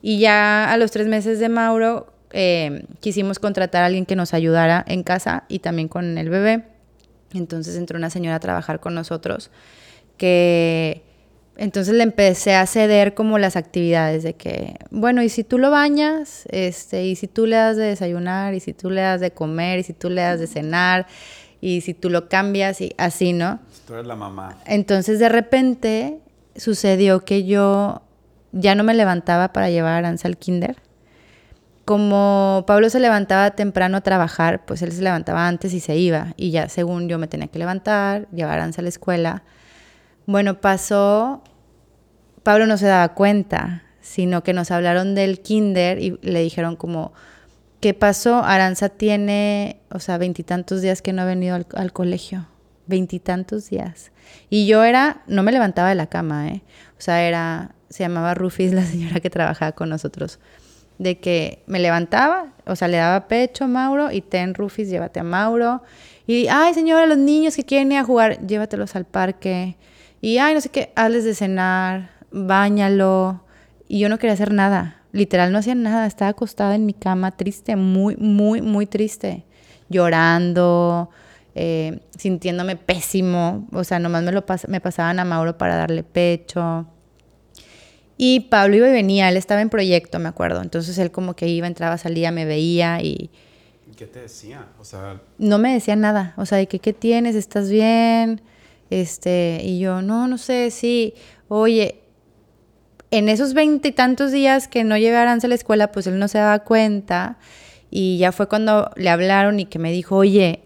y 0.00 0.18
ya 0.18 0.72
a 0.72 0.76
los 0.78 0.90
tres 0.90 1.08
meses 1.08 1.38
de 1.38 1.50
Mauro 1.50 2.10
eh, 2.32 2.84
quisimos 3.00 3.38
contratar 3.38 3.82
a 3.82 3.86
alguien 3.86 4.06
que 4.06 4.16
nos 4.16 4.32
ayudara 4.32 4.82
en 4.88 5.02
casa 5.02 5.44
y 5.48 5.58
también 5.58 5.88
con 5.88 6.16
el 6.16 6.30
bebé. 6.30 6.64
Entonces 7.34 7.76
entró 7.76 7.98
una 7.98 8.08
señora 8.08 8.36
a 8.36 8.40
trabajar 8.40 8.80
con 8.80 8.94
nosotros 8.94 9.50
que 10.16 11.02
entonces 11.60 11.92
le 11.92 12.02
empecé 12.04 12.54
a 12.54 12.64
ceder 12.64 13.12
como 13.12 13.38
las 13.38 13.54
actividades 13.54 14.22
de 14.22 14.32
que, 14.32 14.76
bueno, 14.90 15.22
y 15.22 15.28
si 15.28 15.44
tú 15.44 15.58
lo 15.58 15.70
bañas, 15.70 16.46
este, 16.48 17.04
y 17.04 17.16
si 17.16 17.28
tú 17.28 17.44
le 17.44 17.56
das 17.56 17.76
de 17.76 17.84
desayunar, 17.84 18.54
y 18.54 18.60
si 18.60 18.72
tú 18.72 18.88
le 18.88 19.02
das 19.02 19.20
de 19.20 19.32
comer, 19.32 19.78
y 19.78 19.82
si 19.82 19.92
tú 19.92 20.08
le 20.08 20.22
das 20.22 20.40
de 20.40 20.46
cenar, 20.46 21.06
y 21.60 21.82
si 21.82 21.92
tú 21.92 22.08
lo 22.08 22.30
cambias, 22.30 22.80
y 22.80 22.94
así, 22.96 23.34
¿no? 23.34 23.60
Tú 23.86 23.92
eres 23.92 24.06
la 24.06 24.16
mamá. 24.16 24.56
Entonces 24.64 25.18
de 25.18 25.28
repente 25.28 26.20
sucedió 26.56 27.26
que 27.26 27.44
yo 27.44 28.00
ya 28.52 28.74
no 28.74 28.82
me 28.82 28.94
levantaba 28.94 29.52
para 29.52 29.68
llevar 29.68 29.92
a 29.92 29.98
Aranza 29.98 30.28
al 30.28 30.38
kinder. 30.38 30.76
Como 31.84 32.64
Pablo 32.66 32.88
se 32.88 33.00
levantaba 33.00 33.50
temprano 33.50 33.98
a 33.98 34.00
trabajar, 34.00 34.64
pues 34.64 34.80
él 34.80 34.92
se 34.92 35.02
levantaba 35.02 35.46
antes 35.46 35.74
y 35.74 35.80
se 35.80 35.94
iba. 35.94 36.32
Y 36.38 36.52
ya 36.52 36.70
según 36.70 37.06
yo 37.06 37.18
me 37.18 37.28
tenía 37.28 37.48
que 37.48 37.58
levantar, 37.58 38.28
llevar 38.30 38.52
a 38.52 38.62
Aranza 38.62 38.80
a 38.80 38.84
la 38.84 38.88
escuela. 38.88 39.42
Bueno, 40.24 40.60
pasó, 40.60 41.42
Pablo 42.42 42.66
no 42.66 42.76
se 42.76 42.86
daba 42.86 43.14
cuenta, 43.14 43.82
sino 44.00 44.42
que 44.42 44.52
nos 44.52 44.70
hablaron 44.70 45.14
del 45.14 45.40
kinder 45.40 45.98
y 46.00 46.18
le 46.22 46.40
dijeron 46.40 46.76
como, 46.76 47.12
¿qué 47.80 47.94
pasó? 47.94 48.42
Aranza 48.44 48.88
tiene, 48.88 49.80
o 49.90 49.98
sea, 49.98 50.18
veintitantos 50.18 50.82
días 50.82 51.02
que 51.02 51.12
no 51.12 51.22
ha 51.22 51.26
venido 51.26 51.54
al, 51.54 51.66
al 51.74 51.92
colegio. 51.92 52.46
Veintitantos 52.86 53.70
días. 53.70 54.10
Y 54.48 54.66
yo 54.66 54.84
era, 54.84 55.22
no 55.26 55.42
me 55.42 55.52
levantaba 55.52 55.88
de 55.88 55.94
la 55.94 56.06
cama, 56.06 56.48
¿eh? 56.48 56.62
O 56.98 57.00
sea, 57.00 57.22
era, 57.22 57.74
se 57.88 58.02
llamaba 58.02 58.34
Rufis, 58.34 58.72
la 58.74 58.84
señora 58.84 59.20
que 59.20 59.30
trabajaba 59.30 59.72
con 59.72 59.88
nosotros. 59.88 60.38
De 60.98 61.18
que 61.18 61.62
me 61.66 61.78
levantaba, 61.78 62.52
o 62.66 62.76
sea, 62.76 62.88
le 62.88 62.98
daba 62.98 63.26
pecho 63.26 63.64
a 63.64 63.68
Mauro 63.68 64.10
y 64.12 64.20
ten 64.20 64.54
Rufis, 64.54 64.88
llévate 64.88 65.20
a 65.20 65.24
Mauro. 65.24 65.82
Y, 66.26 66.48
ay, 66.48 66.74
señora, 66.74 67.06
los 67.06 67.18
niños 67.18 67.56
que 67.56 67.64
quieren 67.64 67.90
ir 67.92 67.98
a 67.98 68.04
jugar, 68.04 68.46
llévatelos 68.46 68.94
al 68.96 69.06
parque. 69.06 69.76
Y, 70.20 70.38
ay, 70.38 70.54
no 70.54 70.60
sé 70.60 70.68
qué, 70.68 70.92
hazles 70.94 71.24
de 71.24 71.34
cenar, 71.34 72.10
báñalo. 72.30 73.44
Y 73.88 73.98
yo 73.98 74.08
no 74.08 74.18
quería 74.18 74.34
hacer 74.34 74.52
nada. 74.52 75.02
Literal, 75.12 75.52
no 75.52 75.58
hacía 75.58 75.74
nada. 75.74 76.06
Estaba 76.06 76.30
acostada 76.30 76.74
en 76.74 76.86
mi 76.86 76.94
cama, 76.94 77.32
triste, 77.32 77.76
muy, 77.76 78.16
muy, 78.16 78.62
muy 78.62 78.86
triste. 78.86 79.44
Llorando, 79.88 81.10
eh, 81.54 82.00
sintiéndome 82.16 82.76
pésimo. 82.76 83.66
O 83.72 83.84
sea, 83.84 83.98
nomás 83.98 84.22
me, 84.22 84.32
lo 84.32 84.46
pas 84.46 84.68
me 84.68 84.80
pasaban 84.80 85.18
a 85.18 85.24
Mauro 85.24 85.58
para 85.58 85.76
darle 85.76 86.02
pecho. 86.02 86.86
Y 88.16 88.40
Pablo 88.40 88.76
iba 88.76 88.88
y 88.88 88.92
venía, 88.92 89.28
él 89.30 89.36
estaba 89.36 89.62
en 89.62 89.70
proyecto, 89.70 90.18
me 90.18 90.28
acuerdo. 90.28 90.60
Entonces 90.62 90.98
él 90.98 91.10
como 91.10 91.34
que 91.34 91.48
iba, 91.48 91.66
entraba, 91.66 91.96
salía, 91.96 92.30
me 92.30 92.44
veía 92.44 93.00
y 93.02 93.30
¿Qué 94.00 94.06
te 94.06 94.20
decía? 94.20 94.66
O 94.80 94.84
sea, 94.86 95.20
no 95.36 95.58
me 95.58 95.74
decía 95.74 95.94
nada. 95.94 96.32
O 96.38 96.46
sea, 96.46 96.56
de 96.56 96.66
que, 96.66 96.78
¿qué 96.78 96.94
tienes? 96.94 97.34
¿Estás 97.34 97.68
bien? 97.68 98.40
Este, 98.88 99.60
y 99.62 99.78
yo, 99.78 100.00
no, 100.00 100.26
no 100.26 100.38
sé, 100.38 100.70
sí. 100.70 101.12
Oye, 101.48 101.99
en 103.10 103.28
esos 103.28 103.54
veintitantos 103.54 104.32
días 104.32 104.68
que 104.68 104.84
no 104.84 104.96
llevé 104.96 105.16
a 105.16 105.22
Aranza 105.22 105.46
a 105.46 105.48
la 105.48 105.54
escuela, 105.54 105.92
pues 105.92 106.06
él 106.06 106.18
no 106.18 106.28
se 106.28 106.38
daba 106.38 106.60
cuenta. 106.60 107.38
Y 107.90 108.18
ya 108.18 108.32
fue 108.32 108.48
cuando 108.48 108.90
le 108.96 109.10
hablaron 109.10 109.58
y 109.58 109.66
que 109.66 109.78
me 109.78 109.90
dijo, 109.90 110.16
oye, 110.16 110.62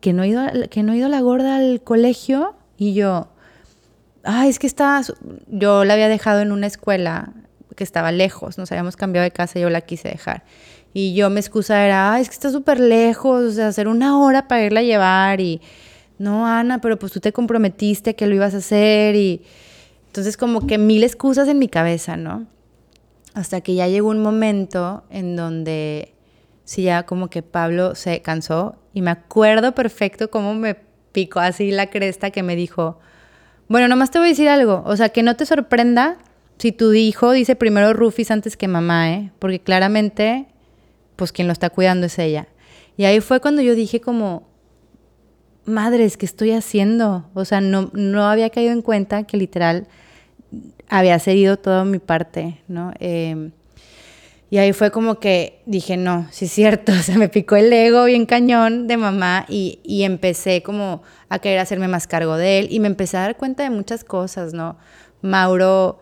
que 0.00 0.12
no 0.12 0.22
he 0.22 0.28
ido, 0.28 0.42
que 0.70 0.82
no 0.82 0.92
he 0.92 0.96
ido 0.96 1.08
la 1.08 1.20
gorda 1.20 1.56
al 1.56 1.82
colegio. 1.82 2.54
Y 2.78 2.94
yo, 2.94 3.28
ay, 4.24 4.48
es 4.48 4.58
que 4.58 4.66
está, 4.66 5.02
yo 5.48 5.84
la 5.84 5.94
había 5.94 6.08
dejado 6.08 6.40
en 6.40 6.52
una 6.52 6.66
escuela 6.66 7.32
que 7.76 7.84
estaba 7.84 8.10
lejos, 8.12 8.58
nos 8.58 8.70
habíamos 8.72 8.96
cambiado 8.96 9.24
de 9.24 9.30
casa 9.30 9.58
y 9.58 9.62
yo 9.62 9.70
la 9.70 9.82
quise 9.82 10.08
dejar. 10.08 10.44
Y 10.92 11.14
yo 11.14 11.30
me 11.30 11.40
excusa 11.40 11.84
era, 11.84 12.12
ay, 12.12 12.22
es 12.22 12.28
que 12.28 12.34
está 12.34 12.50
súper 12.50 12.80
lejos, 12.80 13.44
o 13.44 13.50
sea, 13.52 13.68
hacer 13.68 13.86
una 13.86 14.18
hora 14.18 14.48
para 14.48 14.64
irla 14.64 14.80
a 14.80 14.82
llevar 14.82 15.40
y, 15.40 15.60
no, 16.18 16.46
Ana, 16.46 16.80
pero 16.80 16.98
pues 16.98 17.12
tú 17.12 17.20
te 17.20 17.32
comprometiste 17.32 18.16
que 18.16 18.26
lo 18.26 18.34
ibas 18.34 18.54
a 18.54 18.58
hacer 18.58 19.14
y 19.14 19.42
entonces 20.10 20.36
como 20.36 20.66
que 20.66 20.76
mil 20.76 21.04
excusas 21.04 21.46
en 21.46 21.60
mi 21.60 21.68
cabeza, 21.68 22.16
¿no? 22.16 22.48
Hasta 23.32 23.60
que 23.60 23.76
ya 23.76 23.86
llegó 23.86 24.08
un 24.08 24.20
momento 24.20 25.04
en 25.08 25.36
donde 25.36 26.14
sí 26.64 26.82
ya 26.82 27.04
como 27.04 27.30
que 27.30 27.42
Pablo 27.42 27.94
se 27.94 28.20
cansó 28.20 28.74
y 28.92 29.02
me 29.02 29.12
acuerdo 29.12 29.72
perfecto 29.72 30.28
cómo 30.28 30.52
me 30.56 30.74
picó 31.12 31.38
así 31.38 31.70
la 31.70 31.90
cresta 31.90 32.32
que 32.32 32.42
me 32.42 32.56
dijo, 32.56 32.98
bueno, 33.68 33.86
nomás 33.86 34.10
te 34.10 34.18
voy 34.18 34.26
a 34.26 34.30
decir 34.30 34.48
algo, 34.48 34.82
o 34.84 34.96
sea, 34.96 35.10
que 35.10 35.22
no 35.22 35.36
te 35.36 35.46
sorprenda 35.46 36.18
si 36.58 36.72
tu 36.72 36.92
hijo 36.92 37.30
dice 37.30 37.54
primero 37.54 37.92
Rufis 37.92 38.32
antes 38.32 38.56
que 38.56 38.66
mamá, 38.66 39.12
¿eh? 39.12 39.30
Porque 39.38 39.60
claramente, 39.60 40.48
pues 41.14 41.30
quien 41.30 41.46
lo 41.46 41.52
está 41.52 41.70
cuidando 41.70 42.06
es 42.06 42.18
ella. 42.18 42.48
Y 42.96 43.04
ahí 43.04 43.20
fue 43.20 43.38
cuando 43.38 43.62
yo 43.62 43.76
dije 43.76 44.00
como, 44.00 44.49
madres, 45.70 46.16
¿qué 46.16 46.26
estoy 46.26 46.52
haciendo? 46.52 47.28
O 47.34 47.44
sea, 47.44 47.60
no, 47.60 47.90
no 47.92 48.24
había 48.24 48.50
caído 48.50 48.72
en 48.72 48.82
cuenta 48.82 49.24
que 49.24 49.36
literal 49.36 49.86
había 50.88 51.18
cedido 51.18 51.56
toda 51.56 51.84
mi 51.84 51.98
parte, 51.98 52.60
¿no? 52.68 52.92
Em, 52.98 53.52
y 54.50 54.58
ahí 54.58 54.72
fue 54.72 54.90
como 54.90 55.20
que 55.20 55.62
dije, 55.64 55.96
no, 55.96 56.26
sí 56.32 56.46
es 56.46 56.52
cierto, 56.52 56.92
o 56.98 57.02
sea, 57.02 57.16
me 57.16 57.28
picó 57.28 57.56
el 57.56 57.72
ego 57.72 58.04
bien 58.04 58.26
cañón 58.26 58.88
de 58.88 58.96
mamá 58.96 59.46
y, 59.48 59.78
y, 59.84 60.02
empecé 60.02 60.62
como 60.62 61.02
a 61.28 61.38
querer 61.38 61.60
hacerme 61.60 61.88
más 61.88 62.06
cargo 62.06 62.36
de 62.36 62.58
él 62.58 62.68
y 62.70 62.80
me 62.80 62.88
empecé 62.88 63.16
a 63.16 63.20
dar 63.20 63.36
cuenta 63.36 63.62
de 63.62 63.70
muchas 63.70 64.04
cosas, 64.04 64.52
¿no? 64.52 64.76
Mauro 65.22 66.00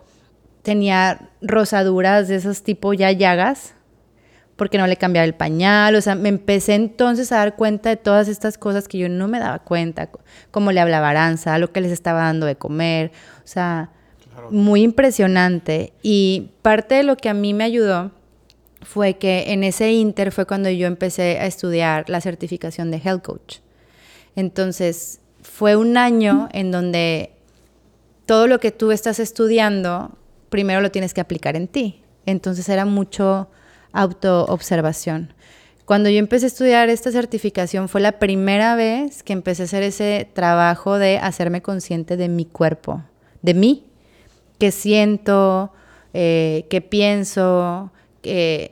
tenía 0.62 1.30
rosaduras 1.42 2.28
de 2.28 2.36
esos 2.36 2.62
tipo 2.62 2.94
ya 2.94 3.12
llagas, 3.12 3.74
porque 4.58 4.76
no 4.76 4.88
le 4.88 4.96
cambiaba 4.96 5.24
el 5.24 5.36
pañal, 5.36 5.94
o 5.94 6.00
sea, 6.00 6.16
me 6.16 6.28
empecé 6.28 6.74
entonces 6.74 7.30
a 7.30 7.36
dar 7.36 7.54
cuenta 7.54 7.90
de 7.90 7.96
todas 7.96 8.26
estas 8.26 8.58
cosas 8.58 8.88
que 8.88 8.98
yo 8.98 9.08
no 9.08 9.28
me 9.28 9.38
daba 9.38 9.60
cuenta, 9.60 10.10
cómo 10.50 10.72
le 10.72 10.80
hablaba 10.80 11.10
Aranza, 11.10 11.58
lo 11.58 11.72
que 11.72 11.80
les 11.80 11.92
estaba 11.92 12.22
dando 12.22 12.44
de 12.44 12.56
comer, 12.56 13.12
o 13.44 13.46
sea, 13.46 13.92
muy 14.50 14.82
impresionante. 14.82 15.92
Y 16.02 16.50
parte 16.60 16.96
de 16.96 17.04
lo 17.04 17.16
que 17.16 17.28
a 17.28 17.34
mí 17.34 17.54
me 17.54 17.62
ayudó 17.62 18.10
fue 18.82 19.14
que 19.14 19.52
en 19.52 19.62
ese 19.62 19.92
inter 19.92 20.32
fue 20.32 20.44
cuando 20.44 20.68
yo 20.70 20.88
empecé 20.88 21.38
a 21.38 21.46
estudiar 21.46 22.10
la 22.10 22.20
certificación 22.20 22.90
de 22.90 22.96
Health 22.98 23.22
Coach. 23.22 23.58
Entonces, 24.34 25.20
fue 25.40 25.76
un 25.76 25.96
año 25.96 26.48
en 26.52 26.72
donde 26.72 27.30
todo 28.26 28.48
lo 28.48 28.58
que 28.58 28.72
tú 28.72 28.90
estás 28.90 29.20
estudiando, 29.20 30.18
primero 30.48 30.80
lo 30.80 30.90
tienes 30.90 31.14
que 31.14 31.20
aplicar 31.20 31.54
en 31.54 31.68
ti. 31.68 32.02
Entonces 32.26 32.68
era 32.68 32.84
mucho 32.84 33.48
autoobservación. 33.92 35.34
Cuando 35.84 36.10
yo 36.10 36.18
empecé 36.18 36.46
a 36.46 36.48
estudiar 36.48 36.88
esta 36.90 37.10
certificación 37.10 37.88
fue 37.88 38.00
la 38.00 38.18
primera 38.18 38.74
vez 38.76 39.22
que 39.22 39.32
empecé 39.32 39.62
a 39.62 39.64
hacer 39.64 39.82
ese 39.82 40.28
trabajo 40.32 40.98
de 40.98 41.18
hacerme 41.18 41.62
consciente 41.62 42.16
de 42.16 42.28
mi 42.28 42.44
cuerpo, 42.44 43.02
de 43.40 43.54
mí, 43.54 43.86
qué 44.58 44.70
siento, 44.70 45.72
eh, 46.12 46.66
qué 46.68 46.80
pienso, 46.80 47.90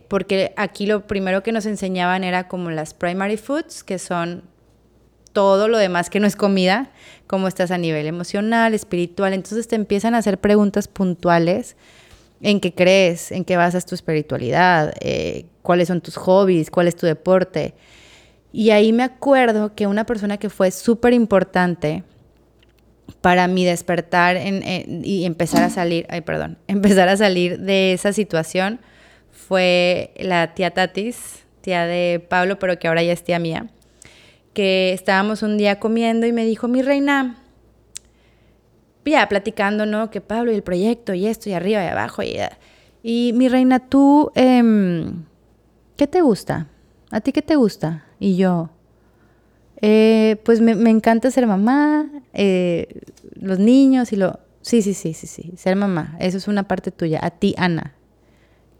porque 0.09 0.53
aquí 0.57 0.87
lo 0.87 1.07
primero 1.07 1.43
que 1.43 1.53
nos 1.53 1.64
enseñaban 1.67 2.25
era 2.25 2.49
como 2.49 2.71
las 2.71 2.93
primary 2.93 3.37
foods, 3.37 3.83
que 3.83 3.99
son 3.99 4.43
todo 5.33 5.69
lo 5.69 5.79
demás 5.79 6.11
que 6.11 6.21
no 6.21 6.27
es 6.27 6.37
comida, 6.37 6.91
cómo 7.27 7.49
estás 7.49 7.71
a 7.71 7.79
nivel 7.79 8.07
emocional, 8.07 8.75
espiritual. 8.75 9.33
Entonces 9.33 9.69
te 9.69 9.77
empiezan 9.77 10.14
a 10.14 10.19
hacer 10.19 10.39
preguntas 10.39 10.89
puntuales 10.89 11.77
en 12.41 12.61
qué 12.61 12.74
crees, 12.74 13.32
en 13.32 13.45
qué 13.45 13.57
basas 13.57 13.87
tu 13.87 13.95
espiritualidad, 13.95 14.95
eh, 15.01 15.47
cuáles 15.62 15.89
son 15.89 16.01
tus 16.01 16.16
hobbies, 16.16 16.70
cuál 16.70 16.89
es 16.89 16.97
tu 16.97 17.07
deporte. 17.07 17.74
Y 18.53 18.70
ahí 18.70 18.93
me 18.93 19.03
acuerdo 19.03 19.74
que 19.74 19.87
una 19.87 20.07
persona 20.07 20.39
que 20.39 20.51
fue 20.51 20.70
súper 20.70 21.12
importante 21.12 22.05
para 23.20 23.49
mi 23.49 23.64
despertar 23.64 24.39
y 24.39 25.24
empezar 25.24 25.62
a 25.62 25.70
salir, 25.70 26.07
ay, 26.09 26.20
perdón, 26.22 26.59
empezar 26.66 27.09
a 27.09 27.16
salir 27.16 27.59
de 27.61 27.93
esa 27.93 28.12
situación 28.12 28.80
fue 29.30 30.12
la 30.18 30.55
tía 30.55 30.70
Tatis, 30.72 31.45
tía 31.61 31.87
de 31.87 32.24
Pablo, 32.26 32.59
pero 32.59 32.78
que 32.78 32.89
ahora 32.89 33.03
ya 33.03 33.12
es 33.12 33.22
tía 33.22 33.39
mía, 33.39 33.66
que 34.55 34.93
estábamos 34.93 35.43
un 35.43 35.59
día 35.59 35.78
comiendo 35.78 36.26
y 36.26 36.32
me 36.32 36.45
dijo, 36.45 36.68
mi 36.68 36.82
reina, 36.82 37.37
ya 39.12 39.28
platicando, 39.28 39.86
¿no? 39.86 40.11
Que 40.11 40.20
Pablo 40.20 40.52
y 40.52 40.57
el 40.57 40.62
proyecto 40.62 41.14
y 41.14 41.26
esto 41.26 41.48
y 41.48 41.52
arriba 41.52 41.82
y 41.84 41.88
abajo. 41.88 42.22
Y, 42.22 42.36
y 43.02 43.32
mi 43.34 43.48
reina, 43.48 43.78
tú, 43.78 44.30
em, 44.34 45.24
¿qué 45.96 46.07
te 46.07 46.20
gusta? 46.20 46.68
¿A 47.11 47.20
ti 47.20 47.32
qué 47.32 47.42
te 47.42 47.57
gusta? 47.57 48.04
Y 48.18 48.36
yo, 48.36 48.70
eh, 49.80 50.40
pues 50.44 50.61
me, 50.61 50.72
encanta 50.90 51.30
ser 51.30 51.46
mamá, 51.46 52.11
eh, 52.32 53.02
los 53.34 53.59
niños 53.59 54.12
y 54.12 54.16
lo... 54.16 54.40
Sí, 54.62 54.82
sí, 54.82 54.94
sí, 54.94 55.14
sí, 55.14 55.28
sí, 55.28 55.52
ser 55.57 55.76
mamá, 55.76 56.16
eso 56.18 56.38
es 56.38 56.48
una 56.48 56.66
parte 56.66 56.90
tuya. 56.90 57.20
A 57.22 57.30
ti, 57.30 57.54
Ana, 57.57 57.94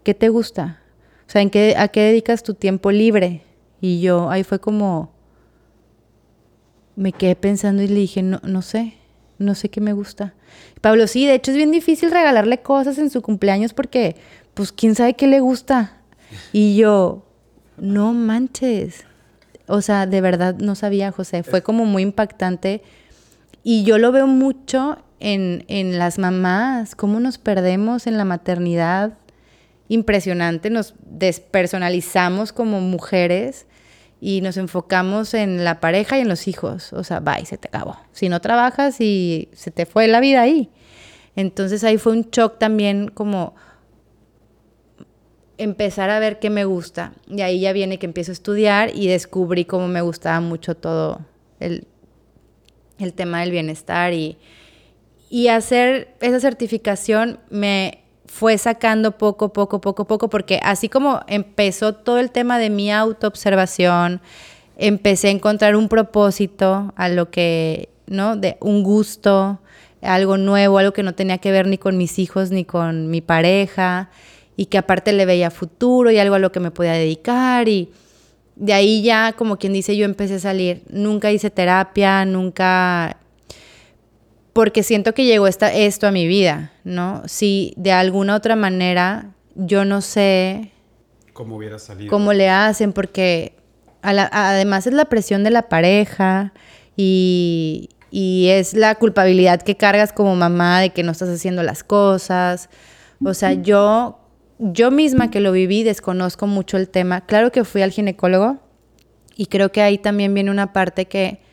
¿qué 0.03 0.13
te 0.13 0.27
gusta? 0.27 0.81
O 1.27 1.29
sea, 1.29 1.41
¿en 1.41 1.49
qué, 1.49 1.75
¿a 1.77 1.87
qué 1.87 2.01
dedicas 2.01 2.43
tu 2.43 2.55
tiempo 2.55 2.91
libre? 2.91 3.43
Y 3.79 4.01
yo, 4.01 4.29
ahí 4.29 4.43
fue 4.43 4.59
como, 4.59 5.13
me 6.97 7.13
quedé 7.13 7.35
pensando 7.37 7.83
y 7.83 7.87
le 7.87 7.99
dije, 8.01 8.23
no, 8.23 8.41
no 8.43 8.61
sé, 8.61 8.96
no 9.39 9.55
sé 9.55 9.69
qué 9.69 9.81
me 9.81 9.93
gusta. 9.93 10.33
Pablo, 10.81 11.07
sí, 11.07 11.25
de 11.25 11.35
hecho 11.35 11.51
es 11.51 11.57
bien 11.57 11.71
difícil 11.71 12.11
regalarle 12.11 12.61
cosas 12.61 12.97
en 12.97 13.09
su 13.09 13.21
cumpleaños 13.21 13.73
porque, 13.73 14.15
pues, 14.53 14.71
quién 14.71 14.95
sabe 14.95 15.15
qué 15.15 15.27
le 15.27 15.39
gusta. 15.39 15.97
Y 16.51 16.75
yo, 16.75 17.25
no 17.77 18.13
manches. 18.13 19.05
O 19.67 19.81
sea, 19.81 20.05
de 20.05 20.21
verdad 20.21 20.55
no 20.55 20.75
sabía, 20.75 21.11
José. 21.11 21.43
Fue 21.43 21.61
como 21.61 21.85
muy 21.85 22.03
impactante. 22.03 22.81
Y 23.63 23.83
yo 23.83 23.97
lo 23.97 24.11
veo 24.11 24.27
mucho 24.27 24.97
en, 25.19 25.65
en 25.67 25.97
las 25.97 26.19
mamás, 26.19 26.95
cómo 26.95 27.19
nos 27.19 27.37
perdemos 27.37 28.07
en 28.07 28.17
la 28.17 28.25
maternidad. 28.25 29.17
Impresionante, 29.89 30.69
nos 30.69 30.95
despersonalizamos 31.05 32.51
como 32.51 32.81
mujeres 32.81 33.65
y 34.19 34.41
nos 34.41 34.57
enfocamos 34.57 35.33
en 35.33 35.63
la 35.63 35.79
pareja 35.79 36.17
y 36.17 36.21
en 36.21 36.27
los 36.27 36.47
hijos. 36.47 36.93
O 36.93 37.03
sea, 37.03 37.19
bye, 37.19 37.45
se 37.45 37.57
te 37.57 37.67
acabó. 37.67 37.97
Si 38.11 38.29
no 38.29 38.41
trabajas 38.41 38.99
y 38.99 39.49
se 39.53 39.71
te 39.71 39.85
fue 39.85 40.07
la 40.07 40.19
vida 40.19 40.41
ahí. 40.41 40.69
Entonces 41.35 41.83
ahí 41.83 41.97
fue 41.97 42.13
un 42.13 42.29
shock 42.31 42.57
también 42.57 43.09
como 43.09 43.53
empezar 45.57 46.09
a 46.09 46.19
ver 46.19 46.39
qué 46.39 46.49
me 46.49 46.65
gusta. 46.65 47.13
Y 47.27 47.41
ahí 47.41 47.59
ya 47.59 47.73
viene 47.73 47.99
que 47.99 48.07
empiezo 48.07 48.31
a 48.31 48.33
estudiar 48.33 48.91
y 48.95 49.07
descubrí 49.07 49.65
cómo 49.65 49.87
me 49.87 50.01
gustaba 50.01 50.39
mucho 50.39 50.75
todo 50.75 51.21
el, 51.59 51.87
el 52.99 53.13
tema 53.13 53.41
del 53.41 53.51
bienestar 53.51 54.13
y, 54.13 54.37
y 55.29 55.49
hacer 55.49 56.15
esa 56.21 56.39
certificación 56.39 57.39
me 57.49 58.03
fue 58.27 58.57
sacando 58.57 59.17
poco, 59.17 59.51
poco, 59.53 59.81
poco, 59.81 60.05
poco, 60.05 60.29
porque 60.29 60.59
así 60.63 60.89
como 60.89 61.21
empezó 61.27 61.93
todo 61.93 62.19
el 62.19 62.31
tema 62.31 62.59
de 62.59 62.69
mi 62.69 62.91
autoobservación, 62.91 64.21
empecé 64.77 65.29
a 65.29 65.31
encontrar 65.31 65.75
un 65.75 65.89
propósito 65.89 66.93
a 66.95 67.09
lo 67.09 67.31
que, 67.31 67.89
¿no? 68.05 68.35
De 68.35 68.57
un 68.59 68.83
gusto, 68.83 69.59
algo 70.01 70.37
nuevo, 70.37 70.77
algo 70.77 70.93
que 70.93 71.03
no 71.03 71.15
tenía 71.15 71.39
que 71.39 71.51
ver 71.51 71.67
ni 71.67 71.77
con 71.77 71.97
mis 71.97 72.19
hijos 72.19 72.51
ni 72.51 72.63
con 72.63 73.09
mi 73.09 73.21
pareja, 73.21 74.09
y 74.55 74.67
que 74.67 74.77
aparte 74.77 75.13
le 75.13 75.25
veía 75.25 75.49
futuro 75.51 76.11
y 76.11 76.19
algo 76.19 76.35
a 76.35 76.39
lo 76.39 76.51
que 76.51 76.59
me 76.59 76.71
podía 76.71 76.93
dedicar, 76.93 77.67
y 77.67 77.91
de 78.55 78.73
ahí 78.73 79.03
ya, 79.03 79.33
como 79.33 79.57
quien 79.57 79.73
dice, 79.73 79.95
yo 79.95 80.05
empecé 80.05 80.35
a 80.35 80.39
salir. 80.39 80.81
Nunca 80.89 81.31
hice 81.31 81.49
terapia, 81.49 82.25
nunca 82.25 83.17
porque 84.57 84.81
siento 84.81 85.13
que 85.13 85.23
llegó 85.23 85.45
esta, 85.45 85.71
esto 85.71 86.07
a 86.07 86.11
mi 86.11 86.25
vida, 86.25 86.71
¿no? 86.83 87.21
Si 87.27 87.75
de 87.77 87.91
alguna 87.91 88.35
otra 88.35 88.55
manera 88.55 89.35
yo 89.53 89.85
no 89.85 90.01
sé 90.01 90.71
cómo 91.31 91.57
hubiera 91.57 91.77
salido. 91.77 92.09
Cómo 92.09 92.33
le 92.33 92.49
hacen, 92.49 92.91
porque 92.91 93.53
además 94.01 94.87
es 94.87 94.93
la 94.93 95.05
presión 95.05 95.43
de 95.43 95.51
la 95.51 95.69
pareja 95.69 96.53
y, 96.95 97.89
y 98.09 98.47
es 98.47 98.73
la 98.73 98.95
culpabilidad 98.95 99.61
que 99.61 99.77
cargas 99.77 100.11
como 100.11 100.35
mamá 100.35 100.81
de 100.81 100.89
que 100.89 101.03
no 101.03 101.11
estás 101.11 101.29
haciendo 101.29 101.61
las 101.61 101.83
cosas. 101.83 102.71
O 103.23 103.35
sea, 103.35 103.53
yo, 103.53 104.17
yo 104.57 104.89
misma 104.89 105.29
que 105.29 105.39
lo 105.39 105.51
viví 105.51 105.83
desconozco 105.83 106.47
mucho 106.47 106.77
el 106.77 106.89
tema. 106.89 107.21
Claro 107.21 107.51
que 107.51 107.63
fui 107.63 107.83
al 107.83 107.91
ginecólogo 107.91 108.57
y 109.35 109.45
creo 109.45 109.71
que 109.71 109.83
ahí 109.83 109.99
también 109.99 110.33
viene 110.33 110.49
una 110.49 110.73
parte 110.73 111.05
que 111.05 111.45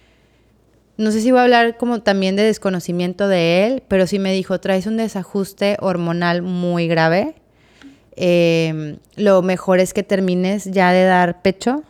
no 0.97 1.11
sé 1.11 1.21
si 1.21 1.31
voy 1.31 1.41
a 1.41 1.45
hablar 1.45 1.77
como 1.77 2.03
también 2.03 2.37
de 2.37 2.45
desconocimiento 2.45 3.27
de 3.27 3.67
él, 3.67 3.83
pero 3.89 4.07
sí 4.07 4.19
me 4.19 4.33
dijo, 4.33 4.61
traes 4.61 4.87
un 4.87 4.97
desajuste 4.97 5.77
hormonal 5.81 6.43
muy 6.43 6.87
grave. 6.87 7.35
Em, 8.17 8.99
lo 9.17 9.43
mejor 9.43 9.81
es 9.81 9.93
que 9.93 10.05
termines 10.05 10.67
ya 10.67 10.93
de 10.93 11.05
dar 11.05 11.43
pecho 11.43 11.83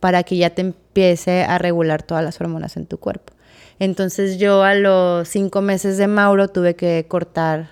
para 0.00 0.22
que 0.22 0.36
ya 0.36 0.50
te 0.50 0.60
empiece 0.60 1.44
a 1.44 1.56
regular 1.56 2.02
todas 2.02 2.22
las 2.22 2.40
hormonas 2.40 2.76
en 2.76 2.86
tu 2.86 2.98
cuerpo. 2.98 3.32
Entonces 3.78 4.38
yo 4.38 4.62
a 4.62 4.74
los 4.74 5.28
cinco 5.28 5.62
meses 5.62 5.96
de 5.96 6.06
Mauro 6.06 6.48
tuve 6.48 6.76
que 6.76 7.06
cortar 7.08 7.70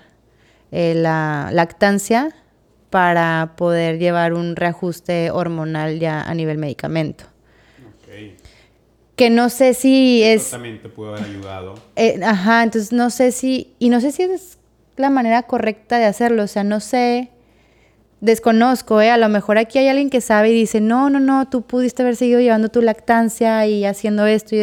eh, 0.71 0.95
la 0.95 1.49
lactancia 1.53 2.33
para 2.89 3.53
poder 3.55 3.99
llevar 3.99 4.33
un 4.33 4.55
reajuste 4.55 5.29
hormonal 5.29 5.99
ya 5.99 6.21
a 6.21 6.33
nivel 6.33 6.57
medicamento 6.57 7.30
que 9.21 9.29
no 9.29 9.51
sé 9.51 9.75
si 9.75 10.23
es... 10.23 10.49
También 10.49 10.81
te 10.81 10.89
pudo 10.89 11.09
haber 11.09 11.25
ayudado. 11.25 11.75
Eh, 11.95 12.19
ajá, 12.23 12.63
entonces 12.63 12.91
no 12.91 13.11
sé 13.11 13.31
si... 13.31 13.71
Y 13.77 13.89
no 13.89 14.01
sé 14.01 14.11
si 14.11 14.23
es 14.23 14.57
la 14.95 15.11
manera 15.11 15.43
correcta 15.43 15.99
de 15.99 16.05
hacerlo, 16.05 16.41
o 16.41 16.47
sea, 16.47 16.63
no 16.63 16.79
sé, 16.79 17.29
desconozco, 18.19 18.99
¿eh? 18.99 19.11
A 19.11 19.17
lo 19.17 19.29
mejor 19.29 19.59
aquí 19.59 19.77
hay 19.77 19.89
alguien 19.89 20.09
que 20.09 20.21
sabe 20.21 20.49
y 20.49 20.53
dice, 20.55 20.81
no, 20.81 21.11
no, 21.11 21.19
no, 21.19 21.47
tú 21.47 21.61
pudiste 21.61 22.01
haber 22.01 22.15
seguido 22.15 22.39
llevando 22.39 22.69
tu 22.69 22.81
lactancia 22.81 23.67
y 23.67 23.85
haciendo 23.85 24.25
esto 24.25 24.55
y... 24.55 24.61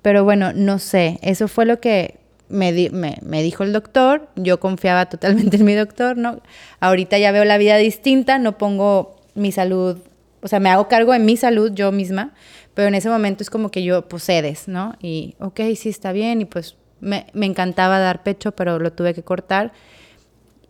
Pero 0.00 0.24
bueno, 0.24 0.54
no 0.54 0.78
sé, 0.78 1.18
eso 1.20 1.48
fue 1.48 1.66
lo 1.66 1.80
que 1.80 2.18
me, 2.48 2.72
me, 2.90 3.18
me, 3.20 3.42
dijo 3.42 3.62
el 3.62 3.74
doctor, 3.74 4.26
yo 4.36 4.58
confiaba 4.58 5.04
totalmente 5.10 5.58
en 5.58 5.66
mi 5.66 5.74
doctor, 5.74 6.16
¿no? 6.16 6.40
Ahorita 6.80 7.18
ya 7.18 7.30
veo 7.30 7.44
la 7.44 7.58
vida 7.58 7.76
distinta, 7.76 8.38
no 8.38 8.56
pongo 8.56 9.16
mi 9.34 9.52
salud, 9.52 9.98
o 10.40 10.48
sea, 10.48 10.60
me 10.60 10.70
hago 10.70 10.88
cargo 10.88 11.12
de 11.12 11.18
mi 11.18 11.36
salud 11.36 11.72
yo 11.74 11.92
misma, 11.92 12.32
pero 12.78 12.86
en 12.86 12.94
ese 12.94 13.10
momento 13.10 13.42
es 13.42 13.50
como 13.50 13.72
que 13.72 13.82
yo, 13.82 14.06
pues 14.06 14.28
¿no? 14.68 14.94
Y, 15.02 15.34
ok, 15.40 15.62
sí, 15.74 15.88
está 15.88 16.12
bien. 16.12 16.42
Y 16.42 16.44
pues 16.44 16.76
me, 17.00 17.26
encantaba 17.34 17.98
dar 17.98 18.22
pecho, 18.22 18.52
pero 18.52 18.78
lo 18.78 18.92
tuve 18.92 19.14
que 19.14 19.24
cortar. 19.24 19.72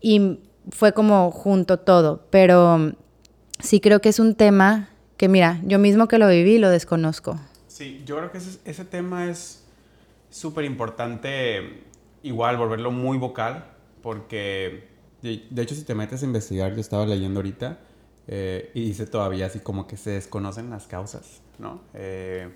Y 0.01 0.39
fue 0.71 0.95
como 0.95 1.31
junto 1.31 1.81
todo. 1.81 2.25
Pero 2.31 2.95
sí 3.61 3.81
creo 3.81 4.01
que 4.01 4.09
es 4.09 4.21
un 4.21 4.37
tema 4.37 4.89
que, 5.19 5.29
mira, 5.29 5.61
yo 5.65 5.79
mismo 5.79 6.09
que 6.09 6.17
lo 6.17 6.29
viví, 6.29 6.57
lo 6.57 6.71
desconozco. 6.71 7.39
Sí, 7.67 8.03
yo 8.07 8.17
creo 8.17 8.33
que 8.33 8.39
ese, 8.39 8.59
ese 8.65 8.87
tema 8.87 9.27
es 9.27 9.67
súper 10.31 10.65
importante, 10.65 11.83
igual, 12.23 12.57
volverlo 12.57 12.91
muy 12.91 13.19
vocal, 13.19 13.67
porque, 14.01 14.89
de, 15.21 15.45
de, 15.51 15.63
hecho, 15.63 15.75
si 15.75 15.85
te 15.85 15.95
metes 15.95 16.23
a 16.23 16.25
investigar, 16.25 16.73
yo 16.73 16.81
estaba 16.81 17.05
leyendo 17.05 17.41
ahorita, 17.41 17.81
eh, 18.29 18.71
y 18.73 18.87
dice 18.87 19.07
todavía 19.07 19.45
así 19.45 19.59
como 19.61 19.87
que 19.87 19.99
se 19.99 20.13
desconocen 20.13 20.71
las 20.71 20.87
causas, 20.87 21.43
¿no? 21.59 21.83
Eh, 21.95 22.49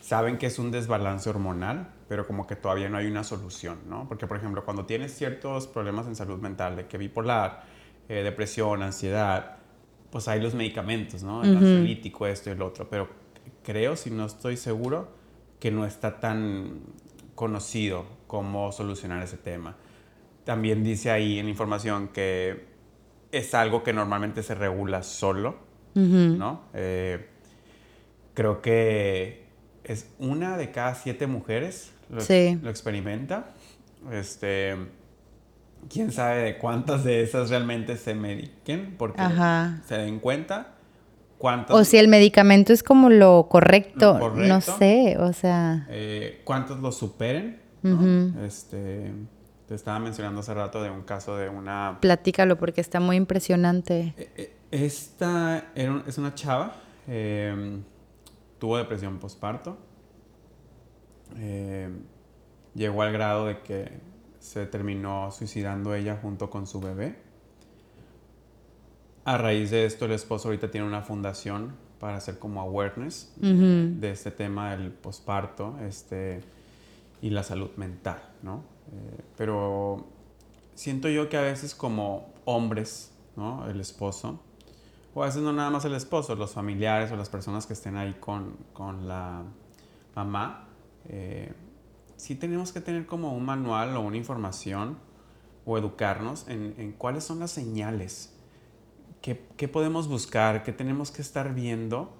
saben 0.00 0.38
que 0.38 0.46
es 0.46 0.58
un 0.58 0.70
desbalance 0.70 1.28
hormonal, 1.28 1.88
pero 2.08 2.26
como 2.26 2.46
que 2.46 2.56
todavía 2.56 2.88
no 2.88 2.98
hay 2.98 3.06
una 3.06 3.24
solución, 3.24 3.78
¿no? 3.88 4.06
Porque, 4.08 4.26
por 4.26 4.36
ejemplo, 4.36 4.64
cuando 4.64 4.84
tienes 4.84 5.14
ciertos 5.16 5.66
problemas 5.66 6.06
en 6.06 6.16
salud 6.16 6.38
mental, 6.40 6.76
de 6.76 6.86
que 6.86 6.98
bipolar, 6.98 7.64
eh, 8.08 8.22
depresión, 8.22 8.82
ansiedad, 8.82 9.56
pues 10.10 10.28
hay 10.28 10.40
los 10.40 10.54
medicamentos, 10.54 11.22
¿no? 11.22 11.42
El 11.42 11.56
ansiolítico, 11.56 12.26
esto 12.26 12.50
y 12.50 12.52
el 12.52 12.62
otro, 12.62 12.88
pero 12.88 13.08
creo, 13.62 13.96
si 13.96 14.10
no 14.10 14.26
estoy 14.26 14.56
seguro, 14.56 15.08
que 15.58 15.70
no 15.70 15.86
está 15.86 16.20
tan 16.20 16.80
conocido 17.34 18.04
cómo 18.26 18.70
solucionar 18.72 19.22
ese 19.22 19.38
tema. 19.38 19.76
También 20.44 20.84
dice 20.84 21.10
ahí 21.10 21.38
en 21.38 21.48
información 21.48 22.08
que 22.08 22.66
es 23.32 23.54
algo 23.54 23.82
que 23.82 23.92
normalmente 23.92 24.42
se 24.42 24.54
regula 24.54 25.02
solo, 25.02 25.56
¿no? 25.94 26.62
Eh, 26.74 27.30
creo 28.34 28.60
que 28.60 29.44
es 29.84 30.10
una 30.18 30.56
de 30.56 30.70
cada 30.70 30.94
siete 30.94 31.26
mujeres 31.26 31.92
lo, 32.10 32.18
lo, 32.18 32.70
experimenta. 32.70 33.46
Este, 34.12 34.76
quién 35.88 36.12
sabe 36.12 36.42
de 36.42 36.58
cuántas 36.58 37.04
de 37.04 37.22
esas 37.22 37.50
realmente 37.50 37.96
se 37.96 38.14
mediquen 38.14 38.96
porque 38.98 39.22
se 39.86 39.96
den 39.96 40.18
cuenta. 40.20 40.70
Cuántos, 41.38 41.78
o 41.78 41.84
si 41.84 41.98
el 41.98 42.08
medicamento 42.08 42.72
es 42.72 42.82
como 42.82 43.10
lo 43.10 43.48
correcto, 43.50 44.30
no 44.34 44.60
sé, 44.60 45.16
o 45.18 45.32
sea. 45.32 45.86
Eh, 45.90 46.40
cuántos 46.44 46.80
lo 46.80 46.92
superen. 46.92 47.60
Este 48.42 49.12
te 49.66 49.74
estaba 49.74 49.98
mencionando 49.98 50.40
hace 50.40 50.52
rato 50.52 50.82
de 50.82 50.90
un 50.90 51.02
caso 51.02 51.36
de 51.36 51.48
una... 51.48 51.98
Platícalo 52.00 52.58
porque 52.58 52.80
está 52.80 53.00
muy 53.00 53.16
impresionante. 53.16 54.14
E, 54.16 54.30
e, 54.36 54.84
esta 54.84 55.70
es 55.74 56.18
una 56.18 56.34
chava, 56.34 56.74
tuvo 58.64 58.78
depresión 58.78 59.18
postparto, 59.18 59.76
em, 61.36 62.00
llegó 62.74 63.02
al 63.02 63.12
grado 63.12 63.44
de 63.44 63.60
que 63.60 64.00
se 64.38 64.64
terminó 64.64 65.30
suicidando 65.32 65.94
ella 65.94 66.18
junto 66.22 66.48
con 66.48 66.66
su 66.66 66.80
bebé. 66.80 67.18
A 69.26 69.36
raíz 69.36 69.70
de 69.70 69.84
esto, 69.84 70.06
el 70.06 70.12
esposo 70.12 70.48
ahorita 70.48 70.70
tiene 70.70 70.86
una 70.86 71.02
fundación 71.02 71.76
para 72.00 72.16
hacer 72.16 72.38
como 72.38 72.62
awareness 72.62 73.34
de 73.36 74.10
este 74.10 74.30
tema 74.30 74.74
del 74.74 74.92
posparto 74.92 75.76
este, 75.86 76.40
y 77.20 77.28
la 77.28 77.42
salud 77.42 77.68
mental, 77.76 78.22
¿no? 78.42 78.64
Eh, 78.90 79.20
pero 79.36 80.06
siento 80.74 81.10
yo 81.10 81.28
que 81.28 81.36
a 81.36 81.42
veces 81.42 81.74
como 81.74 82.32
hombres, 82.46 83.12
¿no? 83.36 83.68
El 83.68 83.78
esposo, 83.78 84.40
o 85.14 85.22
a 85.22 85.26
veces 85.26 85.42
no 85.42 85.52
nada 85.52 85.70
más 85.70 85.84
el 85.84 85.94
esposo, 85.94 86.34
los 86.34 86.52
familiares 86.52 87.10
o 87.12 87.16
las 87.16 87.28
personas 87.28 87.66
que 87.66 87.72
estén 87.72 87.96
ahí 87.96 88.14
con, 88.18 88.56
con 88.72 89.06
la 89.06 89.44
mamá, 90.14 90.68
eh, 91.06 91.52
sí 92.16 92.34
tenemos 92.34 92.72
que 92.72 92.80
tener 92.80 93.06
como 93.06 93.32
un 93.32 93.44
manual 93.44 93.96
o 93.96 94.00
una 94.00 94.16
información 94.16 94.98
o 95.64 95.78
educarnos 95.78 96.48
en, 96.48 96.74
en 96.78 96.92
cuáles 96.92 97.24
son 97.24 97.38
las 97.38 97.52
señales, 97.52 98.34
qué, 99.22 99.46
qué, 99.56 99.68
podemos 99.68 100.08
buscar, 100.08 100.64
qué 100.64 100.72
tenemos 100.72 101.10
que 101.10 101.22
estar 101.22 101.54
viendo 101.54 102.12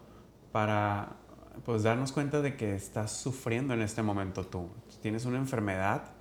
para 0.53 1.17
pues 1.65 1.83
darnos 1.83 2.13
cuenta 2.13 2.43
de 2.43 2.57
que 2.57 2.75
estás 2.75 3.13
sufriendo 3.13 3.75
en 3.75 3.83
este 3.83 4.03
momento 4.03 4.47
tú. 4.47 4.69
Tienes 5.03 5.25
una 5.25 5.39
enfermedad 5.39 6.14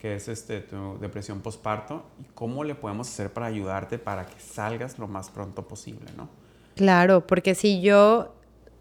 que 0.00 0.14
es 0.14 0.28
este, 0.28 0.60
tu 0.60 0.98
depresión 0.98 1.40
postparto, 1.40 2.06
y 2.18 2.24
cómo 2.34 2.64
le 2.64 2.74
podemos 2.74 3.08
hacer 3.08 3.32
para 3.32 3.46
ayudarte 3.46 3.98
para 3.98 4.24
que 4.26 4.40
salgas 4.40 4.98
lo 4.98 5.06
más 5.06 5.30
pronto 5.30 5.68
posible, 5.68 6.06
¿no? 6.16 6.28
Claro, 6.74 7.26
porque 7.26 7.54
si 7.54 7.82
yo, 7.82 8.34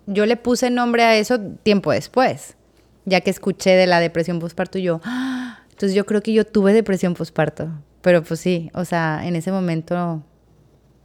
yo 0.07 0.25
le 0.25 0.37
puse 0.37 0.69
nombre 0.69 1.03
a 1.03 1.17
eso 1.17 1.39
tiempo 1.39 1.91
después, 1.91 2.55
ya 3.03 3.19
que 3.19 3.29
escuché 3.29 3.71
de 3.71 3.85
la 3.85 3.99
depresión 3.99 4.39
postparto, 4.39 4.79
yo, 4.79 5.01
¡ah! 5.03 5.59
entonces 5.63 5.93
yo 5.93 6.05
creo 6.05 6.21
que 6.21 6.31
yo 6.31 6.45
tuve 6.45 6.71
depresión 6.71 7.15
postparto, 7.15 7.69
pero 8.01 8.23
pues 8.23 8.39
sí, 8.39 8.71
o 8.73 8.85
sea, 8.85 9.27
en 9.27 9.35
ese 9.35 9.51
momento... 9.51 10.23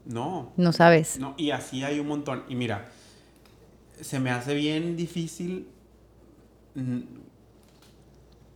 No. 0.05 0.53
No 0.57 0.73
sabes. 0.73 1.19
No, 1.19 1.35
y 1.37 1.51
así 1.51 1.83
hay 1.83 1.99
un 1.99 2.07
montón. 2.07 2.45
Y 2.49 2.57
mira, 2.57 2.91
se 4.01 4.21
me 4.21 4.31
hace 4.31 4.55
bien 4.55 4.97
difícil 4.97 5.67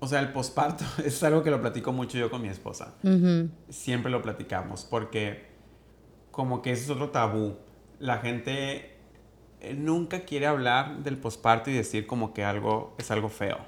o 0.00 0.06
sea, 0.06 0.20
el 0.20 0.32
posparto 0.32 0.84
es 1.04 1.22
algo 1.22 1.42
que 1.42 1.50
lo 1.50 1.60
platico 1.60 1.92
mucho 1.92 2.18
yo 2.18 2.30
con 2.30 2.42
mi 2.42 2.48
esposa. 2.48 2.94
Siempre 3.68 4.10
lo 4.10 4.22
platicamos 4.22 4.84
porque 4.84 5.46
como 6.30 6.62
que 6.62 6.72
es 6.72 6.88
otro 6.88 7.10
tabú. 7.10 7.56
La 7.98 8.18
gente 8.18 8.92
eh, 9.60 9.74
nunca 9.74 10.20
quiere 10.20 10.46
hablar 10.46 11.02
del 11.02 11.16
posparto 11.16 11.70
y 11.70 11.72
decir 11.72 12.06
como 12.06 12.32
que 12.32 12.44
algo 12.44 12.94
es 12.98 13.10
algo 13.10 13.28
feo. 13.28 13.58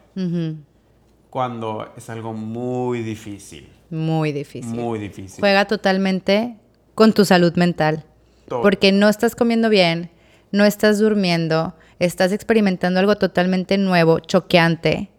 Cuando 1.31 1.93
es 1.97 2.11
algo 2.11 2.33
muy 2.33 3.03
difícil. 3.03 3.69
Muy 3.91 4.33
difícil. 4.33 4.75
Muy 4.75 4.99
difícil. 4.99 5.41
Juega 5.41 5.65
totalmente 5.67 6.57
con 6.95 7.13
tu 7.13 7.25
salud 7.25 7.55
mental. 7.55 8.05
Porque 8.49 8.91
no 8.91 9.09
estás 9.09 9.37
comiendo 9.37 9.69
bien, 9.69 10.11
no 10.51 10.65
estás 10.65 10.99
durmiendo, 10.99 11.77
estás 12.01 12.33
experimentando 12.33 12.99
algo 12.99 13.15
totalmente 13.15 13.79
nuevo, 13.79 14.19
choqueante 14.19 15.10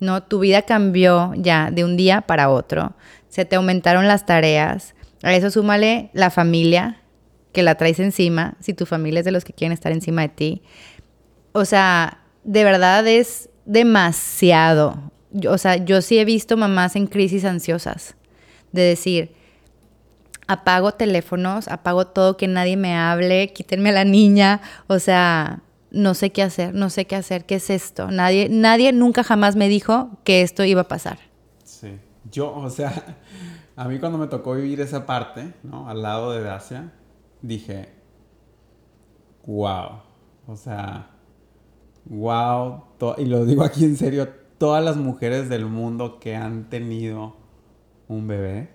¿no? 0.00 0.22
Tu 0.22 0.40
vida 0.40 0.62
cambió 0.62 1.32
ya 1.36 1.70
de 1.70 1.84
un 1.84 1.96
día 1.96 2.22
para 2.22 2.50
otro, 2.50 2.94
se 3.28 3.44
te 3.44 3.56
aumentaron 3.56 4.08
las 4.08 4.26
tareas, 4.26 4.94
a 5.22 5.34
eso 5.34 5.50
súmale 5.50 6.10
la 6.12 6.30
familia 6.30 7.02
que 7.52 7.62
la 7.62 7.74
traes 7.74 8.00
encima, 8.00 8.56
si 8.60 8.74
tu 8.74 8.86
familia 8.86 9.20
es 9.20 9.24
de 9.24 9.32
los 9.32 9.44
que 9.44 9.52
quieren 9.52 9.72
estar 9.72 9.92
encima 9.92 10.22
de 10.22 10.28
ti. 10.28 10.62
O 11.52 11.64
sea, 11.64 12.22
de 12.44 12.64
verdad 12.64 13.06
es 13.06 13.50
demasiado. 13.64 15.10
O 15.48 15.58
sea, 15.58 15.76
yo 15.76 16.00
sí 16.00 16.18
he 16.18 16.24
visto 16.24 16.56
mamás 16.56 16.96
en 16.96 17.06
crisis 17.06 17.44
ansiosas, 17.44 18.16
de 18.72 18.82
decir, 18.82 19.34
apago 20.46 20.92
teléfonos, 20.92 21.68
apago 21.68 22.06
todo, 22.06 22.36
que 22.36 22.48
nadie 22.48 22.76
me 22.76 22.96
hable, 22.96 23.52
quítenme 23.52 23.90
a 23.90 23.92
la 23.92 24.04
niña, 24.04 24.60
o 24.86 24.98
sea, 24.98 25.62
no 25.90 26.14
sé 26.14 26.30
qué 26.30 26.42
hacer, 26.42 26.74
no 26.74 26.90
sé 26.90 27.06
qué 27.06 27.16
hacer, 27.16 27.44
¿qué 27.46 27.56
es 27.56 27.70
esto? 27.70 28.10
Nadie, 28.10 28.48
nadie 28.48 28.92
nunca 28.92 29.24
jamás 29.24 29.56
me 29.56 29.68
dijo 29.68 30.10
que 30.24 30.42
esto 30.42 30.64
iba 30.64 30.82
a 30.82 30.88
pasar. 30.88 31.18
Sí, 31.64 31.98
yo, 32.30 32.54
o 32.54 32.70
sea, 32.70 33.16
a 33.76 33.88
mí 33.88 33.98
cuando 33.98 34.18
me 34.18 34.26
tocó 34.26 34.54
vivir 34.54 34.80
esa 34.80 35.06
parte, 35.06 35.54
¿no? 35.62 35.88
Al 35.88 36.02
lado 36.02 36.32
de 36.32 36.42
Dacia, 36.42 36.92
dije, 37.42 37.88
wow, 39.46 40.00
o 40.46 40.56
sea, 40.56 41.10
wow, 42.06 42.84
y 43.18 43.24
lo 43.24 43.44
digo 43.44 43.64
aquí 43.64 43.84
en 43.84 43.96
serio, 43.96 44.28
todas 44.58 44.84
las 44.84 44.96
mujeres 44.96 45.48
del 45.48 45.66
mundo 45.66 46.20
que 46.20 46.36
han 46.36 46.68
tenido 46.68 47.36
un 48.08 48.26
bebé, 48.26 48.68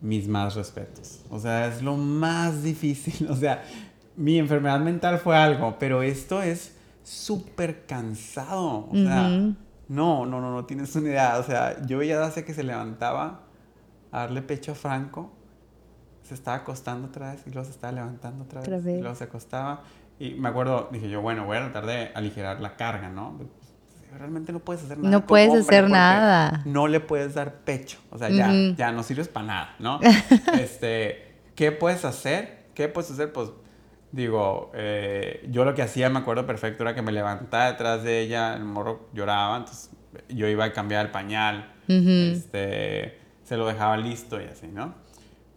mis 0.00 0.28
más 0.28 0.54
respetos. 0.54 1.20
O 1.30 1.38
sea, 1.38 1.66
es 1.66 1.82
lo 1.82 1.96
más 1.96 2.62
difícil. 2.62 3.28
O 3.30 3.36
sea, 3.36 3.62
mi 4.16 4.38
enfermedad 4.38 4.80
mental 4.80 5.18
fue 5.18 5.36
algo, 5.36 5.76
pero 5.78 6.02
esto 6.02 6.42
es 6.42 6.76
súper 7.02 7.86
cansado. 7.86 8.88
O 8.90 8.94
sea, 8.94 9.28
no, 9.88 10.26
no, 10.26 10.40
no, 10.40 10.50
no 10.50 10.64
tienes 10.64 10.94
una 10.96 11.08
idea. 11.08 11.38
O 11.38 11.42
sea, 11.42 11.84
yo 11.86 12.02
ya 12.02 12.24
hace 12.24 12.44
que 12.44 12.54
se 12.54 12.62
levantaba 12.62 13.42
a 14.10 14.20
darle 14.20 14.42
pecho 14.42 14.72
a 14.72 14.74
Franco, 14.74 15.32
se 16.22 16.34
estaba 16.34 16.58
acostando 16.58 17.08
otra 17.08 17.32
vez 17.32 17.42
y 17.46 17.50
luego 17.50 17.64
se 17.64 17.70
estaba 17.70 17.92
levantando 17.92 18.44
otra 18.44 18.60
vez, 18.60 18.86
y 18.86 19.00
luego 19.00 19.14
se 19.14 19.24
acostaba. 19.24 19.82
Y 20.18 20.34
me 20.34 20.48
acuerdo, 20.48 20.88
dije 20.90 21.08
yo, 21.08 21.20
bueno, 21.20 21.44
voy 21.44 21.58
a 21.58 21.60
tratar 21.60 21.86
de 21.86 22.10
aligerar 22.14 22.60
la 22.60 22.76
carga, 22.76 23.08
¿no? 23.08 23.38
realmente 24.18 24.50
no 24.50 24.60
puedes 24.60 24.82
hacer 24.82 24.96
nada. 24.98 25.10
No 25.10 25.26
puedes 25.26 25.52
hacer 25.52 25.90
nada. 25.90 26.62
No 26.64 26.88
le 26.88 27.00
puedes 27.00 27.34
dar 27.34 27.56
pecho. 27.56 27.98
O 28.10 28.18
sea, 28.18 28.30
ya, 28.30 28.50
ya 28.74 28.92
no 28.92 29.02
sirves 29.02 29.28
para 29.28 29.46
nada, 29.46 29.76
¿no? 29.78 30.00
este, 30.58 31.34
¿qué 31.54 31.70
puedes 31.70 32.04
hacer? 32.06 32.66
¿Qué 32.74 32.88
puedes 32.88 33.10
hacer? 33.10 33.32
Pues 33.32 33.50
digo, 34.16 34.72
eh, 34.74 35.46
yo 35.50 35.64
lo 35.64 35.74
que 35.74 35.82
hacía, 35.82 36.08
me 36.08 36.18
acuerdo 36.18 36.46
perfecto, 36.46 36.82
era 36.82 36.94
que 36.94 37.02
me 37.02 37.12
levantaba 37.12 37.70
detrás 37.70 38.02
de 38.02 38.20
ella, 38.20 38.54
el 38.54 38.64
morro 38.64 39.08
lloraba, 39.12 39.58
entonces 39.58 39.90
yo 40.30 40.48
iba 40.48 40.64
a 40.64 40.72
cambiar 40.72 41.04
el 41.04 41.12
pañal, 41.12 41.74
este, 41.86 43.18
se 43.44 43.56
lo 43.56 43.66
dejaba 43.66 43.96
listo 43.98 44.40
y 44.40 44.44
así, 44.44 44.68
¿no? 44.68 44.94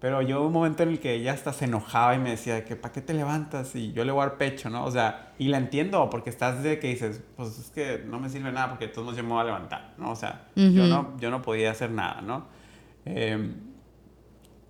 Pero 0.02 0.22
yo 0.22 0.46
un 0.46 0.54
momento 0.54 0.84
en 0.84 0.90
el 0.90 1.00
que 1.00 1.14
ella 1.14 1.34
hasta 1.34 1.52
se 1.52 1.66
enojaba 1.66 2.16
y 2.16 2.20
me 2.20 2.32
decía 2.32 2.64
que 2.64 2.76
¿para 2.76 2.94
qué 2.94 3.02
te 3.02 3.14
levantas? 3.14 3.76
Y 3.76 3.92
yo 3.92 4.06
le 4.06 4.12
voy 4.12 4.22
a 4.22 4.28
dar 4.28 4.38
pecho, 4.38 4.70
¿no? 4.70 4.86
O 4.86 4.92
sea, 4.92 5.34
y 5.38 5.48
la 5.48 5.58
entiendo 5.58 6.10
porque 6.10 6.30
estás 6.30 6.62
de 6.64 6.80
que 6.80 6.88
dices, 6.88 7.22
pues 7.36 7.58
es 7.60 7.70
que 7.70 8.04
no 8.06 8.20
me 8.20 8.30
sirve 8.30 8.52
nada 8.52 8.70
porque 8.70 8.88
todos 8.88 9.08
nos 9.08 9.18
yo 9.18 9.40
a 9.40 9.44
levantar, 9.44 9.94
¿no? 9.98 10.12
O 10.12 10.16
sea, 10.16 10.48
yo, 10.56 10.88
no, 10.88 11.18
yo 11.20 11.30
no 11.32 11.42
podía 11.42 11.72
hacer 11.72 11.92
nada, 11.92 12.22
¿no? 12.22 12.48
Eh, 13.06 13.52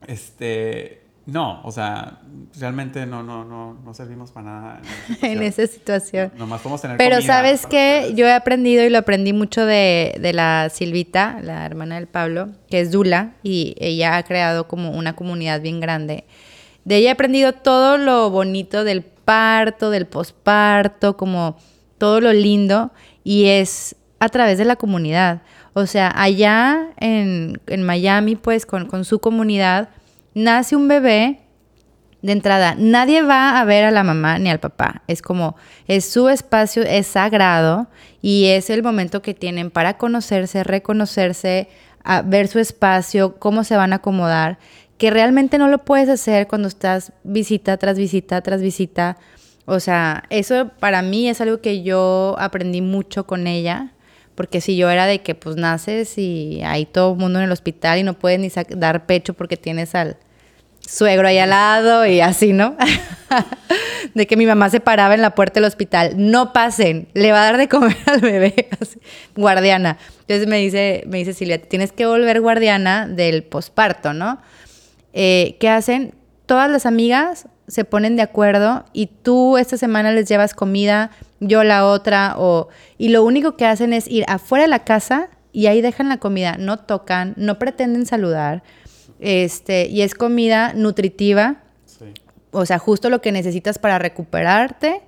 este, 0.07 1.08
no, 1.29 1.61
o 1.63 1.71
sea, 1.71 2.19
realmente 2.59 3.05
no, 3.05 3.23
no, 3.23 3.43
no, 3.45 3.73
no 3.83 3.93
servimos 3.93 4.31
para 4.31 4.45
nada 4.45 4.81
en, 5.21 5.41
esa 5.41 5.65
situación. 5.67 6.31
Nomás 6.37 6.61
podemos 6.61 6.81
tener 6.81 6.97
Pero 6.97 7.21
sabes 7.21 7.65
que 7.65 8.13
yo 8.15 8.25
he 8.25 8.33
aprendido 8.33 8.83
y 8.83 8.89
lo 8.89 8.97
aprendí 8.97 9.33
mucho 9.33 9.65
de, 9.65 10.15
de, 10.19 10.33
la 10.33 10.69
Silvita, 10.69 11.39
la 11.41 11.65
hermana 11.65 11.95
del 11.95 12.07
Pablo, 12.07 12.49
que 12.69 12.79
es 12.79 12.91
Dula, 12.91 13.33
y 13.43 13.75
ella 13.79 14.17
ha 14.17 14.23
creado 14.23 14.67
como 14.67 14.91
una 14.91 15.15
comunidad 15.15 15.61
bien 15.61 15.79
grande. 15.79 16.25
De 16.85 16.97
ella 16.97 17.09
he 17.09 17.11
aprendido 17.13 17.53
todo 17.53 17.97
lo 17.97 18.29
bonito 18.29 18.83
del 18.83 19.03
parto, 19.03 19.89
del 19.89 20.07
posparto, 20.07 21.17
como 21.17 21.57
todo 21.97 22.21
lo 22.21 22.33
lindo, 22.33 22.91
y 23.23 23.45
es 23.45 23.95
a 24.19 24.29
través 24.29 24.57
de 24.57 24.65
la 24.65 24.75
comunidad. 24.75 25.41
O 25.73 25.85
sea, 25.85 26.11
allá 26.15 26.89
en, 26.97 27.61
en 27.67 27.83
Miami, 27.83 28.35
pues 28.35 28.65
con, 28.65 28.87
con 28.87 29.05
su 29.05 29.19
comunidad, 29.19 29.89
nace 30.33 30.75
un 30.75 30.87
bebé, 30.87 31.39
de 32.21 32.33
entrada, 32.33 32.75
nadie 32.77 33.21
va 33.21 33.59
a 33.59 33.65
ver 33.65 33.85
a 33.85 33.91
la 33.91 34.03
mamá 34.03 34.39
ni 34.39 34.49
al 34.49 34.59
papá. 34.59 35.03
Es 35.07 35.21
como, 35.21 35.55
es 35.87 36.09
su 36.09 36.27
espacio, 36.29 36.83
es 36.83 37.07
sagrado 37.07 37.87
y 38.21 38.47
es 38.47 38.69
el 38.69 38.83
momento 38.83 39.21
que 39.21 39.33
tienen 39.33 39.71
para 39.71 39.97
conocerse, 39.97 40.63
reconocerse, 40.63 41.69
ver 42.25 42.47
su 42.47 42.59
espacio, 42.59 43.37
cómo 43.37 43.63
se 43.63 43.77
van 43.77 43.93
a 43.93 43.97
acomodar, 43.97 44.59
que 44.97 45.11
realmente 45.11 45.57
no 45.57 45.69
lo 45.69 45.85
puedes 45.85 46.09
hacer 46.09 46.47
cuando 46.47 46.67
estás 46.67 47.13
visita 47.23 47.77
tras 47.77 47.97
visita 47.97 48.41
tras 48.41 48.61
visita. 48.61 49.17
O 49.65 49.79
sea, 49.79 50.23
eso 50.29 50.71
para 50.79 51.01
mí 51.01 51.29
es 51.29 51.39
algo 51.39 51.61
que 51.61 51.83
yo 51.83 52.35
aprendí 52.39 52.81
mucho 52.81 53.25
con 53.25 53.47
ella, 53.47 53.93
porque 54.39 54.61
si 54.61 54.77
yo 54.77 54.89
era 54.89 55.05
de 55.05 55.19
que 55.19 55.35
pues 55.35 55.57
naces 55.57 56.17
y 56.17 56.61
hay 56.63 56.85
todo 56.85 57.11
el 57.11 57.19
mundo 57.19 57.39
en 57.39 57.45
el 57.45 57.51
hospital 57.51 57.99
y 57.99 58.03
no 58.03 58.17
puedes 58.17 58.39
ni 58.39 58.49
dar 58.77 59.05
pecho 59.05 59.33
porque 59.33 59.57
tienes 59.57 59.95
al, 59.95 60.15
suegro 60.79 61.27
ahí 61.27 61.39
al 61.39 61.49
lado 61.49 62.05
y 62.05 62.21
así, 62.21 62.53
¿no? 62.53 62.77
de 64.13 64.27
que 64.27 64.37
mi 64.37 64.45
mamá 64.45 64.69
se 64.69 64.79
paraba 64.79 65.13
en 65.13 65.21
la 65.21 65.35
puerta 65.35 65.55
del 65.55 65.65
hospital. 65.65 66.13
No 66.15 66.53
pasen, 66.53 67.09
le 67.13 67.33
va 67.33 67.41
a 67.41 67.43
dar 67.47 67.57
de 67.57 67.67
comer 67.67 67.97
al 68.05 68.21
bebé. 68.21 68.69
guardiana. 69.35 69.97
Entonces 70.21 70.47
me 70.47 70.59
dice, 70.59 71.03
me 71.05 71.17
dice 71.17 71.33
Silvia, 71.33 71.61
tienes 71.61 71.91
que 71.91 72.05
volver 72.05 72.39
guardiana 72.39 73.09
del 73.09 73.43
posparto, 73.43 74.13
¿no? 74.13 74.39
Eh, 75.11 75.57
¿Qué 75.59 75.67
hacen? 75.67 76.15
Todas 76.45 76.71
las 76.71 76.85
amigas 76.85 77.49
se 77.69 77.85
ponen 77.85 78.15
de 78.15 78.21
acuerdo 78.21 78.85
y 78.93 79.07
tú 79.07 79.57
esta 79.57 79.77
semana 79.77 80.11
les 80.11 80.27
llevas 80.27 80.53
comida, 80.53 81.11
yo 81.39 81.63
la 81.63 81.85
otra, 81.85 82.35
o, 82.37 82.67
y 82.97 83.09
lo 83.09 83.23
único 83.23 83.55
que 83.55 83.65
hacen 83.65 83.93
es 83.93 84.07
ir 84.07 84.25
afuera 84.27 84.63
de 84.63 84.69
la 84.69 84.83
casa 84.83 85.29
y 85.51 85.67
ahí 85.67 85.81
dejan 85.81 86.09
la 86.09 86.17
comida, 86.17 86.57
no 86.57 86.77
tocan, 86.77 87.33
no 87.37 87.59
pretenden 87.59 88.05
saludar, 88.05 88.63
este, 89.19 89.87
y 89.87 90.01
es 90.01 90.15
comida 90.15 90.73
nutritiva. 90.73 91.63
O 92.51 92.65
sea, 92.65 92.79
justo 92.79 93.11
lo 93.11 93.21
que 93.21 93.31
necesitas 93.31 93.77
para 93.77 93.99
recuperarte 93.99 95.01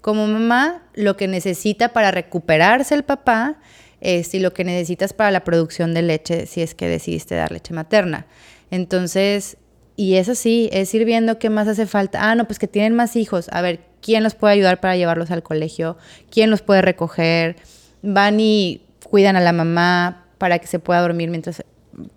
como 0.00 0.26
mamá, 0.26 0.82
lo 0.94 1.16
que 1.16 1.26
necesita 1.26 1.92
para 1.92 2.10
recuperarse 2.10 2.94
el 2.94 3.04
papá, 3.04 3.56
este, 4.00 4.36
y 4.36 4.40
lo 4.40 4.52
que 4.52 4.62
necesitas 4.62 5.14
para 5.14 5.30
la 5.30 5.44
producción 5.44 5.94
de 5.94 6.02
leche 6.02 6.46
si 6.46 6.60
es 6.60 6.74
que 6.74 6.88
decidiste 6.88 7.34
dar 7.34 7.50
leche 7.50 7.72
materna. 7.72 8.26
Entonces, 8.70 9.56
y 9.96 10.16
es 10.16 10.28
así, 10.28 10.68
es 10.72 10.92
ir 10.94 11.04
viendo 11.04 11.38
qué 11.38 11.50
más 11.50 11.68
hace 11.68 11.86
falta. 11.86 12.30
Ah, 12.30 12.34
no, 12.34 12.46
pues 12.46 12.58
que 12.58 12.66
tienen 12.66 12.94
más 12.94 13.16
hijos. 13.16 13.48
A 13.52 13.60
ver, 13.60 13.80
¿quién 14.00 14.22
los 14.22 14.34
puede 14.34 14.54
ayudar 14.54 14.80
para 14.80 14.96
llevarlos 14.96 15.30
al 15.30 15.42
colegio? 15.42 15.96
¿Quién 16.30 16.50
los 16.50 16.62
puede 16.62 16.82
recoger? 16.82 17.56
Van 18.02 18.40
y 18.40 18.82
cuidan 19.08 19.36
a 19.36 19.40
la 19.40 19.52
mamá 19.52 20.26
para 20.38 20.58
que 20.58 20.66
se 20.66 20.78
pueda 20.78 21.00
dormir 21.00 21.30
mientras 21.30 21.64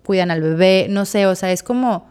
cuidan 0.04 0.30
al 0.30 0.42
bebé, 0.42 0.86
no 0.90 1.04
sé, 1.04 1.26
o 1.26 1.34
sea, 1.34 1.52
es 1.52 1.62
como 1.62 2.08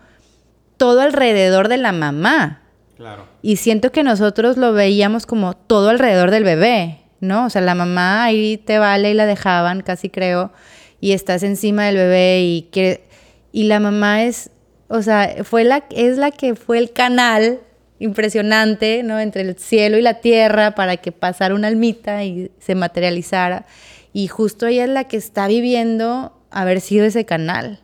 todo 0.78 1.02
alrededor 1.02 1.68
de 1.68 1.78
la 1.78 1.92
mamá. 1.92 2.62
Claro. 2.96 3.26
Y 3.42 3.58
siento 3.58 3.92
que 3.92 4.04
nosotros 4.04 4.58
lo 4.58 4.74
veíamos 4.74 5.26
como 5.26 5.56
todo 5.56 5.90
alrededor 5.90 6.32
del 6.32 6.44
bebé, 6.44 7.02
¿no? 7.20 7.46
O 7.46 7.50
sea, 7.50 7.62
la 7.62 7.76
mamá 7.76 8.24
ahí 8.24 8.58
te 8.58 8.80
vale 8.80 9.12
y 9.12 9.14
la 9.14 9.26
dejaban, 9.26 9.82
casi 9.82 10.10
creo, 10.10 10.52
y 11.00 11.12
estás 11.12 11.44
encima 11.44 11.86
del 11.86 11.98
bebé 11.98 12.42
y 12.42 12.70
quiere, 12.72 13.04
y 13.52 13.64
la 13.64 13.80
mamá 13.80 14.24
es, 14.24 14.50
o 14.88 15.02
sea, 15.02 15.44
fue 15.44 15.64
la, 15.64 15.86
es 15.92 16.18
la 16.18 16.32
que 16.32 16.56
fue 16.56 16.78
el 16.78 16.92
canal 16.92 17.60
impresionante, 18.00 19.04
¿no? 19.04 19.20
Entre 19.20 19.42
el 19.42 19.58
cielo 19.58 19.98
y 19.98 20.02
la 20.02 20.22
tierra 20.22 20.76
para 20.76 20.98
que 20.98 21.12
pasara 21.12 21.56
una 21.56 21.68
almita 21.68 22.24
y 22.24 22.52
se 22.60 22.76
materializara. 22.76 23.66
Y 24.14 24.28
justo 24.28 24.68
ella 24.68 24.86
es 24.86 24.90
la 24.90 25.06
que 25.06 25.18
está 25.18 25.48
viviendo 25.48 26.34
haber 26.52 26.82
sido 26.82 27.06
ese 27.06 27.26
canal. 27.26 27.80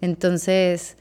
Entonces, 0.00 0.96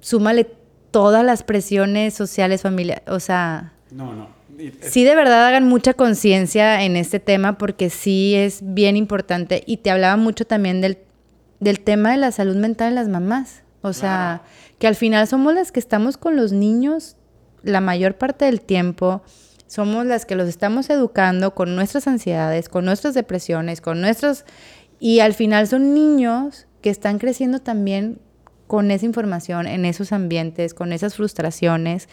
súmale 0.00 0.46
todas 0.90 1.24
las 1.24 1.42
presiones 1.42 2.14
sociales, 2.14 2.62
familiares, 2.62 3.04
o 3.08 3.20
sea... 3.20 3.72
No, 3.90 4.14
no. 4.14 4.36
Sí, 4.80 5.04
de 5.04 5.14
verdad 5.14 5.46
hagan 5.46 5.64
mucha 5.64 5.92
conciencia 5.92 6.82
en 6.82 6.96
este 6.96 7.20
tema 7.20 7.58
porque 7.58 7.90
sí 7.90 8.34
es 8.34 8.60
bien 8.62 8.96
importante. 8.96 9.62
Y 9.66 9.78
te 9.78 9.90
hablaba 9.90 10.16
mucho 10.16 10.46
también 10.46 10.80
del, 10.80 10.96
del 11.60 11.80
tema 11.80 12.12
de 12.12 12.16
la 12.16 12.32
salud 12.32 12.56
mental 12.56 12.90
de 12.90 12.94
las 12.94 13.08
mamás. 13.08 13.62
O 13.86 13.92
sea, 13.92 14.42
que 14.78 14.86
al 14.86 14.96
final 14.96 15.26
somos 15.26 15.54
las 15.54 15.72
que 15.72 15.80
estamos 15.80 16.16
con 16.16 16.36
los 16.36 16.52
niños 16.52 17.16
la 17.62 17.80
mayor 17.80 18.16
parte 18.16 18.44
del 18.44 18.60
tiempo. 18.60 19.22
Somos 19.66 20.06
las 20.06 20.26
que 20.26 20.36
los 20.36 20.48
estamos 20.48 20.90
educando 20.90 21.54
con 21.54 21.74
nuestras 21.74 22.06
ansiedades, 22.06 22.68
con 22.68 22.84
nuestras 22.84 23.14
depresiones, 23.14 23.80
con 23.80 24.00
nuestros 24.00 24.44
y 24.98 25.20
al 25.20 25.34
final 25.34 25.66
son 25.68 25.94
niños 25.94 26.66
que 26.80 26.90
están 26.90 27.18
creciendo 27.18 27.60
también 27.60 28.20
con 28.66 28.90
esa 28.90 29.06
información, 29.06 29.66
en 29.66 29.84
esos 29.84 30.12
ambientes, 30.12 30.74
con 30.74 30.92
esas 30.92 31.14
frustraciones 31.14 32.08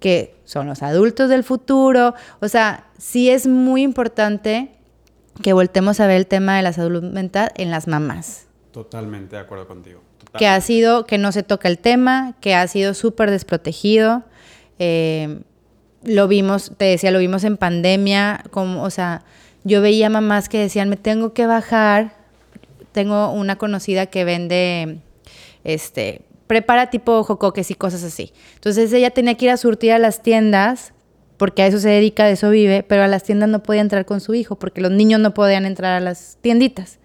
que 0.00 0.36
son 0.44 0.66
los 0.66 0.82
adultos 0.82 1.30
del 1.30 1.44
futuro. 1.44 2.14
O 2.40 2.48
sea, 2.48 2.90
sí 2.98 3.30
es 3.30 3.46
muy 3.46 3.82
importante 3.82 4.72
que 5.42 5.52
voltemos 5.52 6.00
a 6.00 6.06
ver 6.06 6.16
el 6.16 6.26
tema 6.26 6.56
de 6.56 6.62
la 6.62 6.72
salud 6.72 7.02
mental 7.02 7.52
en 7.56 7.70
las 7.70 7.86
mamás. 7.86 8.46
Totalmente 8.72 9.36
de 9.36 9.42
acuerdo 9.42 9.66
contigo. 9.66 10.00
Que 10.38 10.46
ha 10.46 10.60
sido, 10.60 11.06
que 11.06 11.18
no 11.18 11.32
se 11.32 11.42
toca 11.42 11.68
el 11.68 11.78
tema, 11.78 12.34
que 12.40 12.54
ha 12.54 12.66
sido 12.66 12.94
súper 12.94 13.30
desprotegido. 13.30 14.24
Eh, 14.78 15.40
lo 16.02 16.28
vimos, 16.28 16.72
te 16.76 16.86
decía, 16.86 17.10
lo 17.10 17.18
vimos 17.18 17.44
en 17.44 17.56
pandemia, 17.56 18.44
como, 18.50 18.82
o 18.82 18.90
sea, 18.90 19.22
yo 19.62 19.80
veía 19.80 20.10
mamás 20.10 20.48
que 20.48 20.58
decían, 20.58 20.88
me 20.88 20.96
tengo 20.96 21.32
que 21.32 21.46
bajar 21.46 22.24
tengo 22.94 23.32
una 23.32 23.56
conocida 23.56 24.06
que 24.06 24.24
vende, 24.24 25.00
este, 25.64 26.22
prepara 26.46 26.90
tipo 26.90 27.24
jocoques 27.24 27.70
y 27.72 27.74
cosas 27.74 28.04
así. 28.04 28.32
Entonces 28.54 28.92
ella 28.92 29.10
tenía 29.10 29.34
que 29.34 29.46
ir 29.46 29.50
a 29.50 29.56
surtir 29.56 29.90
a 29.92 29.98
las 29.98 30.22
tiendas, 30.22 30.92
porque 31.36 31.62
a 31.62 31.66
eso 31.66 31.80
se 31.80 31.88
dedica, 31.88 32.24
de 32.24 32.32
eso 32.34 32.50
vive, 32.50 32.84
pero 32.84 33.02
a 33.02 33.08
las 33.08 33.24
tiendas 33.24 33.48
no 33.48 33.64
podía 33.64 33.80
entrar 33.80 34.06
con 34.06 34.20
su 34.20 34.34
hijo, 34.34 34.54
porque 34.54 34.80
los 34.80 34.92
niños 34.92 35.20
no 35.20 35.34
podían 35.34 35.66
entrar 35.66 35.94
a 35.94 36.00
las 36.00 36.38
tienditas. 36.40 37.00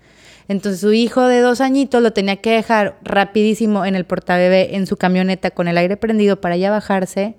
Entonces 0.50 0.82
su 0.82 0.92
hijo 0.92 1.28
de 1.28 1.40
dos 1.40 1.62
añitos 1.62 2.02
lo 2.02 2.12
tenía 2.12 2.36
que 2.38 2.50
dejar 2.52 2.98
rapidísimo 3.04 3.86
en 3.86 3.96
el 3.96 4.04
portabebé, 4.04 4.76
en 4.76 4.88
su 4.88 4.98
camioneta, 4.98 5.52
con 5.52 5.70
el 5.70 5.78
aire 5.78 5.96
prendido 5.96 6.42
para 6.42 6.58
ya 6.58 6.72
bajarse 6.72 7.36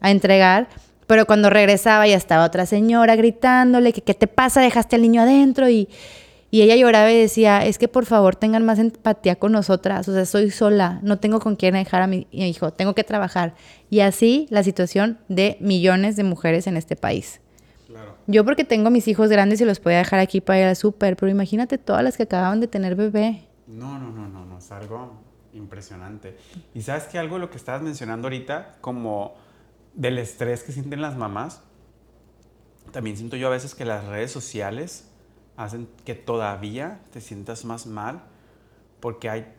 a 0.00 0.10
entregar. 0.12 0.68
Pero 1.06 1.26
cuando 1.26 1.50
regresaba 1.50 2.06
ya 2.06 2.16
estaba 2.16 2.44
otra 2.44 2.66
señora 2.66 3.16
gritándole 3.16 3.92
que 3.92 4.02
qué 4.02 4.14
te 4.14 4.26
pasa, 4.28 4.60
dejaste 4.60 4.96
al 4.96 5.02
niño 5.02 5.22
adentro 5.22 5.68
y, 5.68 5.88
Y 6.50 6.60
ella 6.60 6.76
lloraba 6.76 7.10
y 7.10 7.18
decía, 7.18 7.64
es 7.64 7.78
que 7.78 7.88
por 7.88 8.04
favor 8.04 8.36
tengan 8.36 8.62
más 8.62 8.78
empatía 8.78 9.36
con 9.36 9.52
nosotras, 9.52 10.06
o 10.06 10.12
sea, 10.12 10.26
soy 10.26 10.50
sola, 10.50 11.00
no 11.02 11.18
tengo 11.18 11.40
con 11.40 11.56
quién 11.56 11.72
dejar 11.72 12.02
a 12.02 12.06
mi 12.06 12.26
hijo, 12.30 12.70
tengo 12.74 12.94
que 12.94 13.04
trabajar. 13.04 13.54
Y 13.88 14.00
así 14.00 14.46
la 14.50 14.62
situación 14.62 15.18
de 15.28 15.56
millones 15.60 16.16
de 16.16 16.24
mujeres 16.24 16.66
en 16.66 16.76
este 16.76 16.94
país. 16.94 17.41
Claro. 17.92 18.16
Yo 18.26 18.42
porque 18.44 18.64
tengo 18.64 18.88
mis 18.88 19.06
hijos 19.06 19.28
grandes 19.28 19.60
y 19.60 19.66
los 19.66 19.78
podía 19.78 19.98
dejar 19.98 20.18
aquí 20.18 20.40
para 20.40 20.60
ir 20.60 20.64
al 20.64 20.76
súper, 20.76 21.14
pero 21.16 21.30
imagínate 21.30 21.76
todas 21.76 22.02
las 22.02 22.16
que 22.16 22.22
acababan 22.22 22.58
de 22.58 22.66
tener 22.66 22.96
bebé. 22.96 23.46
No, 23.66 23.98
no, 23.98 24.10
no, 24.10 24.28
no, 24.28 24.46
no, 24.46 24.58
es 24.58 24.72
algo 24.72 25.20
impresionante. 25.52 26.38
Y 26.74 26.80
sabes 26.80 27.04
que 27.04 27.18
algo 27.18 27.34
de 27.34 27.42
lo 27.42 27.50
que 27.50 27.58
estabas 27.58 27.82
mencionando 27.82 28.28
ahorita, 28.28 28.76
como 28.80 29.34
del 29.92 30.16
estrés 30.16 30.62
que 30.62 30.72
sienten 30.72 31.02
las 31.02 31.16
mamás, 31.18 31.60
también 32.92 33.18
siento 33.18 33.36
yo 33.36 33.48
a 33.48 33.50
veces 33.50 33.74
que 33.74 33.84
las 33.84 34.06
redes 34.06 34.32
sociales 34.32 35.10
hacen 35.58 35.86
que 36.06 36.14
todavía 36.14 37.02
te 37.12 37.20
sientas 37.20 37.66
más 37.66 37.86
mal 37.86 38.22
porque 39.00 39.28
hay 39.28 39.52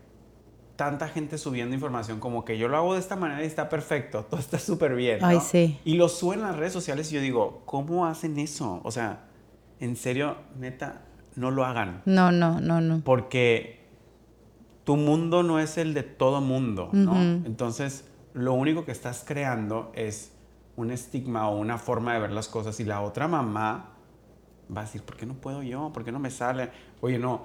tanta 0.76 1.08
gente 1.08 1.38
subiendo 1.38 1.76
información 1.76 2.20
como 2.20 2.46
que 2.46 2.58
yo 2.58 2.68
lo 2.68 2.78
hago 2.78 2.94
de 2.94 3.00
esta 3.00 3.16
manera 3.16 3.44
y 3.44 3.46
está 3.46 3.70
perfecto, 3.70 4.26
todo 4.30 4.40
está 4.40 4.60
súper 4.60 4.96
bien. 4.96 5.20
Ay, 5.22 5.40
sí. 5.40 5.80
Y 5.86 5.96
lo 5.96 6.10
suben 6.10 6.40
en 6.40 6.46
las 6.46 6.56
redes 6.56 6.74
sociales 6.74 7.12
y 7.12 7.16
yo 7.16 7.22
digo, 7.22 7.62
¿cómo 7.66 8.06
hacen 8.06 8.38
eso? 8.40 8.82
O 8.84 8.92
sea, 8.92 9.26
en 9.80 9.96
serio, 9.96 10.38
neta, 10.60 11.02
no 11.36 11.52
lo 11.52 11.66
hagan. 11.66 12.02
No, 12.06 12.32
no, 12.32 12.60
no, 12.60 12.82
no. 12.82 13.02
Porque 13.04 13.84
tu 14.84 14.98
mundo 14.98 15.44
no 15.44 15.60
es 15.60 15.78
el 15.78 15.94
de 15.94 16.04
todo 16.04 16.42
mundo, 16.42 16.90
¿no? 16.92 17.16
Entonces, 17.20 18.06
lo 18.34 18.54
único 18.54 18.86
que 18.86 18.92
estás 18.92 19.24
creando 19.26 19.92
es 19.96 20.34
un 20.76 20.92
estigma 20.92 21.50
o 21.50 21.58
una 21.58 21.78
forma 21.78 22.14
de 22.14 22.20
ver 22.20 22.32
las 22.32 22.48
cosas 22.48 22.80
y 22.80 22.84
la 22.84 23.02
otra 23.02 23.28
mamá 23.28 23.92
va 24.76 24.82
a 24.82 24.84
decir, 24.86 25.04
¿por 25.04 25.16
qué 25.16 25.26
no 25.26 25.36
puedo 25.36 25.62
yo? 25.64 25.92
¿Por 25.94 26.04
qué 26.04 26.12
no 26.12 26.20
me 26.20 26.32
sale? 26.32 26.72
Oye, 27.02 27.20
no, 27.20 27.44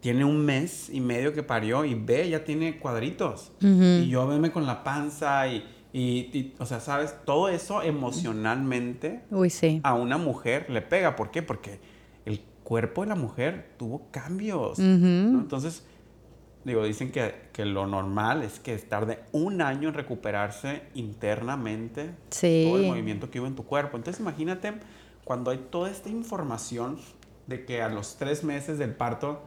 tiene 0.00 0.24
un 0.24 0.44
mes 0.44 0.90
y 0.90 1.00
medio 1.00 1.32
que 1.32 1.42
parió 1.42 1.84
y 1.84 1.94
ve, 1.94 2.28
ya 2.28 2.44
tiene 2.44 2.78
cuadritos. 2.78 3.52
Y 3.60 4.08
yo 4.08 4.26
veme 4.26 4.52
con 4.52 4.66
la 4.66 4.84
panza 4.84 5.48
y, 5.48 5.64
y, 5.92 6.54
o 6.58 6.66
sea, 6.66 6.80
¿sabes? 6.80 7.16
Todo 7.24 7.48
eso 7.48 7.82
emocionalmente 7.82 9.22
Uy, 9.30 9.50
sí. 9.50 9.80
a 9.82 9.94
una 9.94 10.18
mujer 10.18 10.70
le 10.70 10.82
pega. 10.82 11.16
¿Por 11.16 11.30
qué? 11.30 11.42
Porque 11.42 11.80
el 12.24 12.40
cuerpo 12.62 13.02
de 13.02 13.08
la 13.08 13.14
mujer 13.16 13.74
tuvo 13.76 14.06
cambios. 14.12 14.78
Entonces, 14.78 15.84
digo, 16.64 16.84
dicen 16.84 17.10
que, 17.10 17.48
que, 17.52 17.64
lo 17.64 17.86
normal 17.86 18.42
es 18.44 18.60
que 18.60 18.76
tarde 18.78 19.20
un 19.32 19.62
año 19.62 19.88
en 19.88 19.94
recuperarse 19.94 20.82
internamente 20.94 22.10
todo 22.30 22.78
el 22.78 22.86
movimiento 22.86 23.30
que 23.30 23.40
hubo 23.40 23.48
en 23.48 23.56
tu 23.56 23.64
cuerpo. 23.64 23.96
Entonces, 23.96 24.20
imagínate 24.20 24.74
cuando 25.24 25.50
hay 25.50 25.58
toda 25.70 25.90
esta 25.90 26.08
información 26.08 26.98
de 27.48 27.64
que 27.64 27.82
a 27.82 27.88
los 27.88 28.16
tres 28.16 28.44
meses 28.44 28.78
del 28.78 28.94
parto 28.94 29.42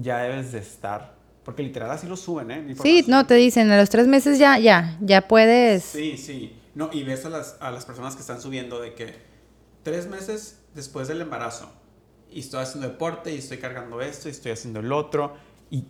ya 0.00 0.18
debes 0.18 0.52
de 0.52 0.58
estar, 0.58 1.14
porque 1.44 1.62
literal 1.62 1.90
así 1.90 2.06
lo 2.06 2.16
suben, 2.16 2.50
¿eh? 2.50 2.74
Sí, 2.82 3.04
no, 3.06 3.26
te 3.26 3.34
dicen, 3.34 3.70
a 3.70 3.76
los 3.76 3.90
tres 3.90 4.06
meses 4.06 4.38
ya, 4.38 4.58
ya, 4.58 4.96
ya 5.00 5.28
puedes. 5.28 5.84
Sí, 5.84 6.16
sí. 6.16 6.58
No, 6.74 6.90
y 6.92 7.04
ves 7.04 7.24
a 7.24 7.30
las, 7.30 7.56
a 7.60 7.70
las 7.70 7.84
personas 7.84 8.14
que 8.14 8.20
están 8.20 8.40
subiendo 8.40 8.80
de 8.80 8.94
que 8.94 9.14
tres 9.82 10.08
meses 10.08 10.60
después 10.74 11.06
del 11.08 11.20
embarazo, 11.20 11.70
y 12.30 12.40
estoy 12.40 12.62
haciendo 12.62 12.88
deporte, 12.88 13.32
y 13.32 13.38
estoy 13.38 13.58
cargando 13.58 14.00
esto, 14.00 14.28
y 14.28 14.32
estoy 14.32 14.52
haciendo 14.52 14.80
el 14.80 14.92
otro, 14.92 15.34
y 15.70 15.84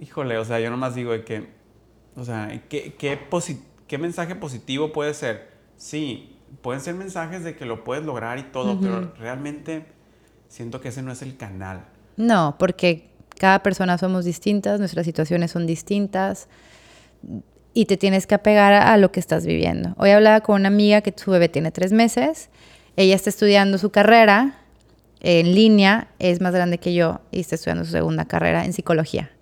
híjole, 0.00 0.36
o 0.36 0.44
sea, 0.44 0.60
yo 0.60 0.70
nomás 0.70 0.94
digo 0.94 1.12
de 1.12 1.24
que, 1.24 1.48
o 2.16 2.24
sea, 2.24 2.62
¿qué, 2.68 2.94
qué, 2.98 3.18
qué 3.86 3.98
mensaje 3.98 4.34
positivo 4.34 4.92
puede 4.92 5.14
ser? 5.14 5.52
Sí, 5.76 6.36
pueden 6.60 6.82
ser 6.82 6.94
mensajes 6.94 7.44
de 7.44 7.56
que 7.56 7.64
lo 7.64 7.84
puedes 7.84 8.04
lograr 8.04 8.38
y 8.38 8.42
todo, 8.42 8.78
pero 8.78 9.14
realmente 9.18 9.86
siento 10.48 10.80
que 10.80 10.88
ese 10.88 11.02
no 11.02 11.12
es 11.12 11.22
el 11.22 11.36
canal. 11.38 11.86
No, 12.16 12.56
porque 12.58 13.11
cada 13.42 13.60
persona 13.60 13.98
somos 13.98 14.24
distintas, 14.24 14.78
nuestras 14.78 15.04
situaciones 15.04 15.50
son 15.50 15.66
distintas 15.66 16.46
y 17.74 17.86
te 17.86 17.96
tienes 17.96 18.28
que 18.28 18.36
apegar 18.36 18.72
a 18.72 18.96
lo 18.98 19.10
que 19.10 19.18
estás 19.18 19.44
viviendo. 19.44 19.96
Hoy 19.98 20.10
hablaba 20.10 20.42
con 20.42 20.60
una 20.60 20.68
amiga 20.68 21.00
que 21.00 21.12
su 21.16 21.32
bebé 21.32 21.48
tiene 21.48 21.72
tres 21.72 21.92
meses, 21.92 22.50
ella 22.94 23.16
está 23.16 23.30
estudiando 23.30 23.78
su 23.78 23.90
carrera 23.90 24.60
en 25.22 25.56
línea, 25.56 26.06
es 26.20 26.40
más 26.40 26.54
grande 26.54 26.78
que 26.78 26.94
yo 26.94 27.20
y 27.32 27.40
está 27.40 27.56
estudiando 27.56 27.84
su 27.84 27.90
segunda 27.90 28.26
carrera 28.26 28.64
en 28.64 28.72
psicología. 28.72 29.32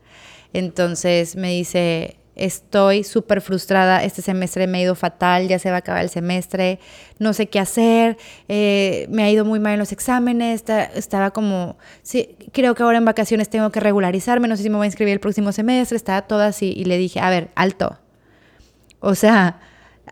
Entonces 0.55 1.37
me 1.37 1.51
dice, 1.51 2.17
estoy 2.41 3.05
súper 3.05 3.41
frustrada, 3.43 4.03
este 4.03 4.23
semestre 4.23 4.67
me 4.67 4.79
ha 4.79 4.83
ido 4.83 4.95
fatal, 4.95 5.47
ya 5.47 5.59
se 5.59 5.69
va 5.69 5.77
a 5.77 5.79
acabar 5.81 6.03
el 6.03 6.09
semestre, 6.09 6.81
no 7.19 7.33
sé 7.35 7.49
qué 7.49 7.61
hacer, 7.61 8.17
eh, 8.49 9.07
me 9.11 9.23
ha 9.23 9.31
ido 9.31 9.45
muy 9.45 9.61
mal 9.61 9.75
en 9.75 9.79
los 9.79 9.93
exámenes, 9.93 10.65
estaba 10.95 11.31
como, 11.31 11.77
sí, 12.03 12.37
creo 12.53 12.75
que 12.75 12.83
ahora 12.83 12.99
en 12.99 13.05
vacaciones 13.05 13.51
tengo 13.51 13.71
que 13.71 13.81
regularizarme, 13.81 14.49
no 14.49 14.57
sé 14.57 14.63
si 14.63 14.71
me 14.71 14.77
voy 14.77 14.85
a 14.85 14.87
inscribir 14.87 15.13
el 15.13 15.21
próximo 15.21 15.53
semestre, 15.53 15.97
estaba 15.97 16.23
todo 16.23 16.41
así 16.41 16.73
y 16.75 16.85
le 16.85 16.97
dije, 16.97 17.21
a 17.21 17.29
ver, 17.29 17.51
alto. 17.55 17.99
O 19.01 19.15
sea, 19.15 19.61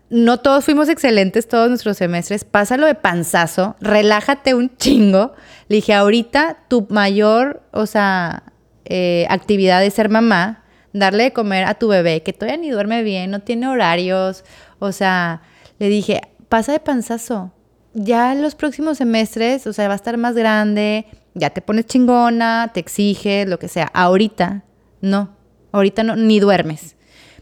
no 0.09 0.37
todos 0.39 0.65
fuimos 0.65 0.87
excelentes 0.87 1.47
todos 1.47 1.69
nuestros 1.69 1.97
semestres, 1.97 2.43
pásalo 2.43 2.85
de 2.85 2.95
panzazo, 2.95 3.75
relájate 3.81 4.53
un 4.53 4.75
chingo. 4.77 5.33
Le 5.67 5.77
dije, 5.77 5.93
ahorita 5.93 6.57
tu 6.67 6.87
mayor, 6.89 7.61
o 7.71 7.85
sea, 7.85 8.43
eh, 8.85 9.27
actividad 9.29 9.83
es 9.83 9.93
ser 9.93 10.09
mamá 10.09 10.63
darle 10.93 11.25
de 11.25 11.33
comer 11.33 11.65
a 11.65 11.75
tu 11.75 11.87
bebé, 11.87 12.23
que 12.23 12.33
todavía 12.33 12.57
ni 12.57 12.69
duerme 12.69 13.03
bien, 13.03 13.31
no 13.31 13.41
tiene 13.41 13.67
horarios. 13.67 14.43
O 14.79 14.91
sea, 14.91 15.41
le 15.77 15.89
dije, 15.89 16.21
pasa 16.49 16.71
de 16.71 16.79
panzazo. 16.79 17.51
Ya 17.93 18.31
en 18.31 18.41
los 18.41 18.55
próximos 18.55 18.97
semestres, 18.97 19.65
o 19.67 19.73
sea, 19.73 19.87
va 19.87 19.93
a 19.93 19.97
estar 19.97 20.17
más 20.17 20.35
grande, 20.35 21.05
ya 21.33 21.49
te 21.49 21.61
pones 21.61 21.85
chingona, 21.85 22.71
te 22.73 22.79
exiges, 22.79 23.47
lo 23.47 23.59
que 23.59 23.67
sea. 23.67 23.89
Ahorita, 23.93 24.63
no. 25.01 25.35
Ahorita 25.71 26.03
no, 26.03 26.15
ni 26.15 26.39
duermes. 26.39 26.95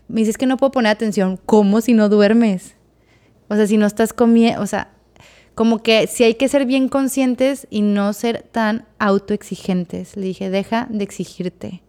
Me 0.07 0.21
dices 0.21 0.37
que 0.37 0.45
no 0.45 0.57
puedo 0.57 0.71
poner 0.71 0.91
atención. 0.91 1.39
¿Cómo 1.45 1.81
si 1.81 1.93
no 1.93 2.09
duermes? 2.09 2.75
O 3.49 3.55
sea, 3.55 3.67
si 3.67 3.77
no 3.77 3.85
estás 3.85 4.13
comiendo, 4.13 4.61
o 4.61 4.67
sea, 4.67 4.89
como 5.55 5.81
que 5.81 6.07
si 6.07 6.23
hay 6.23 6.35
que 6.35 6.47
ser 6.47 6.65
bien 6.65 6.87
conscientes 6.87 7.67
y 7.69 7.81
no 7.81 8.13
ser 8.13 8.43
tan 8.43 8.85
autoexigentes. 8.99 10.15
Le 10.15 10.27
dije, 10.27 10.49
deja 10.49 10.87
de 10.89 11.03
exigirte. 11.03 11.81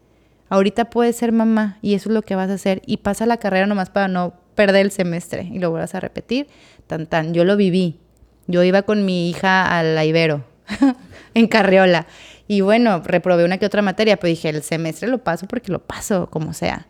Ahorita 0.49 0.90
puedes 0.90 1.16
ser 1.16 1.32
mamá 1.32 1.78
y 1.82 1.94
eso 1.94 2.09
es 2.09 2.14
lo 2.14 2.22
que 2.22 2.34
vas 2.34 2.51
a 2.51 2.55
hacer. 2.55 2.82
Y 2.86 2.99
pasa 2.99 3.26
la 3.26 3.36
carrera 3.36 3.66
nomás 3.66 3.90
para 3.90 4.09
no 4.09 4.34
perder 4.55 4.86
el 4.86 4.90
semestre 4.90 5.49
y 5.53 5.59
lo 5.59 5.70
vuelvas 5.70 5.94
a 5.94 6.01
repetir. 6.01 6.49
Tan, 6.86 7.07
tan. 7.07 7.34
Yo 7.34 7.44
lo 7.44 7.57
viví. 7.57 8.01
Yo 8.46 8.62
iba 8.64 8.82
con 8.82 9.05
mi 9.05 9.28
hija 9.28 9.78
al 9.78 9.94
la 9.94 10.07
Ibero, 10.07 10.44
en 11.34 11.49
Carriola. 11.49 12.07
Y 12.49 12.62
bueno, 12.62 13.03
reprobé 13.05 13.44
una 13.44 13.59
que 13.59 13.66
otra 13.66 13.82
materia, 13.82 14.16
pero 14.16 14.30
dije, 14.30 14.49
el 14.49 14.62
semestre 14.62 15.07
lo 15.07 15.18
paso 15.18 15.46
porque 15.46 15.70
lo 15.70 15.80
paso, 15.80 16.28
como 16.30 16.55
sea. 16.55 16.86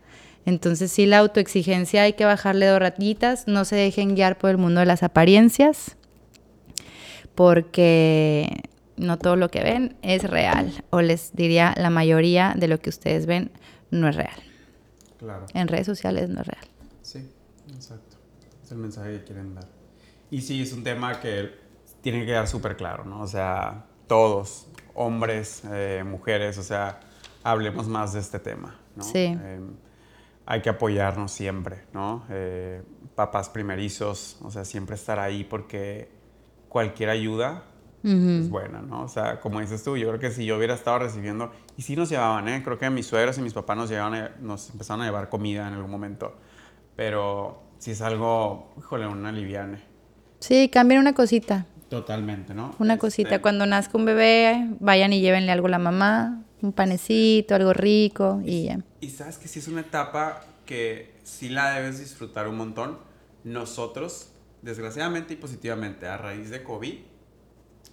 Entonces 0.46 0.92
sí, 0.92 1.04
la 1.04 1.18
autoexigencia 1.18 2.04
hay 2.04 2.12
que 2.12 2.24
bajarle 2.24 2.66
dos 2.66 2.78
ratitas, 2.78 3.48
no 3.48 3.64
se 3.64 3.74
dejen 3.74 4.14
guiar 4.14 4.38
por 4.38 4.50
el 4.50 4.56
mundo 4.56 4.78
de 4.80 4.86
las 4.86 5.02
apariencias, 5.02 5.96
porque 7.34 8.62
no 8.99 9.18
todo 9.18 9.36
lo 9.36 9.51
que 9.51 9.62
ven 9.62 9.96
es 10.03 10.24
real, 10.24 10.84
o 10.90 11.01
les 11.01 11.34
diría 11.34 11.74
la 11.76 11.90
mayoría 11.90 12.55
de 12.57 12.68
lo 12.68 12.78
que 12.78 12.90
ustedes 12.90 13.26
ven 13.26 13.51
no 13.90 14.09
es 14.09 14.16
real. 14.16 14.42
Claro. 15.18 15.46
En 15.55 15.68
redes 15.68 15.86
sociales 15.86 16.28
no 16.28 16.40
es 16.40 16.46
real. 16.46 16.66
Sí, 17.03 17.30
exacto. 17.74 18.16
Es 18.62 18.70
el 18.72 18.78
mensaje 18.78 19.12
que 19.18 19.24
quieren 19.24 19.55
dar. 19.55 19.66
Y 20.30 20.42
sí, 20.42 20.62
es 20.62 20.72
un 20.72 20.84
tema 20.84 21.20
que 21.20 21.51
tiene 22.03 22.20
que 22.20 22.26
quedar 22.26 22.46
súper 22.46 22.76
claro, 22.76 23.05
¿no? 23.05 23.22
O 23.22 23.26
sea, 23.26 23.86
todos, 24.07 24.68
hombres, 24.94 25.62
eh, 25.72 26.05
mujeres, 26.07 26.59
o 26.59 26.62
sea, 26.62 27.01
hablemos 27.42 27.88
más 27.88 28.12
de 28.12 28.20
este 28.20 28.38
tema, 28.38 28.78
¿no? 28.94 29.05
Sí. 29.05 29.24
Em, 29.24 29.74
hay 30.46 30.62
que 30.62 30.70
apoyarnos 30.70 31.32
siempre, 31.32 31.84
¿no? 31.92 32.24
Eh, 32.30 32.82
papás 33.14 33.49
primerizos, 33.49 34.38
o 34.42 34.51
sea, 34.51 34.64
siempre 34.64 34.96
estar 34.96 35.18
ahí 35.18 35.44
porque 35.44 36.11
cualquier 36.68 37.11
ayuda 37.11 37.64
es 38.03 38.49
buena, 38.49 38.80
¿no? 38.80 39.03
O 39.03 39.09
sea, 39.09 39.40
como 39.40 39.61
dices 39.61 39.82
tú, 39.82 39.96
yo 39.96 40.09
creo 40.09 40.20
que 40.20 40.30
si 40.30 40.44
yo 40.44 40.57
hubiera 40.57 40.74
estado 40.74 41.01
recibiendo, 41.01 41.53
y 41.76 41.82
sí 41.82 41.96
nos 41.96 42.09
llevaban, 42.09 42.49
¿eh? 42.49 42.62
Creo 42.64 42.78
que 42.78 42.88
mis 42.90 43.07
suegros 43.07 43.38
y 43.38 43.42
mis 43.42 43.55
papás 43.55 43.76
nos, 43.76 43.90
llevaban 43.90 44.32
nos 44.40 44.70
empezaron 44.70 45.03
a 45.03 45.07
llevar 45.07 45.28
comida 45.28 45.66
en 45.68 45.74
algún 45.74 45.90
momento, 45.90 46.36
pero 46.96 47.62
si 47.78 47.92
es 47.92 48.01
algo, 48.03 48.72
híjole, 48.78 49.07
una 49.07 49.32
liviane. 49.32 49.82
Sí, 50.40 50.68
cambien 50.68 51.01
una 51.01 51.14
cosita. 51.14 51.66
Totalmente, 51.88 52.55
¿no? 52.55 52.74
Una 52.78 52.94
este 52.94 53.01
cosita, 53.01 53.40
cuando 53.40 53.64
nazca 53.66 53.96
un 53.96 54.05
bebé, 54.05 54.68
vayan 54.78 55.12
y 55.12 55.20
llévenle 55.20 55.53
algo 55.53 55.68
a 55.68 55.70
la 55.70 55.78
mamá, 55.78 56.44
un 56.61 56.72
panecito, 56.72 57.55
algo 57.55 57.72
rico 57.72 58.40
y 58.44 58.64
ya. 58.64 58.80
Y 59.01 59.11
sabes 59.11 59.38
que 59.38 59.49
sí 59.49 59.59
es 59.59 59.68
una 59.68 59.80
etapa 59.80 60.40
que 60.66 61.14
sí 61.24 61.49
la 61.49 61.70
debes 61.72 61.99
disfrutar 61.99 62.46
un 62.46 62.57
montón. 62.57 62.99
Nosotros, 63.44 64.32
desgraciadamente 64.62 65.34
y 65.34 65.36
positivamente, 65.36 66.07
a 66.07 66.18
raíz 66.18 66.51
de 66.51 66.62
COVID, 66.62 66.94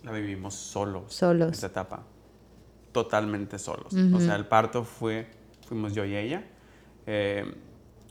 la 0.05 0.11
vivimos 0.11 0.53
solos. 0.53 1.13
Solos. 1.13 1.51
Esa 1.51 1.67
etapa. 1.67 2.03
Totalmente 2.91 3.59
solos. 3.59 3.93
O 4.13 4.19
sea, 4.19 4.35
el 4.35 4.45
parto 4.45 4.83
fue, 4.83 5.27
fuimos 5.67 5.93
yo 5.93 6.05
y 6.05 6.15
ella. 6.15 6.45
Eh, 7.07 7.53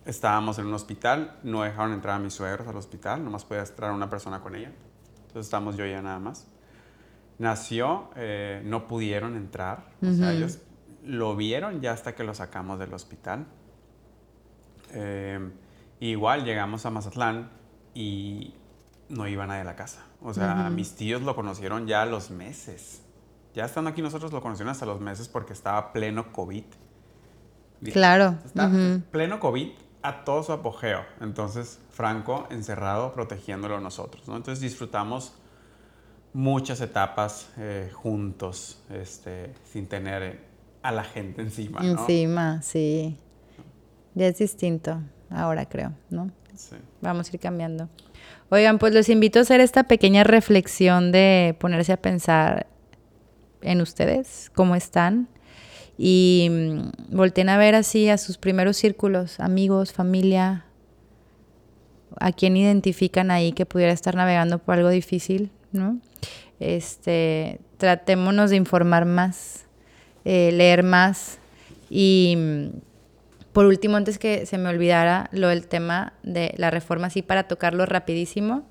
estábamos 0.04 0.58
en 0.58 0.66
un 0.66 0.74
hospital, 0.74 1.38
no 1.42 1.62
dejaron 1.62 1.92
entrar 1.92 2.16
a 2.16 2.18
mis 2.18 2.34
suegros 2.34 2.66
al 2.68 2.76
hospital, 2.76 3.24
nomás 3.24 3.44
podía 3.44 3.62
entrar 3.62 3.92
una 3.92 4.10
persona 4.10 4.40
con 4.40 4.54
ella. 4.56 4.72
Entonces 5.22 5.46
estábamos 5.46 5.76
yo 5.76 5.86
y 5.86 5.90
ella 5.90 6.02
nada 6.02 6.18
más. 6.18 6.48
nació, 7.38 8.10
eh, 8.16 8.60
no 8.64 8.86
pudieron 8.86 9.36
entrar. 9.36 9.86
O 10.02 10.12
sea, 10.12 10.32
ellos 10.32 10.58
lo 11.04 11.36
vieron 11.36 11.80
ya 11.80 11.92
hasta 11.92 12.14
que 12.14 12.24
lo 12.24 12.34
sacamos 12.34 12.78
del 12.78 12.92
hospital. 12.92 13.46
Eh, 14.92 15.50
igual 16.00 16.44
llegamos 16.44 16.84
a 16.86 16.90
Mazatlán 16.90 17.50
y 17.94 18.54
no 19.08 19.26
iba 19.28 19.46
nadie 19.46 19.62
a 19.62 19.64
la 19.64 19.76
casa. 19.76 20.04
O 20.24 20.32
sea, 20.32 20.70
mis 20.70 20.94
tíos 20.94 21.22
lo 21.22 21.36
conocieron 21.36 21.86
ya 21.86 22.02
a 22.02 22.06
los 22.06 22.30
meses. 22.30 23.02
Ya 23.54 23.66
estando 23.66 23.90
aquí 23.90 24.00
nosotros 24.00 24.32
lo 24.32 24.40
conocieron 24.40 24.70
hasta 24.72 24.86
los 24.86 25.00
meses 25.00 25.28
porque 25.28 25.52
estaba 25.52 25.92
pleno 25.92 26.32
COVID. 26.32 26.64
Claro. 27.92 28.38
Está 28.44 28.70
pleno 29.10 29.38
COVID 29.38 29.68
a 30.02 30.24
todo 30.24 30.42
su 30.42 30.52
apogeo. 30.52 31.04
Entonces, 31.20 31.78
Franco 31.90 32.48
encerrado, 32.50 33.12
protegiéndolo 33.12 33.76
a 33.76 33.80
nosotros. 33.80 34.26
¿no? 34.26 34.36
Entonces 34.36 34.60
disfrutamos 34.60 35.34
muchas 36.32 36.80
etapas 36.80 37.50
eh, 37.58 37.90
juntos, 37.92 38.82
este, 38.90 39.52
sin 39.64 39.86
tener 39.88 40.40
a 40.82 40.90
la 40.90 41.04
gente 41.04 41.42
encima. 41.42 41.80
¿no? 41.80 42.00
Encima, 42.00 42.62
sí. 42.62 43.18
Ya 44.14 44.26
es 44.28 44.38
distinto 44.38 45.00
ahora, 45.30 45.66
creo, 45.66 45.92
¿no? 46.08 46.30
Sí. 46.54 46.76
Vamos 47.00 47.28
a 47.28 47.30
ir 47.34 47.40
cambiando. 47.40 47.88
Oigan, 48.54 48.78
pues 48.78 48.94
los 48.94 49.08
invito 49.08 49.40
a 49.40 49.42
hacer 49.42 49.60
esta 49.60 49.82
pequeña 49.82 50.22
reflexión 50.22 51.10
de 51.10 51.56
ponerse 51.58 51.92
a 51.92 51.96
pensar 51.96 52.68
en 53.62 53.80
ustedes, 53.80 54.52
cómo 54.54 54.76
están, 54.76 55.26
y 55.98 56.46
mm, 56.52 57.16
volteen 57.16 57.48
a 57.48 57.58
ver 57.58 57.74
así 57.74 58.08
a 58.08 58.16
sus 58.16 58.38
primeros 58.38 58.76
círculos, 58.76 59.40
amigos, 59.40 59.92
familia, 59.92 60.66
a 62.20 62.30
quién 62.30 62.56
identifican 62.56 63.32
ahí 63.32 63.50
que 63.50 63.66
pudiera 63.66 63.92
estar 63.92 64.14
navegando 64.14 64.60
por 64.60 64.76
algo 64.76 64.90
difícil, 64.90 65.50
¿no? 65.72 65.98
Este, 66.60 67.58
tratémonos 67.76 68.50
de 68.50 68.56
informar 68.56 69.04
más, 69.04 69.66
eh, 70.24 70.52
leer 70.52 70.84
más 70.84 71.40
y 71.90 72.36
mm, 72.38 72.66
por 73.54 73.66
último, 73.66 73.96
antes 73.96 74.18
que 74.18 74.46
se 74.46 74.58
me 74.58 74.68
olvidara 74.68 75.30
lo 75.30 75.48
del 75.48 75.68
tema 75.68 76.12
de 76.24 76.52
la 76.56 76.72
reforma, 76.72 77.06
así 77.06 77.22
para 77.22 77.44
tocarlo 77.44 77.86
rapidísimo, 77.86 78.64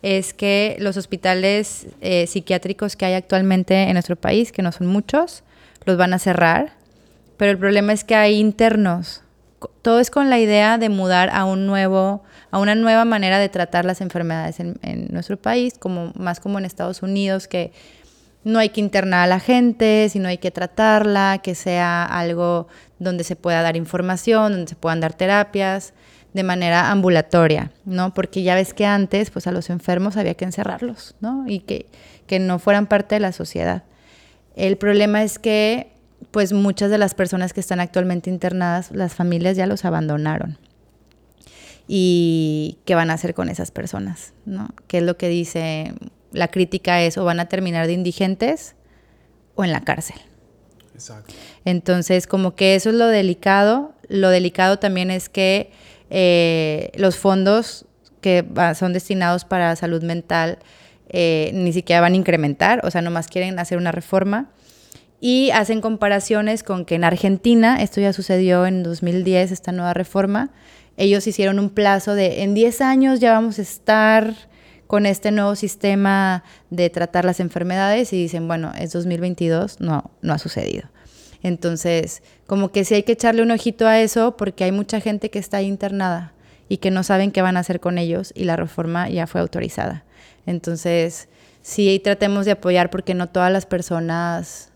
es 0.00 0.32
que 0.32 0.76
los 0.80 0.96
hospitales 0.96 1.88
eh, 2.00 2.26
psiquiátricos 2.26 2.96
que 2.96 3.04
hay 3.04 3.12
actualmente 3.12 3.82
en 3.82 3.92
nuestro 3.92 4.16
país, 4.16 4.50
que 4.50 4.62
no 4.62 4.72
son 4.72 4.86
muchos, 4.86 5.44
los 5.84 5.98
van 5.98 6.14
a 6.14 6.18
cerrar, 6.18 6.72
pero 7.36 7.50
el 7.50 7.58
problema 7.58 7.92
es 7.92 8.02
que 8.02 8.14
hay 8.14 8.36
internos. 8.36 9.22
Todo 9.82 10.00
es 10.00 10.10
con 10.10 10.30
la 10.30 10.38
idea 10.38 10.78
de 10.78 10.88
mudar 10.88 11.28
a 11.30 11.44
un 11.44 11.66
nuevo, 11.66 12.22
a 12.50 12.58
una 12.58 12.74
nueva 12.74 13.04
manera 13.04 13.38
de 13.38 13.50
tratar 13.50 13.84
las 13.84 14.00
enfermedades 14.00 14.58
en, 14.58 14.78
en 14.80 15.08
nuestro 15.12 15.36
país, 15.36 15.74
como 15.78 16.12
más 16.16 16.40
como 16.40 16.58
en 16.58 16.64
Estados 16.64 17.02
Unidos, 17.02 17.46
que 17.46 17.72
no 18.44 18.58
hay 18.58 18.68
que 18.68 18.80
internar 18.80 19.24
a 19.24 19.26
la 19.26 19.40
gente, 19.40 20.08
sino 20.10 20.28
hay 20.28 20.38
que 20.38 20.50
tratarla, 20.50 21.40
que 21.42 21.54
sea 21.54 22.04
algo 22.04 22.68
donde 22.98 23.24
se 23.24 23.36
pueda 23.36 23.62
dar 23.62 23.76
información, 23.76 24.52
donde 24.52 24.68
se 24.68 24.76
puedan 24.76 25.00
dar 25.00 25.14
terapias 25.14 25.94
de 26.32 26.42
manera 26.42 26.90
ambulatoria, 26.90 27.70
¿no? 27.84 28.12
Porque 28.12 28.42
ya 28.42 28.54
ves 28.54 28.74
que 28.74 28.86
antes, 28.86 29.30
pues 29.30 29.46
a 29.46 29.52
los 29.52 29.70
enfermos 29.70 30.16
había 30.16 30.34
que 30.34 30.44
encerrarlos, 30.44 31.14
¿no? 31.20 31.44
Y 31.46 31.60
que, 31.60 31.86
que 32.26 32.38
no 32.38 32.58
fueran 32.58 32.86
parte 32.86 33.14
de 33.14 33.20
la 33.20 33.32
sociedad. 33.32 33.84
El 34.56 34.76
problema 34.76 35.22
es 35.22 35.38
que, 35.38 35.92
pues 36.30 36.52
muchas 36.52 36.90
de 36.90 36.98
las 36.98 37.14
personas 37.14 37.52
que 37.52 37.60
están 37.60 37.80
actualmente 37.80 38.30
internadas, 38.30 38.90
las 38.90 39.14
familias 39.14 39.56
ya 39.56 39.66
los 39.66 39.84
abandonaron. 39.84 40.58
¿Y 41.86 42.78
qué 42.84 42.94
van 42.94 43.10
a 43.10 43.14
hacer 43.14 43.34
con 43.34 43.48
esas 43.48 43.70
personas? 43.70 44.32
¿no? 44.44 44.70
¿Qué 44.88 44.98
es 44.98 45.04
lo 45.04 45.16
que 45.16 45.28
dice 45.28 45.94
la 46.34 46.48
crítica 46.48 47.00
es 47.02 47.16
o 47.16 47.24
van 47.24 47.40
a 47.40 47.46
terminar 47.46 47.86
de 47.86 47.94
indigentes 47.94 48.74
o 49.54 49.64
en 49.64 49.72
la 49.72 49.80
cárcel. 49.80 50.16
Exacto. 50.94 51.34
Entonces, 51.64 52.26
como 52.26 52.54
que 52.54 52.74
eso 52.74 52.90
es 52.90 52.96
lo 52.96 53.06
delicado. 53.08 53.92
Lo 54.08 54.30
delicado 54.30 54.78
también 54.78 55.10
es 55.10 55.28
que 55.28 55.70
eh, 56.10 56.90
los 56.96 57.16
fondos 57.16 57.86
que 58.20 58.44
son 58.74 58.92
destinados 58.92 59.44
para 59.44 59.76
salud 59.76 60.02
mental 60.02 60.58
eh, 61.10 61.50
ni 61.52 61.72
siquiera 61.72 62.00
van 62.00 62.14
a 62.14 62.16
incrementar, 62.16 62.80
o 62.84 62.90
sea, 62.90 63.02
nomás 63.02 63.28
quieren 63.28 63.58
hacer 63.58 63.78
una 63.78 63.92
reforma. 63.92 64.50
Y 65.20 65.50
hacen 65.50 65.80
comparaciones 65.80 66.62
con 66.62 66.84
que 66.84 66.96
en 66.96 67.04
Argentina, 67.04 67.82
esto 67.82 68.00
ya 68.00 68.12
sucedió 68.12 68.66
en 68.66 68.82
2010, 68.82 69.52
esta 69.52 69.72
nueva 69.72 69.94
reforma, 69.94 70.50
ellos 70.96 71.26
hicieron 71.26 71.58
un 71.58 71.70
plazo 71.70 72.14
de 72.14 72.42
en 72.42 72.54
10 72.54 72.80
años 72.80 73.20
ya 73.20 73.32
vamos 73.32 73.58
a 73.58 73.62
estar 73.62 74.34
con 74.86 75.06
este 75.06 75.30
nuevo 75.30 75.56
sistema 75.56 76.44
de 76.70 76.90
tratar 76.90 77.24
las 77.24 77.40
enfermedades 77.40 78.12
y 78.12 78.16
dicen, 78.16 78.46
bueno, 78.48 78.72
es 78.78 78.92
2022, 78.92 79.80
no, 79.80 80.10
no 80.22 80.32
ha 80.32 80.38
sucedido. 80.38 80.88
Entonces, 81.42 82.22
como 82.46 82.70
que 82.70 82.84
sí 82.84 82.94
hay 82.94 83.02
que 83.02 83.12
echarle 83.12 83.42
un 83.42 83.50
ojito 83.50 83.86
a 83.86 84.00
eso 84.00 84.36
porque 84.36 84.64
hay 84.64 84.72
mucha 84.72 85.00
gente 85.00 85.30
que 85.30 85.38
está 85.38 85.62
internada 85.62 86.32
y 86.68 86.78
que 86.78 86.90
no 86.90 87.02
saben 87.02 87.32
qué 87.32 87.42
van 87.42 87.56
a 87.56 87.60
hacer 87.60 87.80
con 87.80 87.98
ellos 87.98 88.32
y 88.34 88.44
la 88.44 88.56
reforma 88.56 89.08
ya 89.08 89.26
fue 89.26 89.40
autorizada. 89.40 90.04
Entonces, 90.46 91.28
sí 91.60 92.00
tratemos 92.02 92.46
de 92.46 92.52
apoyar 92.52 92.90
porque 92.90 93.14
no 93.14 93.28
todas 93.28 93.52
las 93.52 93.66
personas 93.66 94.70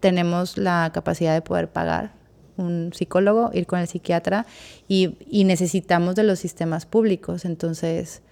tenemos 0.00 0.58
la 0.58 0.90
capacidad 0.92 1.34
de 1.34 1.42
poder 1.42 1.70
pagar 1.70 2.12
un 2.56 2.92
psicólogo, 2.92 3.50
ir 3.54 3.66
con 3.66 3.78
el 3.78 3.88
psiquiatra 3.88 4.46
y, 4.86 5.16
y 5.30 5.44
necesitamos 5.44 6.14
de 6.14 6.24
los 6.24 6.38
sistemas 6.38 6.84
públicos. 6.84 7.44
Entonces, 7.44 8.22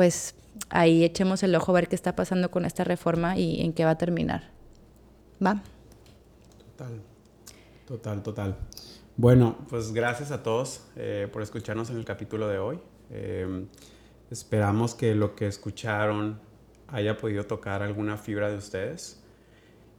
pues 0.00 0.34
ahí 0.70 1.04
echemos 1.04 1.42
el 1.42 1.54
ojo 1.54 1.72
a 1.72 1.74
ver 1.74 1.88
qué 1.88 1.94
está 1.94 2.16
pasando 2.16 2.50
con 2.50 2.64
esta 2.64 2.84
reforma 2.84 3.36
y 3.36 3.60
en 3.60 3.74
qué 3.74 3.84
va 3.84 3.90
a 3.90 3.98
terminar. 3.98 4.50
¿Va? 5.44 5.62
Total, 6.58 7.02
total, 7.86 8.22
total. 8.22 8.56
Bueno, 9.18 9.58
pues 9.68 9.92
gracias 9.92 10.30
a 10.30 10.42
todos 10.42 10.86
eh, 10.96 11.28
por 11.30 11.42
escucharnos 11.42 11.90
en 11.90 11.98
el 11.98 12.06
capítulo 12.06 12.48
de 12.48 12.58
hoy. 12.58 12.80
Em, 13.10 13.66
esperamos 14.30 14.94
que 14.94 15.14
lo 15.14 15.34
que 15.34 15.46
escucharon 15.46 16.40
haya 16.88 17.18
podido 17.18 17.44
tocar 17.44 17.82
alguna 17.82 18.16
fibra 18.16 18.48
de 18.48 18.56
ustedes 18.56 19.22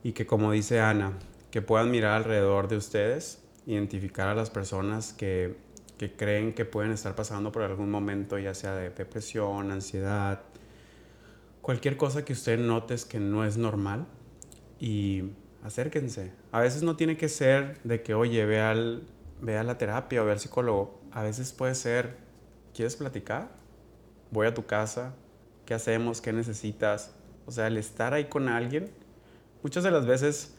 y 0.02 0.14
que 0.14 0.26
como 0.26 0.52
dice 0.52 0.80
Ana, 0.80 1.20
que 1.52 1.62
puedan 1.62 1.92
mirar 1.92 2.14
alrededor 2.14 2.68
de 2.68 2.78
ustedes, 2.78 3.44
identificar 3.68 4.30
a 4.30 4.34
las 4.34 4.50
personas 4.50 5.14
que 5.14 5.58
que 6.02 6.12
creen 6.12 6.54
que 6.54 6.66
pueden 6.66 6.92
estar 6.92 7.14
pasando 7.14 7.52
por 7.52 7.62
algún 7.62 7.92
momento, 7.92 8.40
ya 8.40 8.56
sea 8.56 8.74
de 8.74 8.90
depresión, 8.90 9.70
ansiedad, 9.70 10.42
cualquier 11.62 11.96
cosa 11.96 12.26
que 12.26 12.34
usted 12.34 12.58
notes 12.58 13.06
que 13.06 13.20
no 13.20 13.46
es 13.46 13.56
normal 13.58 14.08
y 14.80 15.26
acérquense. 15.62 16.34
A 16.52 16.60
veces 16.60 16.82
no 16.82 16.96
tiene 16.96 17.18
que 17.18 17.30
ser 17.30 17.80
de 17.84 18.02
que, 18.02 18.16
oye, 18.16 18.48
ve, 18.48 18.60
al, 18.60 19.04
ve 19.42 19.60
a 19.60 19.64
la 19.64 19.78
terapia 19.78 20.24
o 20.24 20.26
ve 20.26 20.32
al 20.32 20.40
psicólogo. 20.40 21.00
A 21.12 21.22
veces 21.22 21.54
puede 21.54 21.76
ser, 21.76 22.18
¿quieres 22.74 22.96
platicar? 22.96 23.52
Voy 24.32 24.48
a 24.48 24.56
tu 24.56 24.66
casa, 24.66 25.14
¿qué 25.68 25.76
hacemos? 25.76 26.20
¿Qué 26.20 26.34
necesitas? 26.34 27.14
O 27.46 27.52
sea, 27.52 27.68
el 27.68 27.78
estar 27.78 28.16
ahí 28.16 28.26
con 28.26 28.50
alguien, 28.50 28.90
muchas 29.62 29.84
de 29.84 29.92
las 29.92 30.08
veces, 30.08 30.56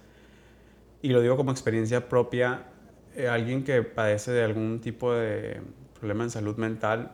y 1.03 1.09
lo 1.09 1.21
digo 1.21 1.37
como 1.37 1.51
experiencia 1.51 2.09
propia, 2.09 2.72
eh, 3.15 3.29
alguien 3.29 3.65
que 3.65 3.83
padece 3.83 4.31
de 4.33 4.45
algún 4.45 4.81
tipo 4.81 5.13
de 5.13 5.61
problema 5.99 6.25
en 6.25 6.31
salud 6.31 6.57
mental 6.57 7.13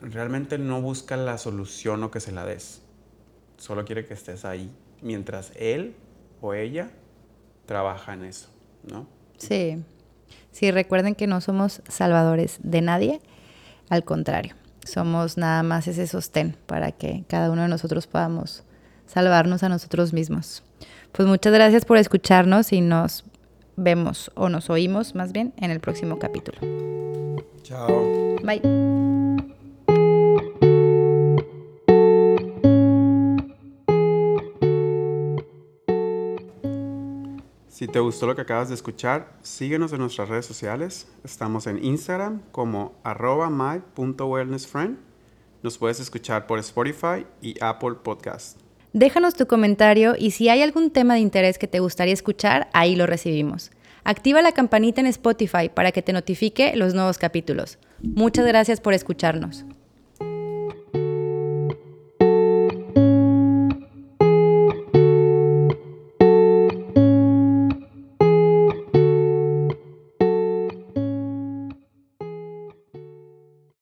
realmente 0.00 0.58
no 0.58 0.80
busca 0.80 1.16
la 1.16 1.38
solución 1.38 2.02
o 2.02 2.10
que 2.10 2.20
se 2.20 2.32
la 2.32 2.44
des. 2.44 2.82
Solo 3.56 3.84
quiere 3.84 4.04
que 4.04 4.14
estés 4.14 4.44
ahí 4.44 4.70
mientras 5.00 5.52
él 5.56 5.94
o 6.40 6.54
ella 6.54 6.90
trabaja 7.66 8.14
en 8.14 8.24
eso, 8.24 8.48
¿no? 8.90 9.06
Sí. 9.38 9.82
Sí, 10.50 10.70
recuerden 10.70 11.14
que 11.14 11.26
no 11.26 11.40
somos 11.40 11.82
salvadores 11.88 12.58
de 12.62 12.82
nadie, 12.82 13.20
al 13.88 14.04
contrario, 14.04 14.54
somos 14.84 15.36
nada 15.36 15.62
más 15.62 15.88
ese 15.88 16.06
sostén 16.06 16.56
para 16.66 16.92
que 16.92 17.24
cada 17.28 17.50
uno 17.50 17.62
de 17.62 17.68
nosotros 17.68 18.06
podamos 18.06 18.64
salvarnos 19.06 19.62
a 19.62 19.68
nosotros 19.68 20.12
mismos. 20.12 20.62
Pues 21.12 21.28
muchas 21.28 21.52
gracias 21.52 21.84
por 21.84 21.98
escucharnos 21.98 22.72
y 22.72 22.80
nos 22.80 23.24
vemos 23.76 24.30
o 24.34 24.48
nos 24.48 24.70
oímos 24.70 25.14
más 25.14 25.32
bien 25.32 25.52
en 25.56 25.70
el 25.70 25.80
próximo 25.80 26.18
capítulo. 26.18 26.58
Chao. 27.62 28.36
Bye. 28.42 28.60
Si 37.68 37.88
te 37.88 37.98
gustó 37.98 38.28
lo 38.28 38.36
que 38.36 38.42
acabas 38.42 38.68
de 38.68 38.76
escuchar, 38.76 39.32
síguenos 39.42 39.92
en 39.92 39.98
nuestras 39.98 40.28
redes 40.28 40.46
sociales. 40.46 41.08
Estamos 41.24 41.66
en 41.66 41.84
Instagram 41.84 42.42
como 42.52 42.94
arroba 43.02 43.50
my.wellnessfriend. 43.50 44.98
Nos 45.64 45.78
puedes 45.78 45.98
escuchar 45.98 46.46
por 46.46 46.60
Spotify 46.60 47.26
y 47.40 47.56
Apple 47.60 47.94
Podcast. 48.04 48.58
Déjanos 48.94 49.34
tu 49.34 49.46
comentario 49.46 50.14
y 50.18 50.32
si 50.32 50.50
hay 50.50 50.60
algún 50.60 50.90
tema 50.90 51.14
de 51.14 51.20
interés 51.20 51.56
que 51.56 51.66
te 51.66 51.80
gustaría 51.80 52.12
escuchar, 52.12 52.68
ahí 52.74 52.94
lo 52.94 53.06
recibimos. 53.06 53.70
Activa 54.04 54.42
la 54.42 54.52
campanita 54.52 55.00
en 55.00 55.06
Spotify 55.06 55.70
para 55.72 55.92
que 55.92 56.02
te 56.02 56.12
notifique 56.12 56.76
los 56.76 56.92
nuevos 56.92 57.16
capítulos. 57.16 57.78
Muchas 58.02 58.46
gracias 58.46 58.80
por 58.80 58.92
escucharnos. 58.92 59.64